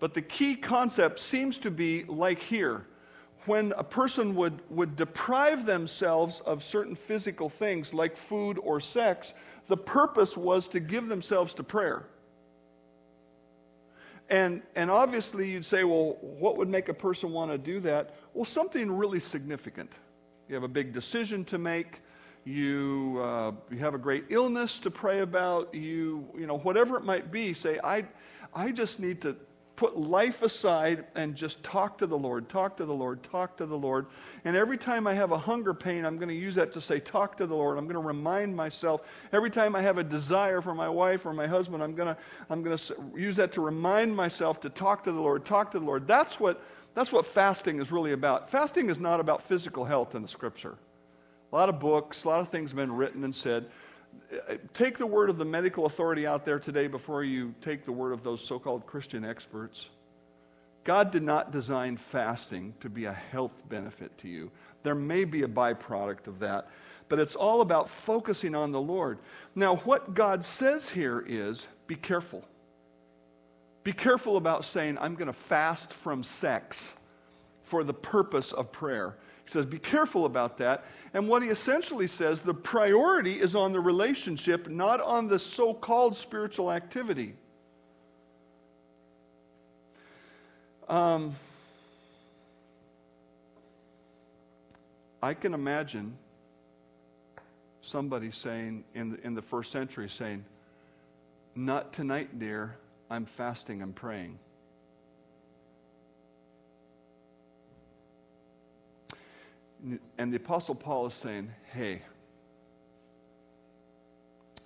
But 0.00 0.14
the 0.14 0.22
key 0.22 0.54
concept 0.54 1.18
seems 1.18 1.58
to 1.58 1.70
be 1.70 2.04
like 2.04 2.40
here. 2.40 2.86
When 3.46 3.72
a 3.78 3.84
person 3.84 4.34
would, 4.34 4.60
would 4.68 4.96
deprive 4.96 5.64
themselves 5.64 6.40
of 6.40 6.62
certain 6.62 6.94
physical 6.94 7.48
things 7.48 7.94
like 7.94 8.16
food 8.16 8.58
or 8.62 8.80
sex, 8.80 9.32
the 9.68 9.76
purpose 9.76 10.36
was 10.36 10.68
to 10.68 10.80
give 10.80 11.08
themselves 11.08 11.54
to 11.54 11.62
prayer. 11.62 12.04
And, 14.30 14.62
and 14.74 14.90
obviously, 14.90 15.50
you'd 15.50 15.64
say, 15.64 15.84
well, 15.84 16.18
what 16.20 16.56
would 16.58 16.68
make 16.68 16.88
a 16.88 16.94
person 16.94 17.32
want 17.32 17.50
to 17.50 17.58
do 17.58 17.80
that? 17.80 18.16
Well, 18.34 18.44
something 18.44 18.90
really 18.90 19.20
significant. 19.20 19.90
You 20.48 20.54
have 20.54 20.64
a 20.64 20.68
big 20.68 20.92
decision 20.92 21.44
to 21.46 21.58
make. 21.58 22.00
You, 22.44 23.20
uh, 23.22 23.52
you 23.70 23.78
have 23.78 23.94
a 23.94 23.98
great 23.98 24.24
illness 24.28 24.78
to 24.80 24.90
pray 24.90 25.20
about. 25.20 25.74
You, 25.74 26.28
you 26.36 26.46
know, 26.46 26.58
whatever 26.58 26.96
it 26.96 27.04
might 27.04 27.30
be, 27.30 27.54
say, 27.54 27.78
I, 27.82 28.04
I 28.54 28.70
just 28.70 29.00
need 29.00 29.22
to, 29.22 29.36
put 29.78 29.96
life 29.96 30.42
aside 30.42 31.06
and 31.14 31.36
just 31.36 31.62
talk 31.62 31.98
to 31.98 32.06
the 32.06 32.18
Lord, 32.18 32.48
talk 32.48 32.76
to 32.78 32.84
the 32.84 32.92
Lord, 32.92 33.22
talk 33.22 33.56
to 33.58 33.64
the 33.64 33.78
Lord. 33.78 34.06
And 34.44 34.56
every 34.56 34.76
time 34.76 35.06
I 35.06 35.14
have 35.14 35.30
a 35.30 35.38
hunger 35.38 35.72
pain, 35.72 36.04
I'm 36.04 36.16
going 36.16 36.30
to 36.30 36.34
use 36.34 36.56
that 36.56 36.72
to 36.72 36.80
say, 36.80 36.98
talk 36.98 37.36
to 37.36 37.46
the 37.46 37.54
Lord. 37.54 37.78
I'm 37.78 37.84
going 37.84 37.94
to 37.94 38.00
remind 38.00 38.56
myself. 38.56 39.02
Every 39.32 39.50
time 39.50 39.76
I 39.76 39.82
have 39.82 39.96
a 39.96 40.02
desire 40.02 40.60
for 40.60 40.74
my 40.74 40.88
wife 40.88 41.26
or 41.26 41.32
my 41.32 41.46
husband, 41.46 41.80
I'm 41.80 41.94
going 41.94 42.12
to, 42.12 42.20
I'm 42.50 42.64
going 42.64 42.76
to 42.76 42.96
use 43.16 43.36
that 43.36 43.52
to 43.52 43.60
remind 43.60 44.16
myself 44.16 44.60
to 44.62 44.68
talk 44.68 45.04
to 45.04 45.12
the 45.12 45.20
Lord, 45.20 45.44
talk 45.44 45.70
to 45.70 45.78
the 45.78 45.84
Lord. 45.84 46.08
That's 46.08 46.40
what, 46.40 46.60
that's 46.94 47.12
what 47.12 47.24
fasting 47.24 47.80
is 47.80 47.92
really 47.92 48.10
about. 48.10 48.50
Fasting 48.50 48.90
is 48.90 48.98
not 48.98 49.20
about 49.20 49.42
physical 49.42 49.84
health 49.84 50.16
in 50.16 50.22
the 50.22 50.28
scripture. 50.28 50.76
A 51.52 51.54
lot 51.54 51.68
of 51.68 51.78
books, 51.78 52.24
a 52.24 52.28
lot 52.28 52.40
of 52.40 52.48
things 52.48 52.70
have 52.70 52.76
been 52.76 52.92
written 52.92 53.22
and 53.22 53.32
said 53.32 53.66
Uh, 54.32 54.54
take 54.74 54.98
the 54.98 55.06
word 55.06 55.30
of 55.30 55.38
the 55.38 55.44
medical 55.44 55.86
authority 55.86 56.26
out 56.26 56.44
there 56.44 56.58
today 56.58 56.86
before 56.86 57.24
you 57.24 57.54
take 57.60 57.84
the 57.84 57.92
word 57.92 58.12
of 58.12 58.22
those 58.22 58.44
so 58.44 58.58
called 58.58 58.86
Christian 58.86 59.24
experts. 59.24 59.88
God 60.84 61.10
did 61.10 61.22
not 61.22 61.50
design 61.50 61.96
fasting 61.96 62.74
to 62.80 62.88
be 62.88 63.06
a 63.06 63.12
health 63.12 63.62
benefit 63.68 64.16
to 64.18 64.28
you. 64.28 64.50
There 64.82 64.94
may 64.94 65.24
be 65.24 65.42
a 65.42 65.48
byproduct 65.48 66.26
of 66.26 66.38
that, 66.38 66.68
but 67.08 67.18
it's 67.18 67.34
all 67.34 67.60
about 67.60 67.88
focusing 67.88 68.54
on 68.54 68.72
the 68.72 68.80
Lord. 68.80 69.18
Now, 69.54 69.76
what 69.76 70.14
God 70.14 70.44
says 70.44 70.88
here 70.88 71.24
is 71.26 71.66
be 71.86 71.96
careful. 71.96 72.44
Be 73.84 73.92
careful 73.92 74.36
about 74.36 74.64
saying, 74.64 74.98
I'm 75.00 75.14
going 75.14 75.26
to 75.26 75.32
fast 75.32 75.92
from 75.92 76.22
sex 76.22 76.92
for 77.62 77.84
the 77.84 77.94
purpose 77.94 78.52
of 78.52 78.72
prayer. 78.72 79.16
He 79.48 79.52
says, 79.52 79.64
be 79.64 79.78
careful 79.78 80.26
about 80.26 80.58
that. 80.58 80.84
And 81.14 81.26
what 81.26 81.42
he 81.42 81.48
essentially 81.48 82.06
says, 82.06 82.42
the 82.42 82.52
priority 82.52 83.40
is 83.40 83.54
on 83.54 83.72
the 83.72 83.80
relationship, 83.80 84.68
not 84.68 85.00
on 85.00 85.26
the 85.26 85.38
so 85.38 85.72
called 85.72 86.14
spiritual 86.14 86.70
activity. 86.70 87.34
Um, 90.86 91.34
I 95.22 95.32
can 95.32 95.54
imagine 95.54 96.14
somebody 97.80 98.30
saying 98.30 98.84
in 98.94 99.12
the, 99.12 99.26
in 99.26 99.32
the 99.32 99.40
first 99.40 99.72
century 99.72 100.10
saying, 100.10 100.44
Not 101.54 101.94
tonight, 101.94 102.38
dear. 102.38 102.76
I'm 103.08 103.24
fasting, 103.24 103.80
I'm 103.80 103.94
praying. 103.94 104.38
And 110.18 110.32
the 110.32 110.36
Apostle 110.36 110.74
Paul 110.74 111.06
is 111.06 111.14
saying, 111.14 111.50
Hey, 111.72 112.02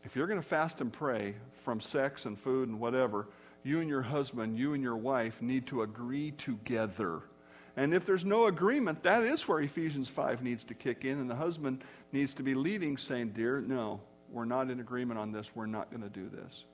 if 0.05 0.17
you're 0.17 0.27
going 0.27 0.41
to 0.41 0.47
fast 0.47 0.81
and 0.81 0.93
pray 0.93 1.35
from 1.53 1.81
sex 1.81 2.27
and 2.27 2.39
food 2.39 2.69
and 2.69 2.81
whatever, 2.81 3.29
you 3.63 3.81
and 3.81 3.89
your 3.89 4.03
husband, 4.03 4.59
you 4.59 4.75
and 4.75 4.83
your 4.83 4.97
wife 4.97 5.41
need 5.41 5.67
to 5.69 5.83
agree 5.83 6.33
together. 6.33 7.23
And 7.77 7.95
if 7.95 8.05
there's 8.05 8.25
no 8.25 8.47
agreement, 8.47 9.03
that 9.05 9.23
is 9.23 9.49
where 9.49 9.61
Ephesians 9.61 10.09
5 10.09 10.43
needs 10.43 10.65
to 10.65 10.75
kick 10.75 11.05
in, 11.05 11.19
and 11.19 11.31
the 11.31 11.37
husband 11.37 11.85
needs 12.11 12.35
to 12.35 12.43
be 12.43 12.55
leading, 12.55 12.97
saying, 12.97 13.31
Dear, 13.31 13.61
no, 13.61 14.01
we're 14.31 14.45
not 14.45 14.71
in 14.71 14.81
agreement 14.81 15.19
on 15.19 15.33
this. 15.33 15.51
We're 15.55 15.67
not 15.67 15.91
going 15.91 16.03
to 16.03 16.09
do 16.09 16.29
this. 16.29 16.65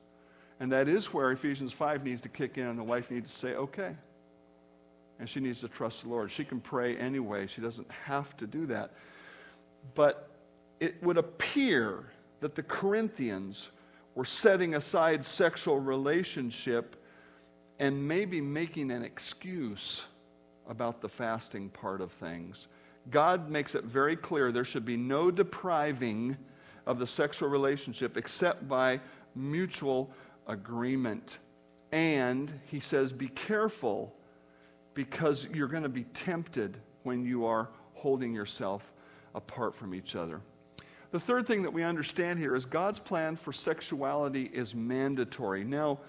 And 0.61 0.72
that 0.72 0.88
is 0.88 1.12
where 1.12 1.30
Ephesians 1.30 1.72
5 1.72 2.03
needs 2.03 2.20
to 2.22 2.28
kick 2.28 2.59
in, 2.59 2.66
and 2.66 2.78
the 2.78 2.84
wife 2.84 3.11
needs 3.11 3.32
to 3.32 3.38
say, 3.38 3.55
Okay. 3.55 3.94
And 5.18 5.28
she 5.28 5.40
needs 5.40 5.60
to 5.60 5.68
trust 5.68 6.02
the 6.02 6.08
Lord. 6.08 6.30
She 6.30 6.44
can 6.44 6.60
pray 6.60 6.96
anyway, 6.96 7.46
she 7.46 7.60
doesn't 7.60 7.90
have 7.90 8.36
to 8.36 8.46
do 8.46 8.66
that. 8.66 8.92
But 9.94 10.30
it 10.80 11.02
would 11.02 11.18
appear 11.18 12.10
that 12.40 12.54
the 12.54 12.62
Corinthians 12.62 13.68
were 14.14 14.24
setting 14.24 14.74
aside 14.74 15.24
sexual 15.24 15.80
relationship 15.80 16.96
and 17.78 18.06
maybe 18.06 18.40
making 18.40 18.90
an 18.90 19.02
excuse 19.02 20.04
about 20.68 21.00
the 21.00 21.08
fasting 21.08 21.68
part 21.70 22.00
of 22.00 22.12
things. 22.12 22.68
God 23.10 23.50
makes 23.50 23.74
it 23.74 23.84
very 23.84 24.16
clear 24.16 24.52
there 24.52 24.64
should 24.64 24.84
be 24.84 24.96
no 24.96 25.30
depriving 25.30 26.36
of 26.86 26.98
the 26.98 27.06
sexual 27.06 27.48
relationship 27.48 28.16
except 28.16 28.68
by 28.68 29.00
mutual 29.34 30.10
agreement. 30.46 31.38
And 31.92 32.52
he 32.66 32.80
says, 32.80 33.12
be 33.12 33.28
careful 33.28 34.14
because 34.99 35.46
you're 35.55 35.68
going 35.68 35.84
to 35.84 35.88
be 35.88 36.03
tempted 36.12 36.76
when 37.05 37.24
you 37.24 37.46
are 37.46 37.68
holding 37.94 38.34
yourself 38.34 38.92
apart 39.36 39.72
from 39.72 39.94
each 39.94 40.16
other. 40.16 40.40
The 41.12 41.20
third 41.20 41.46
thing 41.46 41.62
that 41.62 41.72
we 41.72 41.84
understand 41.84 42.40
here 42.40 42.57
is 42.57 42.64
God's 42.64 42.99
plan 42.99 43.36
for 43.36 43.53
sexuality 43.53 44.51
is 44.53 44.74
mandatory. 44.74 45.62
Now, 45.62 46.01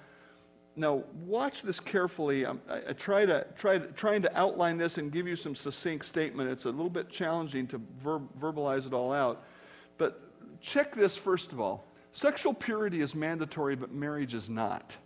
now 0.76 1.04
watch 1.24 1.62
this 1.62 1.80
carefully. 1.80 2.48
Um, 2.48 2.62
I, 2.68 2.82
I 2.90 2.94
try 2.94 3.28
to, 3.28 3.46
try 3.56 3.78
to, 3.78 3.86
trying 3.92 4.24
to 4.24 4.36
outline 4.36 4.80
this 4.80 4.98
and 4.98 5.12
give 5.12 5.28
you 5.28 5.36
some 5.36 5.54
succinct 5.54 6.04
statement. 6.04 6.50
It's 6.50 6.66
a 6.66 6.72
little 6.72 6.90
bit 6.90 7.12
challenging 7.12 7.68
to 7.68 7.80
ver- 8.00 8.22
verbalize 8.42 8.88
it 8.88 8.94
all 8.94 9.14
out. 9.14 9.44
But 10.00 10.20
check 10.62 10.96
this 10.96 11.16
first 11.16 11.52
of 11.52 11.60
all. 11.60 11.86
Sexual 12.12 12.56
purity 12.56 13.02
is 13.02 13.14
mandatory, 13.14 13.76
but 13.76 13.92
marriage 13.92 14.34
is 14.34 14.50
not. 14.50 14.98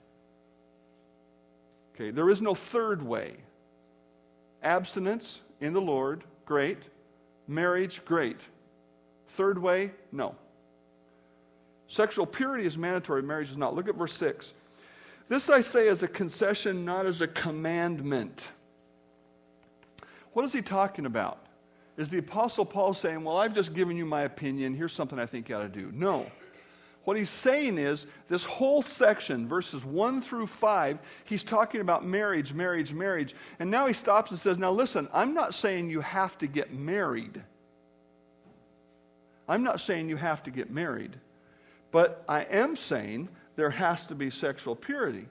Okay, 1.93 2.11
there 2.11 2.29
is 2.29 2.41
no 2.41 2.55
third 2.55 3.03
way. 3.03 3.35
Abstinence 4.63 5.41
in 5.61 5.73
the 5.73 5.81
Lord, 5.81 6.23
great. 6.45 6.79
Marriage, 7.47 8.03
great. 8.05 8.39
Third 9.29 9.57
way, 9.57 9.91
no. 10.11 10.35
Sexual 11.87 12.25
purity 12.27 12.65
is 12.65 12.77
mandatory, 12.77 13.21
marriage 13.21 13.51
is 13.51 13.57
not. 13.57 13.75
Look 13.75 13.87
at 13.87 13.95
verse 13.95 14.13
6. 14.13 14.53
This 15.29 15.49
I 15.49 15.61
say 15.61 15.87
as 15.87 16.03
a 16.03 16.07
concession, 16.07 16.85
not 16.85 17.05
as 17.05 17.21
a 17.21 17.27
commandment. 17.27 18.49
What 20.33 20.45
is 20.45 20.53
he 20.53 20.61
talking 20.61 21.05
about? 21.05 21.45
Is 21.95 22.09
the 22.09 22.17
Apostle 22.17 22.65
Paul 22.65 22.93
saying, 22.93 23.23
Well, 23.23 23.37
I've 23.37 23.53
just 23.53 23.73
given 23.73 23.95
you 23.95 24.05
my 24.05 24.21
opinion. 24.21 24.73
Here's 24.73 24.93
something 24.93 25.19
I 25.19 25.25
think 25.25 25.49
you 25.49 25.55
ought 25.55 25.61
to 25.61 25.69
do? 25.69 25.91
No. 25.93 26.25
What 27.03 27.17
he's 27.17 27.29
saying 27.29 27.77
is 27.77 28.05
this 28.29 28.45
whole 28.45 28.81
section, 28.81 29.47
verses 29.47 29.83
1 29.83 30.21
through 30.21 30.47
5, 30.47 30.99
he's 31.25 31.43
talking 31.43 31.81
about 31.81 32.05
marriage, 32.05 32.53
marriage, 32.53 32.93
marriage. 32.93 33.35
And 33.59 33.69
now 33.69 33.87
he 33.87 33.93
stops 33.93 34.31
and 34.31 34.39
says, 34.39 34.57
Now 34.57 34.71
listen, 34.71 35.09
I'm 35.13 35.33
not 35.33 35.53
saying 35.53 35.89
you 35.89 35.99
have 36.01 36.37
to 36.37 36.47
get 36.47 36.73
married. 36.73 37.41
I'm 39.47 39.63
not 39.63 39.81
saying 39.81 40.07
you 40.07 40.15
have 40.15 40.43
to 40.43 40.51
get 40.51 40.71
married. 40.71 41.17
But 41.91 42.23
I 42.27 42.41
am 42.43 42.75
saying 42.75 43.29
there 43.55 43.69
has 43.69 44.05
to 44.07 44.15
be 44.15 44.29
sexual 44.29 44.75
purity. 44.75 45.27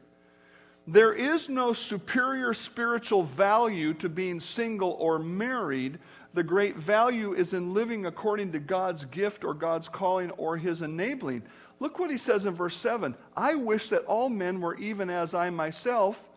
There 0.87 1.13
is 1.13 1.49
no 1.49 1.73
superior 1.73 2.55
spiritual 2.55 3.23
value 3.23 3.95
to 3.95 4.09
being 4.09 4.41
single 4.41 4.97
or 4.99 5.19
married. 5.19 5.99
The 6.35 6.43
great 6.43 6.77
value 6.77 7.35
is 7.35 7.53
in 7.53 7.73
living 7.73 8.07
according 8.07 8.53
to 8.53 8.59
God's 8.59 9.05
gift 9.05 9.45
or 9.45 9.55
God's 9.55 9.89
calling 9.89 10.31
or 10.33 10.57
His 10.57 10.83
enabling. 10.83 11.43
Look 11.83 11.99
what 11.99 12.13
he 12.13 12.17
says 12.17 12.47
in 12.47 12.55
verse 12.55 12.77
7 12.77 13.17
I 13.37 13.57
wish 13.57 13.89
that 13.89 14.05
all 14.05 14.29
men 14.29 14.61
were 14.61 14.77
even 14.77 15.11
as 15.11 15.35
I 15.35 15.51
myself. 15.51 16.29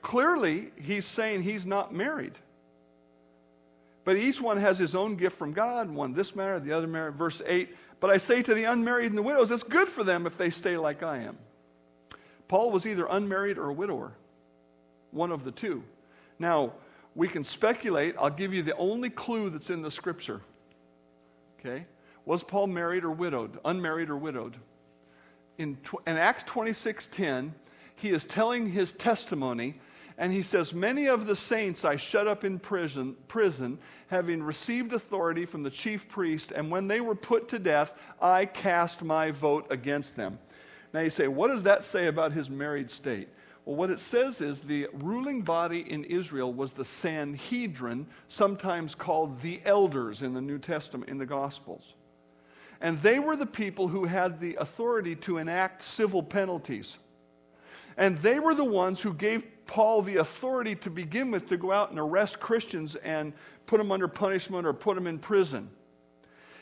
Clearly, 0.00 0.70
he's 0.80 1.04
saying 1.04 1.42
he's 1.42 1.66
not 1.66 1.92
married. 1.92 2.32
But 4.04 4.16
each 4.16 4.40
one 4.40 4.56
has 4.56 4.78
his 4.78 4.94
own 4.94 5.16
gift 5.16 5.36
from 5.36 5.52
God, 5.52 5.90
one 5.90 6.14
this 6.14 6.34
married, 6.34 6.64
the 6.64 6.72
other 6.72 6.86
married. 6.86 7.16
Verse 7.16 7.42
8 7.44 7.76
But 8.00 8.08
I 8.08 8.16
say 8.16 8.40
to 8.40 8.54
the 8.54 8.64
unmarried 8.64 9.10
and 9.10 9.18
the 9.18 9.22
widows, 9.22 9.50
it's 9.50 9.62
good 9.62 9.90
for 9.90 10.02
them 10.02 10.26
if 10.26 10.38
they 10.38 10.48
stay 10.48 10.78
like 10.78 11.02
I 11.02 11.18
am. 11.18 11.36
Paul 12.48 12.70
was 12.70 12.86
either 12.86 13.06
unmarried 13.10 13.58
or 13.58 13.68
a 13.68 13.74
widower, 13.74 14.12
one 15.10 15.32
of 15.32 15.44
the 15.44 15.52
two. 15.52 15.84
Now, 16.38 16.72
we 17.14 17.28
can 17.28 17.44
speculate. 17.44 18.14
I'll 18.18 18.30
give 18.30 18.54
you 18.54 18.62
the 18.62 18.76
only 18.76 19.10
clue 19.10 19.50
that's 19.50 19.68
in 19.68 19.82
the 19.82 19.90
scripture. 19.90 20.40
Okay? 21.60 21.84
Was 22.26 22.42
Paul 22.42 22.66
married 22.66 23.04
or 23.04 23.10
widowed? 23.10 23.58
Unmarried 23.64 24.10
or 24.10 24.16
widowed? 24.16 24.56
In, 25.56 25.78
in 26.06 26.16
Acts 26.18 26.44
26:10, 26.44 27.52
he 27.94 28.10
is 28.10 28.26
telling 28.26 28.68
his 28.68 28.92
testimony, 28.92 29.80
and 30.18 30.32
he 30.32 30.42
says, 30.42 30.74
Many 30.74 31.06
of 31.06 31.26
the 31.26 31.36
saints 31.36 31.84
I 31.84 31.96
shut 31.96 32.26
up 32.26 32.44
in 32.44 32.58
prison, 32.58 33.16
prison, 33.28 33.78
having 34.08 34.42
received 34.42 34.92
authority 34.92 35.46
from 35.46 35.62
the 35.62 35.70
chief 35.70 36.08
priest, 36.08 36.52
and 36.52 36.70
when 36.70 36.88
they 36.88 37.00
were 37.00 37.14
put 37.14 37.48
to 37.48 37.58
death, 37.58 37.94
I 38.20 38.44
cast 38.44 39.02
my 39.02 39.30
vote 39.30 39.66
against 39.70 40.16
them. 40.16 40.38
Now 40.92 41.00
you 41.00 41.10
say, 41.10 41.28
what 41.28 41.48
does 41.48 41.62
that 41.62 41.84
say 41.84 42.06
about 42.06 42.32
his 42.32 42.50
married 42.50 42.90
state? 42.90 43.28
Well, 43.64 43.76
what 43.76 43.90
it 43.90 43.98
says 43.98 44.40
is 44.40 44.60
the 44.60 44.88
ruling 44.92 45.42
body 45.42 45.80
in 45.90 46.04
Israel 46.04 46.52
was 46.52 46.72
the 46.72 46.84
Sanhedrin, 46.84 48.06
sometimes 48.28 48.94
called 48.94 49.40
the 49.40 49.60
elders 49.64 50.22
in 50.22 50.34
the 50.34 50.40
New 50.40 50.58
Testament, 50.58 51.10
in 51.10 51.18
the 51.18 51.26
Gospels. 51.26 51.95
And 52.80 52.98
they 52.98 53.18
were 53.18 53.36
the 53.36 53.46
people 53.46 53.88
who 53.88 54.04
had 54.04 54.40
the 54.40 54.56
authority 54.56 55.16
to 55.16 55.38
enact 55.38 55.82
civil 55.82 56.22
penalties. 56.22 56.98
And 57.96 58.18
they 58.18 58.38
were 58.38 58.54
the 58.54 58.64
ones 58.64 59.00
who 59.00 59.14
gave 59.14 59.44
Paul 59.66 60.02
the 60.02 60.16
authority 60.16 60.74
to 60.76 60.90
begin 60.90 61.30
with 61.30 61.48
to 61.48 61.56
go 61.56 61.72
out 61.72 61.90
and 61.90 61.98
arrest 61.98 62.38
Christians 62.38 62.94
and 62.96 63.32
put 63.66 63.78
them 63.78 63.90
under 63.90 64.08
punishment 64.08 64.66
or 64.66 64.72
put 64.72 64.94
them 64.94 65.06
in 65.06 65.18
prison. 65.18 65.70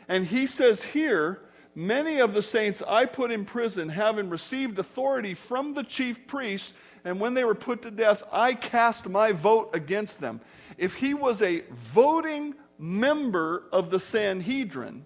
And 0.09 0.27
he 0.27 0.47
says 0.47 0.83
here, 0.83 1.43
many 1.75 2.21
of 2.21 2.35
the 2.35 2.43
saints 2.43 2.83
I 2.87 3.07
put 3.07 3.31
in 3.31 3.45
prison, 3.45 3.89
having 3.89 4.31
received 4.31 4.79
authority 4.79 5.35
from 5.35 5.75
the 5.75 5.83
chief 5.83 6.27
priests, 6.27 6.73
and 7.05 7.21
when 7.21 7.35
they 7.35 7.45
were 7.45 7.55
put 7.55 7.83
to 7.83 7.91
death, 7.91 8.23
I 8.33 8.55
cast 8.55 9.09
my 9.09 9.33
vote 9.33 9.71
against 9.75 10.21
them. 10.21 10.41
If 10.79 10.95
he 10.95 11.13
was 11.15 11.43
a 11.43 11.65
voting 11.71 12.55
member 12.79 13.65
of 13.73 13.91
the 13.91 13.99
Sanhedrin, 13.99 15.05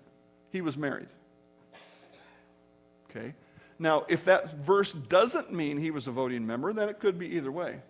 he 0.50 0.60
was 0.60 0.76
married. 0.76 1.08
Okay? 3.10 3.34
Now, 3.78 4.04
if 4.08 4.24
that 4.24 4.56
verse 4.58 4.92
doesn't 4.92 5.52
mean 5.52 5.78
he 5.78 5.90
was 5.90 6.08
a 6.08 6.10
voting 6.10 6.46
member, 6.46 6.72
then 6.72 6.88
it 6.88 6.98
could 6.98 7.18
be 7.18 7.28
either 7.36 7.52
way. 7.52 7.80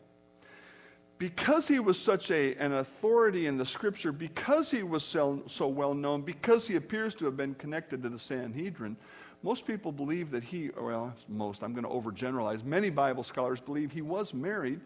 Because 1.18 1.66
he 1.66 1.80
was 1.80 1.98
such 1.98 2.30
a, 2.30 2.54
an 2.56 2.74
authority 2.74 3.46
in 3.46 3.56
the 3.56 3.66
scripture, 3.66 4.12
because 4.12 4.70
he 4.70 4.82
was 4.82 5.02
so, 5.02 5.42
so 5.46 5.66
well 5.66 5.94
known, 5.94 6.22
because 6.22 6.68
he 6.68 6.76
appears 6.76 7.14
to 7.16 7.24
have 7.24 7.36
been 7.36 7.54
connected 7.54 8.02
to 8.02 8.08
the 8.08 8.18
Sanhedrin, 8.18 8.96
most 9.42 9.66
people 9.66 9.90
believe 9.90 10.30
that 10.30 10.44
he, 10.44 10.70
well, 10.78 11.14
most, 11.28 11.62
I'm 11.62 11.72
going 11.72 11.84
to 11.84 11.90
overgeneralize, 11.90 12.64
many 12.64 12.90
Bible 12.90 13.22
scholars 13.22 13.60
believe 13.60 13.90
he 13.90 14.02
was 14.02 14.34
married, 14.34 14.80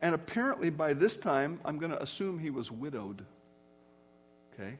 And 0.00 0.14
apparently, 0.14 0.70
by 0.70 0.92
this 0.92 1.16
time, 1.16 1.58
I'm 1.64 1.78
going 1.78 1.90
to 1.90 2.00
assume 2.00 2.38
he 2.38 2.50
was 2.50 2.70
widowed. 2.70 3.24
Okay? 4.54 4.78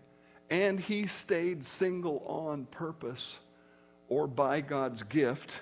And 0.50 0.80
he 0.80 1.06
stayed 1.06 1.64
single 1.64 2.24
on 2.26 2.64
purpose 2.66 3.38
or 4.08 4.26
by 4.26 4.60
God's 4.60 5.02
gift. 5.02 5.60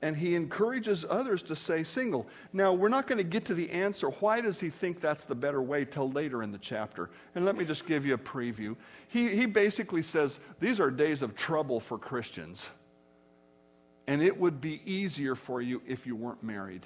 And 0.00 0.16
he 0.16 0.34
encourages 0.34 1.04
others 1.08 1.42
to 1.44 1.56
stay 1.56 1.82
single. 1.82 2.26
Now, 2.52 2.74
we're 2.74 2.88
not 2.88 3.06
going 3.06 3.18
to 3.18 3.24
get 3.24 3.46
to 3.46 3.54
the 3.54 3.70
answer. 3.70 4.08
Why 4.08 4.40
does 4.40 4.60
he 4.60 4.68
think 4.68 5.00
that's 5.00 5.24
the 5.24 5.34
better 5.34 5.62
way 5.62 5.86
till 5.86 6.10
later 6.10 6.42
in 6.42 6.52
the 6.52 6.58
chapter? 6.58 7.08
And 7.34 7.44
let 7.44 7.56
me 7.56 7.64
just 7.64 7.86
give 7.86 8.04
you 8.04 8.14
a 8.14 8.18
preview. 8.18 8.76
He, 9.08 9.34
he 9.34 9.46
basically 9.46 10.02
says 10.02 10.38
these 10.60 10.78
are 10.78 10.90
days 10.90 11.22
of 11.22 11.34
trouble 11.34 11.80
for 11.80 11.96
Christians. 11.96 12.68
And 14.06 14.22
it 14.22 14.38
would 14.38 14.60
be 14.60 14.82
easier 14.84 15.34
for 15.34 15.62
you 15.62 15.80
if 15.86 16.06
you 16.06 16.16
weren't 16.16 16.42
married. 16.42 16.84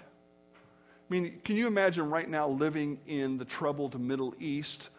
I 1.10 1.12
mean, 1.12 1.40
can 1.44 1.56
you 1.56 1.66
imagine 1.66 2.10
right 2.10 2.28
now 2.28 2.48
living 2.48 2.98
in 3.06 3.38
the 3.38 3.44
troubled 3.44 3.98
Middle 3.98 4.34
East 4.38 4.90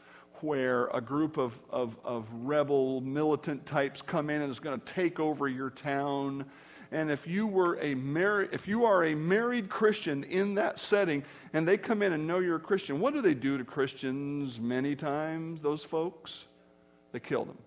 where 0.43 0.87
a 0.87 1.01
group 1.01 1.37
of, 1.37 1.59
of, 1.69 1.97
of 2.03 2.27
rebel 2.31 3.01
militant 3.01 3.65
types 3.65 4.01
come 4.01 4.29
in 4.29 4.41
and 4.41 4.49
is 4.51 4.59
going 4.59 4.79
to 4.79 4.85
take 4.85 5.19
over 5.19 5.47
your 5.47 5.69
town? 5.69 6.45
And 6.91 7.11
if 7.11 7.27
you 7.27 7.45
were 7.45 7.79
a 7.81 7.93
mar- 7.93 8.47
if 8.51 8.67
you 8.67 8.85
are 8.85 9.05
a 9.05 9.15
married 9.15 9.69
Christian 9.69 10.23
in 10.23 10.55
that 10.55 10.79
setting 10.79 11.23
and 11.53 11.67
they 11.67 11.77
come 11.77 12.01
in 12.01 12.13
and 12.13 12.25
know 12.25 12.39
you're 12.39 12.55
a 12.55 12.59
Christian, 12.59 12.99
what 12.99 13.13
do 13.13 13.21
they 13.21 13.35
do 13.35 13.57
to 13.57 13.63
Christians 13.63 14.59
many 14.59 14.95
times, 14.95 15.61
those 15.61 15.83
folks? 15.83 16.45
They 17.11 17.19
kill 17.19 17.45
them. 17.45 17.57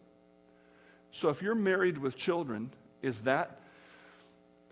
So 1.12 1.28
if 1.28 1.40
you're 1.42 1.54
married 1.54 1.98
with 1.98 2.16
children, 2.16 2.70
is 3.00 3.20
that 3.22 3.60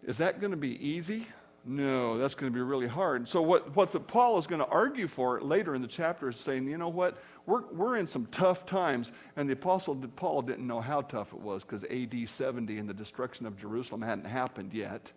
is 0.03 0.19
that 0.19 0.41
going 0.41 0.53
to 0.53 0.57
be 0.57 0.85
easy? 0.85 1.27
No, 1.65 2.17
that's 2.17 2.35
going 2.35 2.51
to 2.51 2.55
be 2.55 2.63
really 2.63 2.87
hard. 2.87 3.29
So, 3.29 3.43
what, 3.43 3.77
what 3.77 3.93
the, 3.93 4.01
Paul 4.01 4.39
is 4.39 4.47
going 4.47 4.61
to 4.61 4.69
argue 4.69 5.07
for 5.07 5.41
later 5.43 5.75
in 5.75 5.83
the 5.83 5.89
chapter 5.89 6.29
is 6.29 6.37
saying, 6.37 6.67
you 6.67 6.79
know 6.79 6.89
what? 6.89 7.19
We're, 7.45 7.67
we're 7.73 7.99
in 7.99 8.07
some 8.07 8.27
tough 8.27 8.65
times. 8.65 9.13
And 9.37 9.49
the 9.49 9.53
Apostle 9.53 9.95
Paul 9.95 10.41
didn't 10.43 10.67
know 10.67 10.81
how 10.81 11.03
tough 11.03 11.35
it 11.35 11.41
was 11.41 11.63
because 11.63 11.85
AD 11.85 12.29
70 12.29 12.79
and 12.79 12.89
the 12.89 12.95
destruction 12.95 13.45
of 13.45 13.59
Jerusalem 13.59 14.01
hadn't 14.01 14.25
happened 14.25 14.73
yet. 14.73 15.13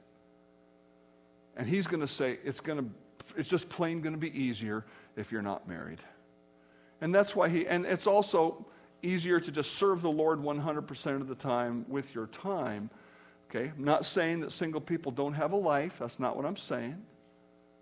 And 1.56 1.68
he's 1.68 1.88
going 1.88 2.02
to 2.02 2.08
say, 2.08 2.40
it's, 2.44 2.60
going 2.60 2.80
to, 2.80 2.86
it's 3.38 3.48
just 3.48 3.70
plain 3.70 4.02
going 4.02 4.14
to 4.14 4.20
be 4.20 4.38
easier 4.38 4.86
if 5.16 5.32
you're 5.32 5.42
not 5.42 5.68
married. 5.68 6.02
And 7.00 7.16
that's 7.16 7.36
why 7.36 7.48
he, 7.48 7.68
and 7.68 7.86
it's 7.86 8.08
also 8.08 8.66
easier 9.02 9.40
to 9.40 9.52
just 9.52 9.74
serve 9.74 10.02
the 10.02 10.12
Lord 10.12 10.40
100% 10.40 11.22
of 11.22 11.28
the 11.28 11.36
time 11.36 11.86
with 11.88 12.14
your 12.14 12.28
time 12.28 12.90
Okay? 13.54 13.72
I'm 13.78 13.84
not 13.84 14.06
saying 14.06 14.42
that 14.42 14.52
single 14.52 14.82
people 14.82 15.12
don't 15.12 15.34
have 15.34 15.52
a 15.52 15.58
life. 15.58 15.98
That's 16.00 16.20
not 16.20 16.36
what 16.36 16.46
I'm 16.46 16.58
saying. 16.58 17.02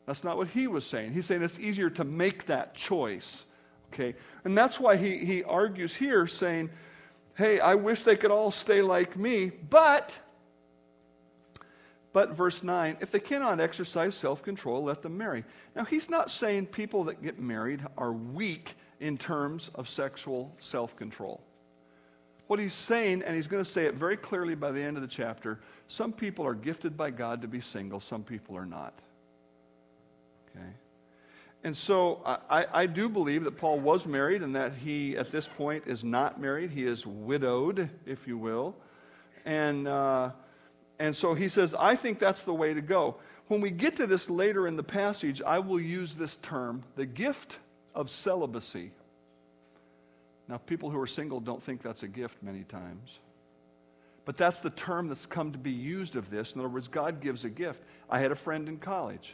That's 0.06 0.24
not 0.24 0.38
what 0.38 0.48
he 0.48 0.68
was 0.68 0.86
saying. 0.86 1.14
He's 1.14 1.26
saying 1.26 1.44
it's 1.44 1.60
easier 1.60 1.90
to 1.92 2.04
make 2.04 2.48
that 2.48 2.76
choice. 2.76 3.46
Okay? 3.94 4.16
And 4.44 4.58
that's 4.58 4.80
why 4.80 4.98
he, 4.98 5.26
he 5.26 5.44
argues 5.44 5.96
here, 5.96 6.28
saying, 6.28 6.70
hey, 7.36 7.60
I 7.60 7.76
wish 7.76 8.02
they 8.02 8.16
could 8.16 8.32
all 8.32 8.52
stay 8.52 8.82
like 8.82 9.16
me, 9.16 9.52
but, 9.70 10.18
but 12.12 12.36
verse 12.36 12.64
9, 12.64 12.98
if 13.00 13.12
they 13.12 13.20
cannot 13.20 13.60
exercise 13.60 14.16
self 14.16 14.44
control, 14.44 14.84
let 14.84 15.02
them 15.02 15.18
marry. 15.18 15.46
Now, 15.76 15.86
he's 15.86 16.10
not 16.10 16.30
saying 16.30 16.68
people 16.68 17.06
that 17.06 17.22
get 17.22 17.40
married 17.40 17.86
are 17.98 18.12
weak 18.12 18.76
in 19.00 19.18
terms 19.18 19.70
of 19.76 19.88
sexual 19.88 20.54
self 20.60 20.96
control. 20.96 21.42
What 22.52 22.60
he's 22.60 22.74
saying, 22.74 23.22
and 23.22 23.34
he's 23.34 23.48
going 23.48 23.64
to 23.64 23.70
say 23.70 23.86
it 23.86 23.94
very 23.94 24.18
clearly 24.18 24.56
by 24.56 24.74
the 24.74 24.82
end 24.82 24.98
of 24.98 25.02
the 25.02 25.08
chapter 25.08 25.62
some 25.88 26.12
people 26.12 26.46
are 26.46 26.54
gifted 26.54 26.98
by 26.98 27.10
God 27.10 27.44
to 27.44 27.48
be 27.48 27.62
single, 27.62 28.02
some 28.02 28.24
people 28.24 28.58
are 28.58 28.66
not. 28.66 28.94
Okay? 30.50 30.68
And 31.64 31.78
so 31.78 32.20
I, 32.26 32.66
I 32.74 32.86
do 32.88 33.08
believe 33.08 33.46
that 33.46 33.56
Paul 33.56 33.80
was 33.80 34.06
married 34.06 34.42
and 34.42 34.54
that 34.58 34.74
he, 34.74 35.16
at 35.16 35.32
this 35.32 35.48
point, 35.48 35.86
is 35.88 36.04
not 36.04 36.42
married. 36.42 36.72
He 36.72 36.86
is 36.86 37.08
widowed, 37.08 37.90
if 38.06 38.28
you 38.28 38.38
will. 38.38 38.76
And, 39.46 39.88
uh, 39.88 40.32
and 41.00 41.16
so 41.16 41.34
he 41.34 41.48
says, 41.48 41.74
I 41.74 41.96
think 41.96 42.20
that's 42.20 42.44
the 42.44 42.54
way 42.54 42.74
to 42.74 42.82
go. 42.82 43.16
When 43.48 43.62
we 43.62 43.70
get 43.70 43.96
to 43.96 44.08
this 44.08 44.30
later 44.30 44.68
in 44.68 44.76
the 44.76 44.84
passage, 44.84 45.42
I 45.42 45.60
will 45.60 45.80
use 45.80 46.16
this 46.16 46.36
term, 46.36 46.84
the 46.98 47.06
gift 47.06 47.60
of 47.96 48.10
celibacy. 48.10 48.92
Now, 50.52 50.58
people 50.58 50.90
who 50.90 51.00
are 51.00 51.08
single 51.08 51.40
don't 51.40 51.64
think 51.64 51.82
that's 51.82 52.04
a 52.04 52.10
gift 52.10 52.44
many 52.44 52.66
times. 52.66 53.20
But 54.26 54.36
that's 54.36 54.60
the 54.60 54.70
term 54.70 55.08
that's 55.08 55.26
come 55.26 55.54
to 55.54 55.58
be 55.58 55.72
used 55.72 56.18
of 56.18 56.30
this. 56.30 56.52
In 56.52 56.60
other 56.60 56.68
words, 56.68 56.90
God 56.90 57.22
gives 57.22 57.46
a 57.46 57.50
gift. 57.50 57.82
I 58.10 58.20
had 58.20 58.34
a 58.34 58.36
friend 58.36 58.68
in 58.68 58.76
college 58.76 59.34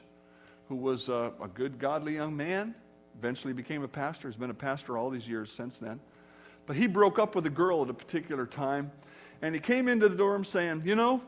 who 0.70 0.76
was 0.76 1.10
a, 1.10 1.32
a 1.42 1.48
good, 1.48 1.80
godly 1.80 2.14
young 2.14 2.38
man, 2.38 2.76
eventually 3.18 3.52
became 3.52 3.82
a 3.82 3.88
pastor, 3.88 4.28
He's 4.28 4.38
been 4.38 4.52
a 4.52 4.54
pastor 4.54 4.96
all 4.96 5.10
these 5.10 5.28
years 5.28 5.52
since 5.52 5.80
then. 5.80 6.00
But 6.68 6.76
he 6.76 6.86
broke 6.86 7.18
up 7.18 7.34
with 7.34 7.48
a 7.48 7.50
girl 7.50 7.82
at 7.82 7.90
a 7.90 7.96
particular 7.96 8.46
time, 8.46 8.92
and 9.42 9.56
he 9.56 9.60
came 9.60 9.88
into 9.88 10.10
the 10.10 10.16
dorm 10.16 10.44
saying, 10.44 10.84
You 10.86 10.94
know, 10.94 11.24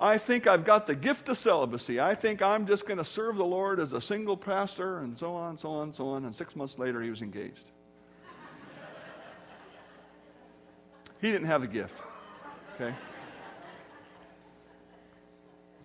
I 0.00 0.16
think 0.16 0.46
I've 0.46 0.64
got 0.64 0.86
the 0.86 0.94
gift 0.94 1.28
of 1.28 1.36
celibacy. 1.36 2.00
I 2.00 2.14
think 2.14 2.40
I'm 2.40 2.66
just 2.66 2.86
going 2.86 2.96
to 2.96 3.04
serve 3.04 3.36
the 3.36 3.44
Lord 3.44 3.78
as 3.78 3.92
a 3.92 4.00
single 4.00 4.38
pastor, 4.38 5.00
and 5.00 5.18
so 5.18 5.34
on, 5.34 5.58
so 5.58 5.68
on, 5.68 5.92
so 5.92 6.08
on. 6.08 6.24
And 6.24 6.34
six 6.34 6.56
months 6.56 6.78
later, 6.78 7.02
he 7.02 7.10
was 7.10 7.20
engaged. 7.20 7.72
He 11.24 11.32
didn't 11.32 11.46
have 11.46 11.62
the 11.62 11.66
gift. 11.66 12.02
Okay? 12.74 12.94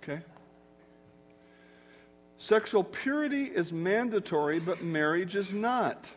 Okay? 0.04 0.22
Sexual 2.38 2.84
purity 2.84 3.46
is 3.46 3.72
mandatory, 3.72 4.60
but 4.60 4.84
marriage 4.84 5.38
is 5.38 5.54
not. 5.54 6.12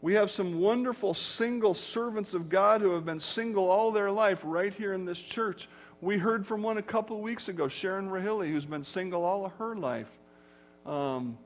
We 0.00 0.14
have 0.14 0.30
some 0.30 0.60
wonderful 0.60 1.12
single 1.12 1.74
servants 1.74 2.32
of 2.32 2.48
God 2.48 2.80
who 2.80 2.92
have 2.92 3.04
been 3.04 3.20
single 3.20 3.70
all 3.70 3.92
their 3.92 4.10
life 4.10 4.40
right 4.44 4.72
here 4.72 4.94
in 4.94 5.04
this 5.04 5.20
church. 5.20 5.68
We 6.00 6.16
heard 6.16 6.46
from 6.46 6.62
one 6.62 6.78
a 6.78 6.82
couple 6.82 7.18
of 7.18 7.22
weeks 7.22 7.50
ago, 7.50 7.68
Sharon 7.68 8.08
Rahilly, 8.08 8.50
who's 8.50 8.64
been 8.64 8.82
single 8.82 9.26
all 9.26 9.44
of 9.44 9.52
her 9.58 9.76
life. 9.76 10.08
Um, 10.86 11.36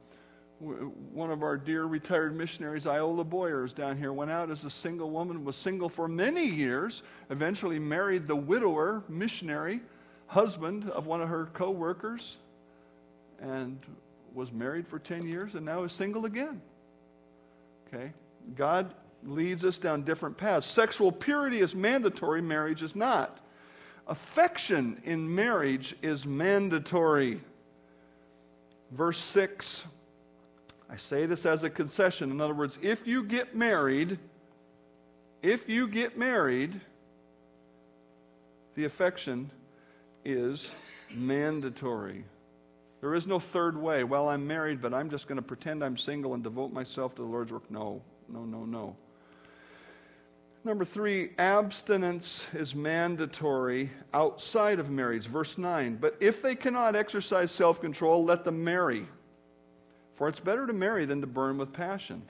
one 0.60 1.30
of 1.30 1.42
our 1.42 1.56
dear 1.56 1.84
retired 1.84 2.36
missionaries, 2.36 2.86
Iola 2.86 3.24
Boyers, 3.24 3.72
down 3.72 3.96
here, 3.96 4.12
went 4.12 4.30
out 4.30 4.50
as 4.50 4.64
a 4.64 4.70
single 4.70 5.10
woman, 5.10 5.44
was 5.44 5.56
single 5.56 5.88
for 5.88 6.08
many 6.08 6.44
years, 6.44 7.02
eventually 7.30 7.78
married 7.78 8.26
the 8.26 8.34
widower 8.34 9.04
missionary 9.08 9.80
husband 10.26 10.90
of 10.90 11.06
one 11.06 11.20
of 11.20 11.28
her 11.28 11.46
co 11.52 11.70
workers, 11.70 12.38
and 13.40 13.78
was 14.34 14.52
married 14.52 14.86
for 14.86 14.98
10 14.98 15.26
years 15.26 15.54
and 15.54 15.64
now 15.64 15.84
is 15.84 15.92
single 15.92 16.26
again. 16.26 16.60
Okay? 17.86 18.12
God 18.56 18.94
leads 19.24 19.64
us 19.64 19.78
down 19.78 20.02
different 20.02 20.36
paths. 20.36 20.66
Sexual 20.66 21.12
purity 21.12 21.60
is 21.60 21.74
mandatory, 21.74 22.40
marriage 22.40 22.82
is 22.82 22.94
not. 22.94 23.40
Affection 24.06 25.00
in 25.04 25.34
marriage 25.34 25.96
is 26.02 26.24
mandatory. 26.24 27.40
Verse 28.92 29.18
6 29.18 29.86
I 30.90 30.96
say 30.96 31.26
this 31.26 31.44
as 31.44 31.64
a 31.64 31.70
concession. 31.70 32.30
In 32.30 32.40
other 32.40 32.54
words, 32.54 32.78
if 32.82 33.06
you 33.06 33.22
get 33.24 33.54
married, 33.54 34.18
if 35.42 35.68
you 35.68 35.86
get 35.86 36.16
married, 36.16 36.80
the 38.74 38.84
affection 38.84 39.50
is 40.24 40.72
mandatory. 41.14 42.24
There 43.00 43.14
is 43.14 43.26
no 43.26 43.38
third 43.38 43.76
way. 43.76 44.02
Well, 44.02 44.28
I'm 44.28 44.46
married, 44.46 44.80
but 44.80 44.92
I'm 44.94 45.10
just 45.10 45.28
going 45.28 45.36
to 45.36 45.42
pretend 45.42 45.84
I'm 45.84 45.96
single 45.96 46.34
and 46.34 46.42
devote 46.42 46.72
myself 46.72 47.14
to 47.16 47.22
the 47.22 47.28
Lord's 47.28 47.52
work. 47.52 47.70
No, 47.70 48.02
no, 48.28 48.44
no, 48.44 48.64
no. 48.64 48.96
Number 50.64 50.84
three, 50.84 51.30
abstinence 51.38 52.46
is 52.52 52.74
mandatory 52.74 53.90
outside 54.12 54.80
of 54.80 54.90
marriage. 54.90 55.26
Verse 55.26 55.56
9. 55.56 55.96
But 55.96 56.16
if 56.20 56.42
they 56.42 56.56
cannot 56.56 56.96
exercise 56.96 57.52
self 57.52 57.80
control, 57.80 58.24
let 58.24 58.44
them 58.44 58.64
marry 58.64 59.06
for 60.18 60.28
it's 60.28 60.40
better 60.40 60.66
to 60.66 60.72
marry 60.72 61.04
than 61.04 61.20
to 61.20 61.28
burn 61.28 61.58
with 61.58 61.72
passion. 61.72 62.20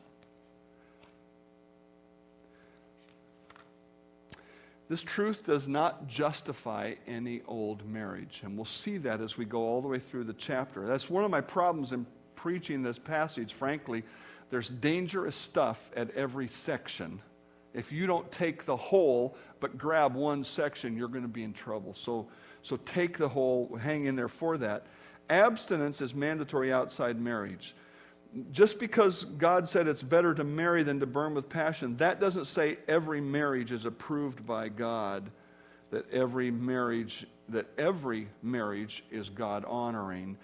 This 4.90 5.02
truth 5.02 5.46
does 5.46 5.66
not 5.66 6.06
justify 6.06 6.94
any 7.06 7.40
old 7.48 7.86
marriage. 7.86 8.42
And 8.44 8.56
we'll 8.56 8.66
see 8.66 8.98
that 8.98 9.22
as 9.22 9.38
we 9.38 9.46
go 9.46 9.60
all 9.60 9.80
the 9.80 9.88
way 9.88 9.98
through 9.98 10.24
the 10.24 10.34
chapter. 10.34 10.86
That's 10.86 11.08
one 11.08 11.24
of 11.24 11.30
my 11.30 11.40
problems 11.40 11.92
in 11.92 12.06
preaching 12.36 12.82
this 12.82 12.98
passage, 12.98 13.54
frankly. 13.54 14.04
There's 14.50 14.68
dangerous 14.68 15.34
stuff 15.34 15.90
at 15.96 16.10
every 16.10 16.48
section. 16.48 17.20
If 17.72 17.90
you 17.90 18.06
don't 18.06 18.30
take 18.30 18.66
the 18.66 18.76
whole 18.76 19.34
but 19.60 19.78
grab 19.78 20.14
one 20.14 20.44
section, 20.44 20.94
you're 20.94 21.08
going 21.08 21.22
to 21.22 21.28
be 21.28 21.42
in 21.42 21.54
trouble. 21.54 21.94
So, 21.94 22.28
so 22.62 22.76
take 22.84 23.16
the 23.16 23.28
whole, 23.28 23.78
hang 23.80 24.04
in 24.04 24.14
there 24.14 24.28
for 24.28 24.58
that. 24.58 24.86
Abstinence 25.30 26.00
is 26.00 26.14
mandatory 26.14 26.72
outside 26.72 27.20
marriage. 27.20 27.74
Just 28.52 28.78
because 28.78 29.24
God 29.24 29.68
said 29.68 29.88
it's 29.88 30.02
better 30.02 30.34
to 30.34 30.44
marry 30.44 30.82
than 30.82 31.00
to 31.00 31.06
burn 31.06 31.34
with 31.34 31.48
passion, 31.48 31.96
that 31.96 32.20
doesn't 32.20 32.46
say 32.46 32.78
every 32.86 33.20
marriage 33.20 33.72
is 33.72 33.86
approved 33.86 34.46
by 34.46 34.68
God, 34.68 35.30
that 35.90 36.10
every 36.12 36.50
marriage 36.50 37.26
that 37.48 37.66
every 37.78 38.28
marriage 38.42 39.02
is 39.10 39.30
God 39.30 39.64
honoring. 39.64 40.36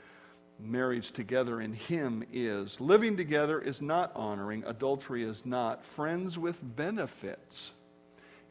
marriage 0.61 1.11
together 1.11 1.61
in 1.61 1.73
Him 1.73 2.25
is. 2.33 2.81
Living 2.81 3.17
together 3.17 3.61
is 3.61 3.83
not 3.83 4.13
honoring, 4.15 4.65
adultery 4.67 5.25
is 5.25 5.45
not. 5.45 5.85
Friends 5.85 6.39
with 6.39 6.61
benefits. 6.77 7.73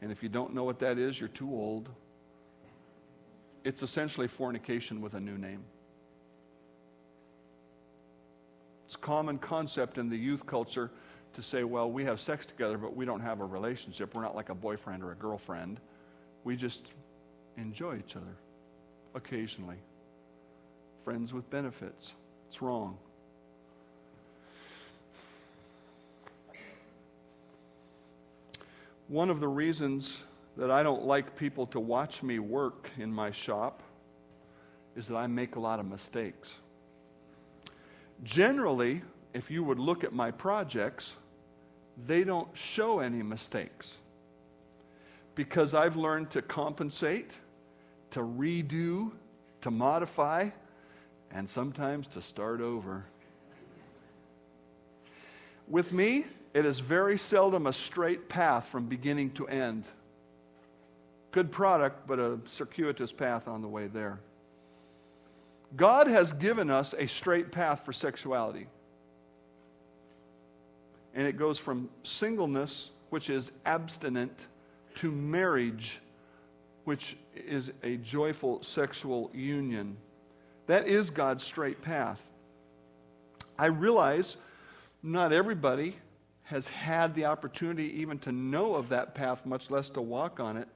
And 0.01 0.11
if 0.11 0.21
you 0.21 0.29
don't 0.29 0.53
know 0.53 0.63
what 0.63 0.79
that 0.79 0.97
is, 0.97 1.19
you're 1.19 1.29
too 1.29 1.49
old. 1.49 1.89
It's 3.63 3.83
essentially 3.83 4.27
fornication 4.27 4.99
with 5.01 5.13
a 5.13 5.19
new 5.19 5.37
name. 5.37 5.63
It's 8.93 8.99
a 8.99 9.07
common 9.07 9.39
concept 9.39 9.97
in 9.97 10.07
the 10.07 10.15
youth 10.15 10.45
culture 10.45 10.91
to 11.33 11.41
say, 11.41 11.63
well, 11.63 11.89
we 11.89 12.05
have 12.05 12.19
sex 12.19 12.45
together, 12.45 12.77
but 12.77 12.95
we 12.95 13.05
don't 13.05 13.21
have 13.21 13.39
a 13.39 13.43
relationship. 13.43 14.13
We're 14.13 14.21
not 14.21 14.35
like 14.35 14.49
a 14.49 14.53
boyfriend 14.53 15.01
or 15.01 15.11
a 15.11 15.15
girlfriend. 15.15 15.79
We 16.43 16.55
just 16.55 16.91
enjoy 17.57 17.97
each 17.97 18.15
other 18.15 18.35
occasionally 19.15 19.77
friends 21.03 21.33
with 21.33 21.49
benefits. 21.49 22.13
It's 22.47 22.61
wrong. 22.61 22.99
One 29.07 29.31
of 29.31 29.39
the 29.39 29.47
reasons 29.47 30.19
that 30.55 30.69
I 30.69 30.83
don't 30.83 31.03
like 31.03 31.35
people 31.35 31.65
to 31.65 31.79
watch 31.79 32.21
me 32.21 32.37
work 32.37 32.91
in 32.99 33.11
my 33.11 33.31
shop 33.31 33.81
is 34.95 35.07
that 35.07 35.15
I 35.15 35.25
make 35.25 35.55
a 35.55 35.59
lot 35.59 35.79
of 35.79 35.87
mistakes. 35.87 36.57
Generally, 38.23 39.01
if 39.33 39.51
you 39.51 39.63
would 39.63 39.79
look 39.79 40.03
at 40.03 40.13
my 40.13 40.31
projects, 40.31 41.15
they 42.05 42.23
don't 42.23 42.55
show 42.55 42.99
any 42.99 43.21
mistakes 43.21 43.97
because 45.35 45.73
I've 45.73 45.95
learned 45.95 46.31
to 46.31 46.41
compensate, 46.41 47.35
to 48.11 48.21
redo, 48.21 49.11
to 49.61 49.71
modify, 49.71 50.49
and 51.31 51.49
sometimes 51.49 52.07
to 52.07 52.21
start 52.21 52.61
over. 52.61 53.05
With 55.67 55.91
me, 55.91 56.25
it 56.53 56.65
is 56.65 56.79
very 56.79 57.17
seldom 57.17 57.67
a 57.67 57.73
straight 57.73 58.29
path 58.29 58.67
from 58.67 58.85
beginning 58.85 59.31
to 59.31 59.47
end. 59.47 59.85
Good 61.31 61.51
product, 61.51 62.05
but 62.05 62.19
a 62.19 62.39
circuitous 62.45 63.11
path 63.11 63.47
on 63.47 63.61
the 63.61 63.67
way 63.67 63.87
there. 63.87 64.19
God 65.75 66.07
has 66.07 66.33
given 66.33 66.69
us 66.69 66.93
a 66.97 67.07
straight 67.07 67.51
path 67.51 67.85
for 67.85 67.93
sexuality. 67.93 68.67
And 71.15 71.27
it 71.27 71.37
goes 71.37 71.57
from 71.57 71.89
singleness, 72.03 72.89
which 73.09 73.29
is 73.29 73.51
abstinent, 73.65 74.47
to 74.95 75.11
marriage, 75.11 75.99
which 76.83 77.17
is 77.35 77.71
a 77.83 77.97
joyful 77.97 78.61
sexual 78.63 79.31
union. 79.33 79.97
That 80.67 80.87
is 80.87 81.09
God's 81.09 81.43
straight 81.43 81.81
path. 81.81 82.21
I 83.57 83.67
realize 83.67 84.37
not 85.01 85.33
everybody 85.33 85.97
has 86.43 86.67
had 86.67 87.15
the 87.15 87.25
opportunity 87.25 88.01
even 88.01 88.19
to 88.19 88.31
know 88.31 88.75
of 88.75 88.89
that 88.89 89.15
path, 89.15 89.45
much 89.45 89.71
less 89.71 89.89
to 89.91 90.01
walk 90.01 90.39
on 90.39 90.57
it. 90.57 90.67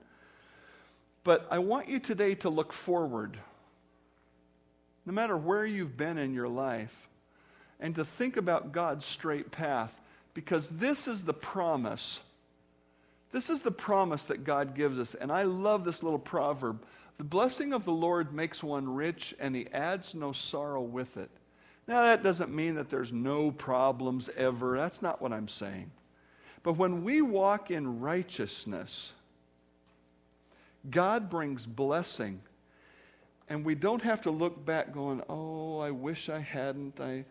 But 1.24 1.46
I 1.52 1.60
want 1.60 1.90
you 1.90 2.00
today 2.00 2.36
to 2.36 2.50
look 2.50 2.72
forward, 2.72 3.38
no 5.08 5.14
matter 5.14 5.38
where 5.38 5.66
you've 5.66 5.98
been 5.98 6.18
in 6.18 6.34
your 6.34 6.50
life, 6.50 7.08
and 7.80 7.96
to 7.96 8.04
think 8.04 8.36
about 8.38 8.74
God's 8.74 9.06
straight 9.06 9.52
path, 9.52 10.00
because 10.34 10.68
this 10.70 11.08
is 11.08 11.24
the 11.24 11.34
promise. 11.34 12.20
This 13.32 13.50
is 13.50 13.62
the 13.62 13.72
promise 13.72 14.26
that 14.26 14.44
God 14.44 14.76
gives 14.76 15.00
us. 15.00 15.16
And 15.16 15.32
I 15.32 15.44
love 15.44 15.86
this 15.86 16.04
little 16.04 16.20
proverb 16.20 16.84
the 17.18 17.24
blessing 17.24 17.74
of 17.74 17.84
the 17.84 17.94
Lord 17.94 18.32
makes 18.32 18.62
one 18.62 18.94
rich, 18.94 19.34
and 19.40 19.56
he 19.56 19.68
adds 19.74 20.14
no 20.14 20.34
sorrow 20.34 20.82
with 20.82 21.18
it. 21.18 21.32
Now, 21.88 22.04
that 22.04 22.22
doesn't 22.22 22.54
mean 22.54 22.76
that 22.76 22.90
there's 22.90 23.12
no 23.12 23.50
problems 23.50 24.30
ever. 24.38 24.78
That's 24.78 25.02
not 25.02 25.20
what 25.20 25.34
I'm 25.34 25.48
saying. 25.48 25.90
But 26.62 26.74
when 26.74 27.04
we 27.04 27.24
walk 27.24 27.72
in 27.72 28.02
righteousness, 28.02 29.14
God 30.92 31.30
brings 31.30 31.66
blessing. 31.66 32.42
And 33.50 33.64
we 33.64 33.76
don't 33.76 34.02
have 34.02 34.22
to 34.24 34.32
look 34.32 34.66
back 34.66 34.94
going, 34.94 35.22
oh, 35.30 35.80
I 35.80 35.92
wish 35.92 36.30
I 36.30 36.40
hadn't. 36.40 37.00
I, 37.00 37.24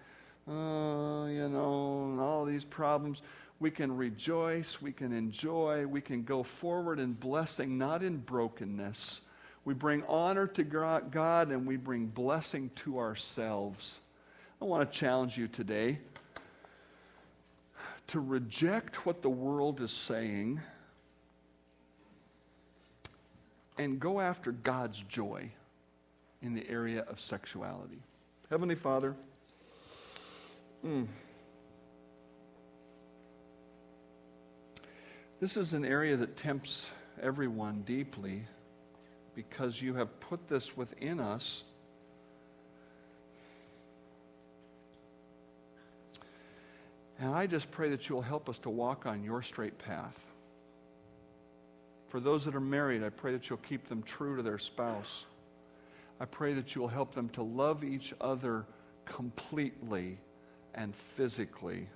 oh, 0.49 1.27
you 1.27 1.49
know, 1.49 2.09
and 2.11 2.21
all 2.21 2.45
these 2.45 2.65
problems. 2.65 3.23
We 3.61 3.71
can 3.71 3.95
rejoice. 3.95 4.81
We 4.81 4.93
can 4.93 5.13
enjoy. 5.13 5.87
We 5.87 6.01
can 6.01 6.23
go 6.23 6.43
forward 6.43 6.99
in 6.99 7.13
blessing, 7.13 7.77
not 7.77 8.03
in 8.03 8.19
brokenness. 8.19 9.21
We 9.65 9.75
bring 9.75 10.05
honor 10.05 10.47
to 10.47 10.63
God 10.63 11.51
and 11.51 11.67
we 11.67 11.77
bring 11.77 12.07
blessing 12.07 12.71
to 12.77 12.99
ourselves. 12.99 14.01
I 14.63 14.65
want 14.65 14.91
to 14.91 14.99
challenge 14.99 15.37
you 15.37 15.49
today 15.49 15.99
to 18.07 18.21
reject 18.21 19.05
what 19.05 19.21
the 19.21 19.29
world 19.29 19.81
is 19.81 19.91
saying 19.91 20.61
and 23.77 23.99
go 23.99 24.21
after 24.21 24.53
God's 24.53 25.03
joy 25.03 25.51
in 26.47 26.55
the 26.55 26.69
area 26.71 27.05
of 27.09 27.19
sexuality. 27.19 27.99
Heavenly 28.49 28.77
Father, 28.77 29.17
mm, 30.87 31.09
this 35.41 35.57
is 35.57 35.75
an 35.75 35.85
area 35.85 36.17
that 36.17 36.37
tempts 36.37 36.87
everyone 37.21 37.83
deeply 37.83 38.45
because 39.35 39.83
you 39.83 39.95
have 39.95 40.21
put 40.21 40.47
this 40.47 40.77
within 40.77 41.19
us. 41.19 41.65
And 47.19 47.35
I 47.35 47.49
just 47.49 47.73
pray 47.73 47.91
that 47.91 48.09
you'll 48.09 48.23
help 48.23 48.49
us 48.49 48.61
to 48.61 48.71
walk 48.71 49.05
on 49.05 49.25
your 49.25 49.43
straight 49.43 49.79
path. 49.79 50.25
For 52.09 52.21
those 52.21 52.45
that 52.45 52.55
are 52.55 52.61
married, 52.61 53.03
I 53.03 53.09
pray 53.09 53.33
that 53.33 53.51
you'll 53.51 53.59
keep 53.59 53.89
them 53.89 54.05
true 54.05 54.37
to 54.37 54.45
their 54.45 54.59
spouse. 54.59 55.25
I 56.21 56.25
pray 56.25 56.55
that 56.55 56.75
you'll 56.75 56.89
help 56.89 57.15
them 57.15 57.29
to 57.31 57.43
love 57.43 57.85
each 57.85 58.15
other 58.21 58.65
completely 59.05 60.19
and 60.75 60.95
physically. 60.95 61.89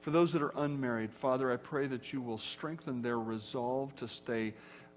For 0.00 0.10
those 0.10 0.32
that 0.32 0.42
are 0.42 0.52
unmarried, 0.56 1.12
Father, 1.12 1.52
I 1.52 1.56
pray 1.56 1.86
that 1.86 2.12
you 2.12 2.20
will 2.20 2.38
strengthen 2.38 3.02
their 3.02 3.18
resolve 3.18 3.94
to 3.96 4.08
stay 4.08 4.54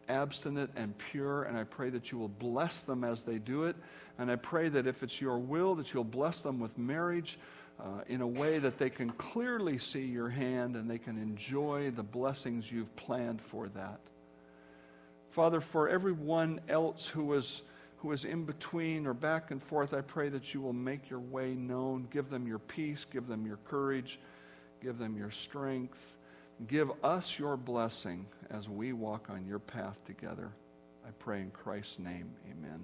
abstinent 0.09 0.71
and 0.75 0.97
pure, 0.97 1.43
and 1.43 1.57
I 1.57 1.63
pray 1.63 1.89
that 1.91 2.11
you 2.11 2.17
will 2.17 2.29
bless 2.29 2.81
them 2.81 3.03
as 3.03 3.23
they 3.23 3.37
do 3.37 3.65
it. 3.65 3.75
And 4.17 4.31
I 4.31 4.35
pray 4.35 4.69
that 4.69 4.87
if 4.87 5.03
it's 5.03 5.19
your 5.19 5.37
will, 5.37 5.75
that 5.75 5.93
you'll 5.93 6.03
bless 6.03 6.39
them 6.39 6.59
with 6.59 6.77
marriage 6.77 7.37
uh, 7.79 8.01
in 8.07 8.21
a 8.21 8.27
way 8.27 8.59
that 8.59 8.77
they 8.77 8.89
can 8.89 9.11
clearly 9.11 9.77
see 9.77 10.05
your 10.05 10.29
hand 10.29 10.75
and 10.75 10.89
they 10.89 10.97
can 10.97 11.17
enjoy 11.17 11.91
the 11.91 12.03
blessings 12.03 12.71
you've 12.71 12.95
planned 12.95 13.41
for 13.41 13.67
that. 13.69 13.99
Father, 15.31 15.59
for 15.59 15.89
everyone 15.89 16.61
else 16.69 17.07
who 17.07 17.33
is, 17.33 17.61
who 18.05 18.11
is 18.11 18.23
in 18.23 18.45
between 18.45 19.07
or 19.07 19.15
back 19.15 19.49
and 19.49 19.59
forth, 19.59 19.91
I 19.91 20.01
pray 20.01 20.29
that 20.29 20.53
you 20.53 20.61
will 20.61 20.73
make 20.73 21.09
your 21.09 21.19
way 21.19 21.55
known. 21.55 22.07
Give 22.11 22.29
them 22.29 22.45
your 22.45 22.59
peace, 22.59 23.03
give 23.03 23.25
them 23.25 23.47
your 23.47 23.57
courage, 23.65 24.19
give 24.79 24.99
them 24.99 25.17
your 25.17 25.31
strength. 25.31 25.97
Give 26.67 26.91
us 27.03 27.39
your 27.39 27.57
blessing 27.57 28.27
as 28.51 28.69
we 28.69 28.93
walk 28.93 29.31
on 29.31 29.47
your 29.47 29.57
path 29.57 29.97
together. 30.05 30.51
I 31.03 31.09
pray 31.17 31.41
in 31.41 31.49
Christ's 31.49 31.97
name, 31.97 32.29
amen. 32.47 32.83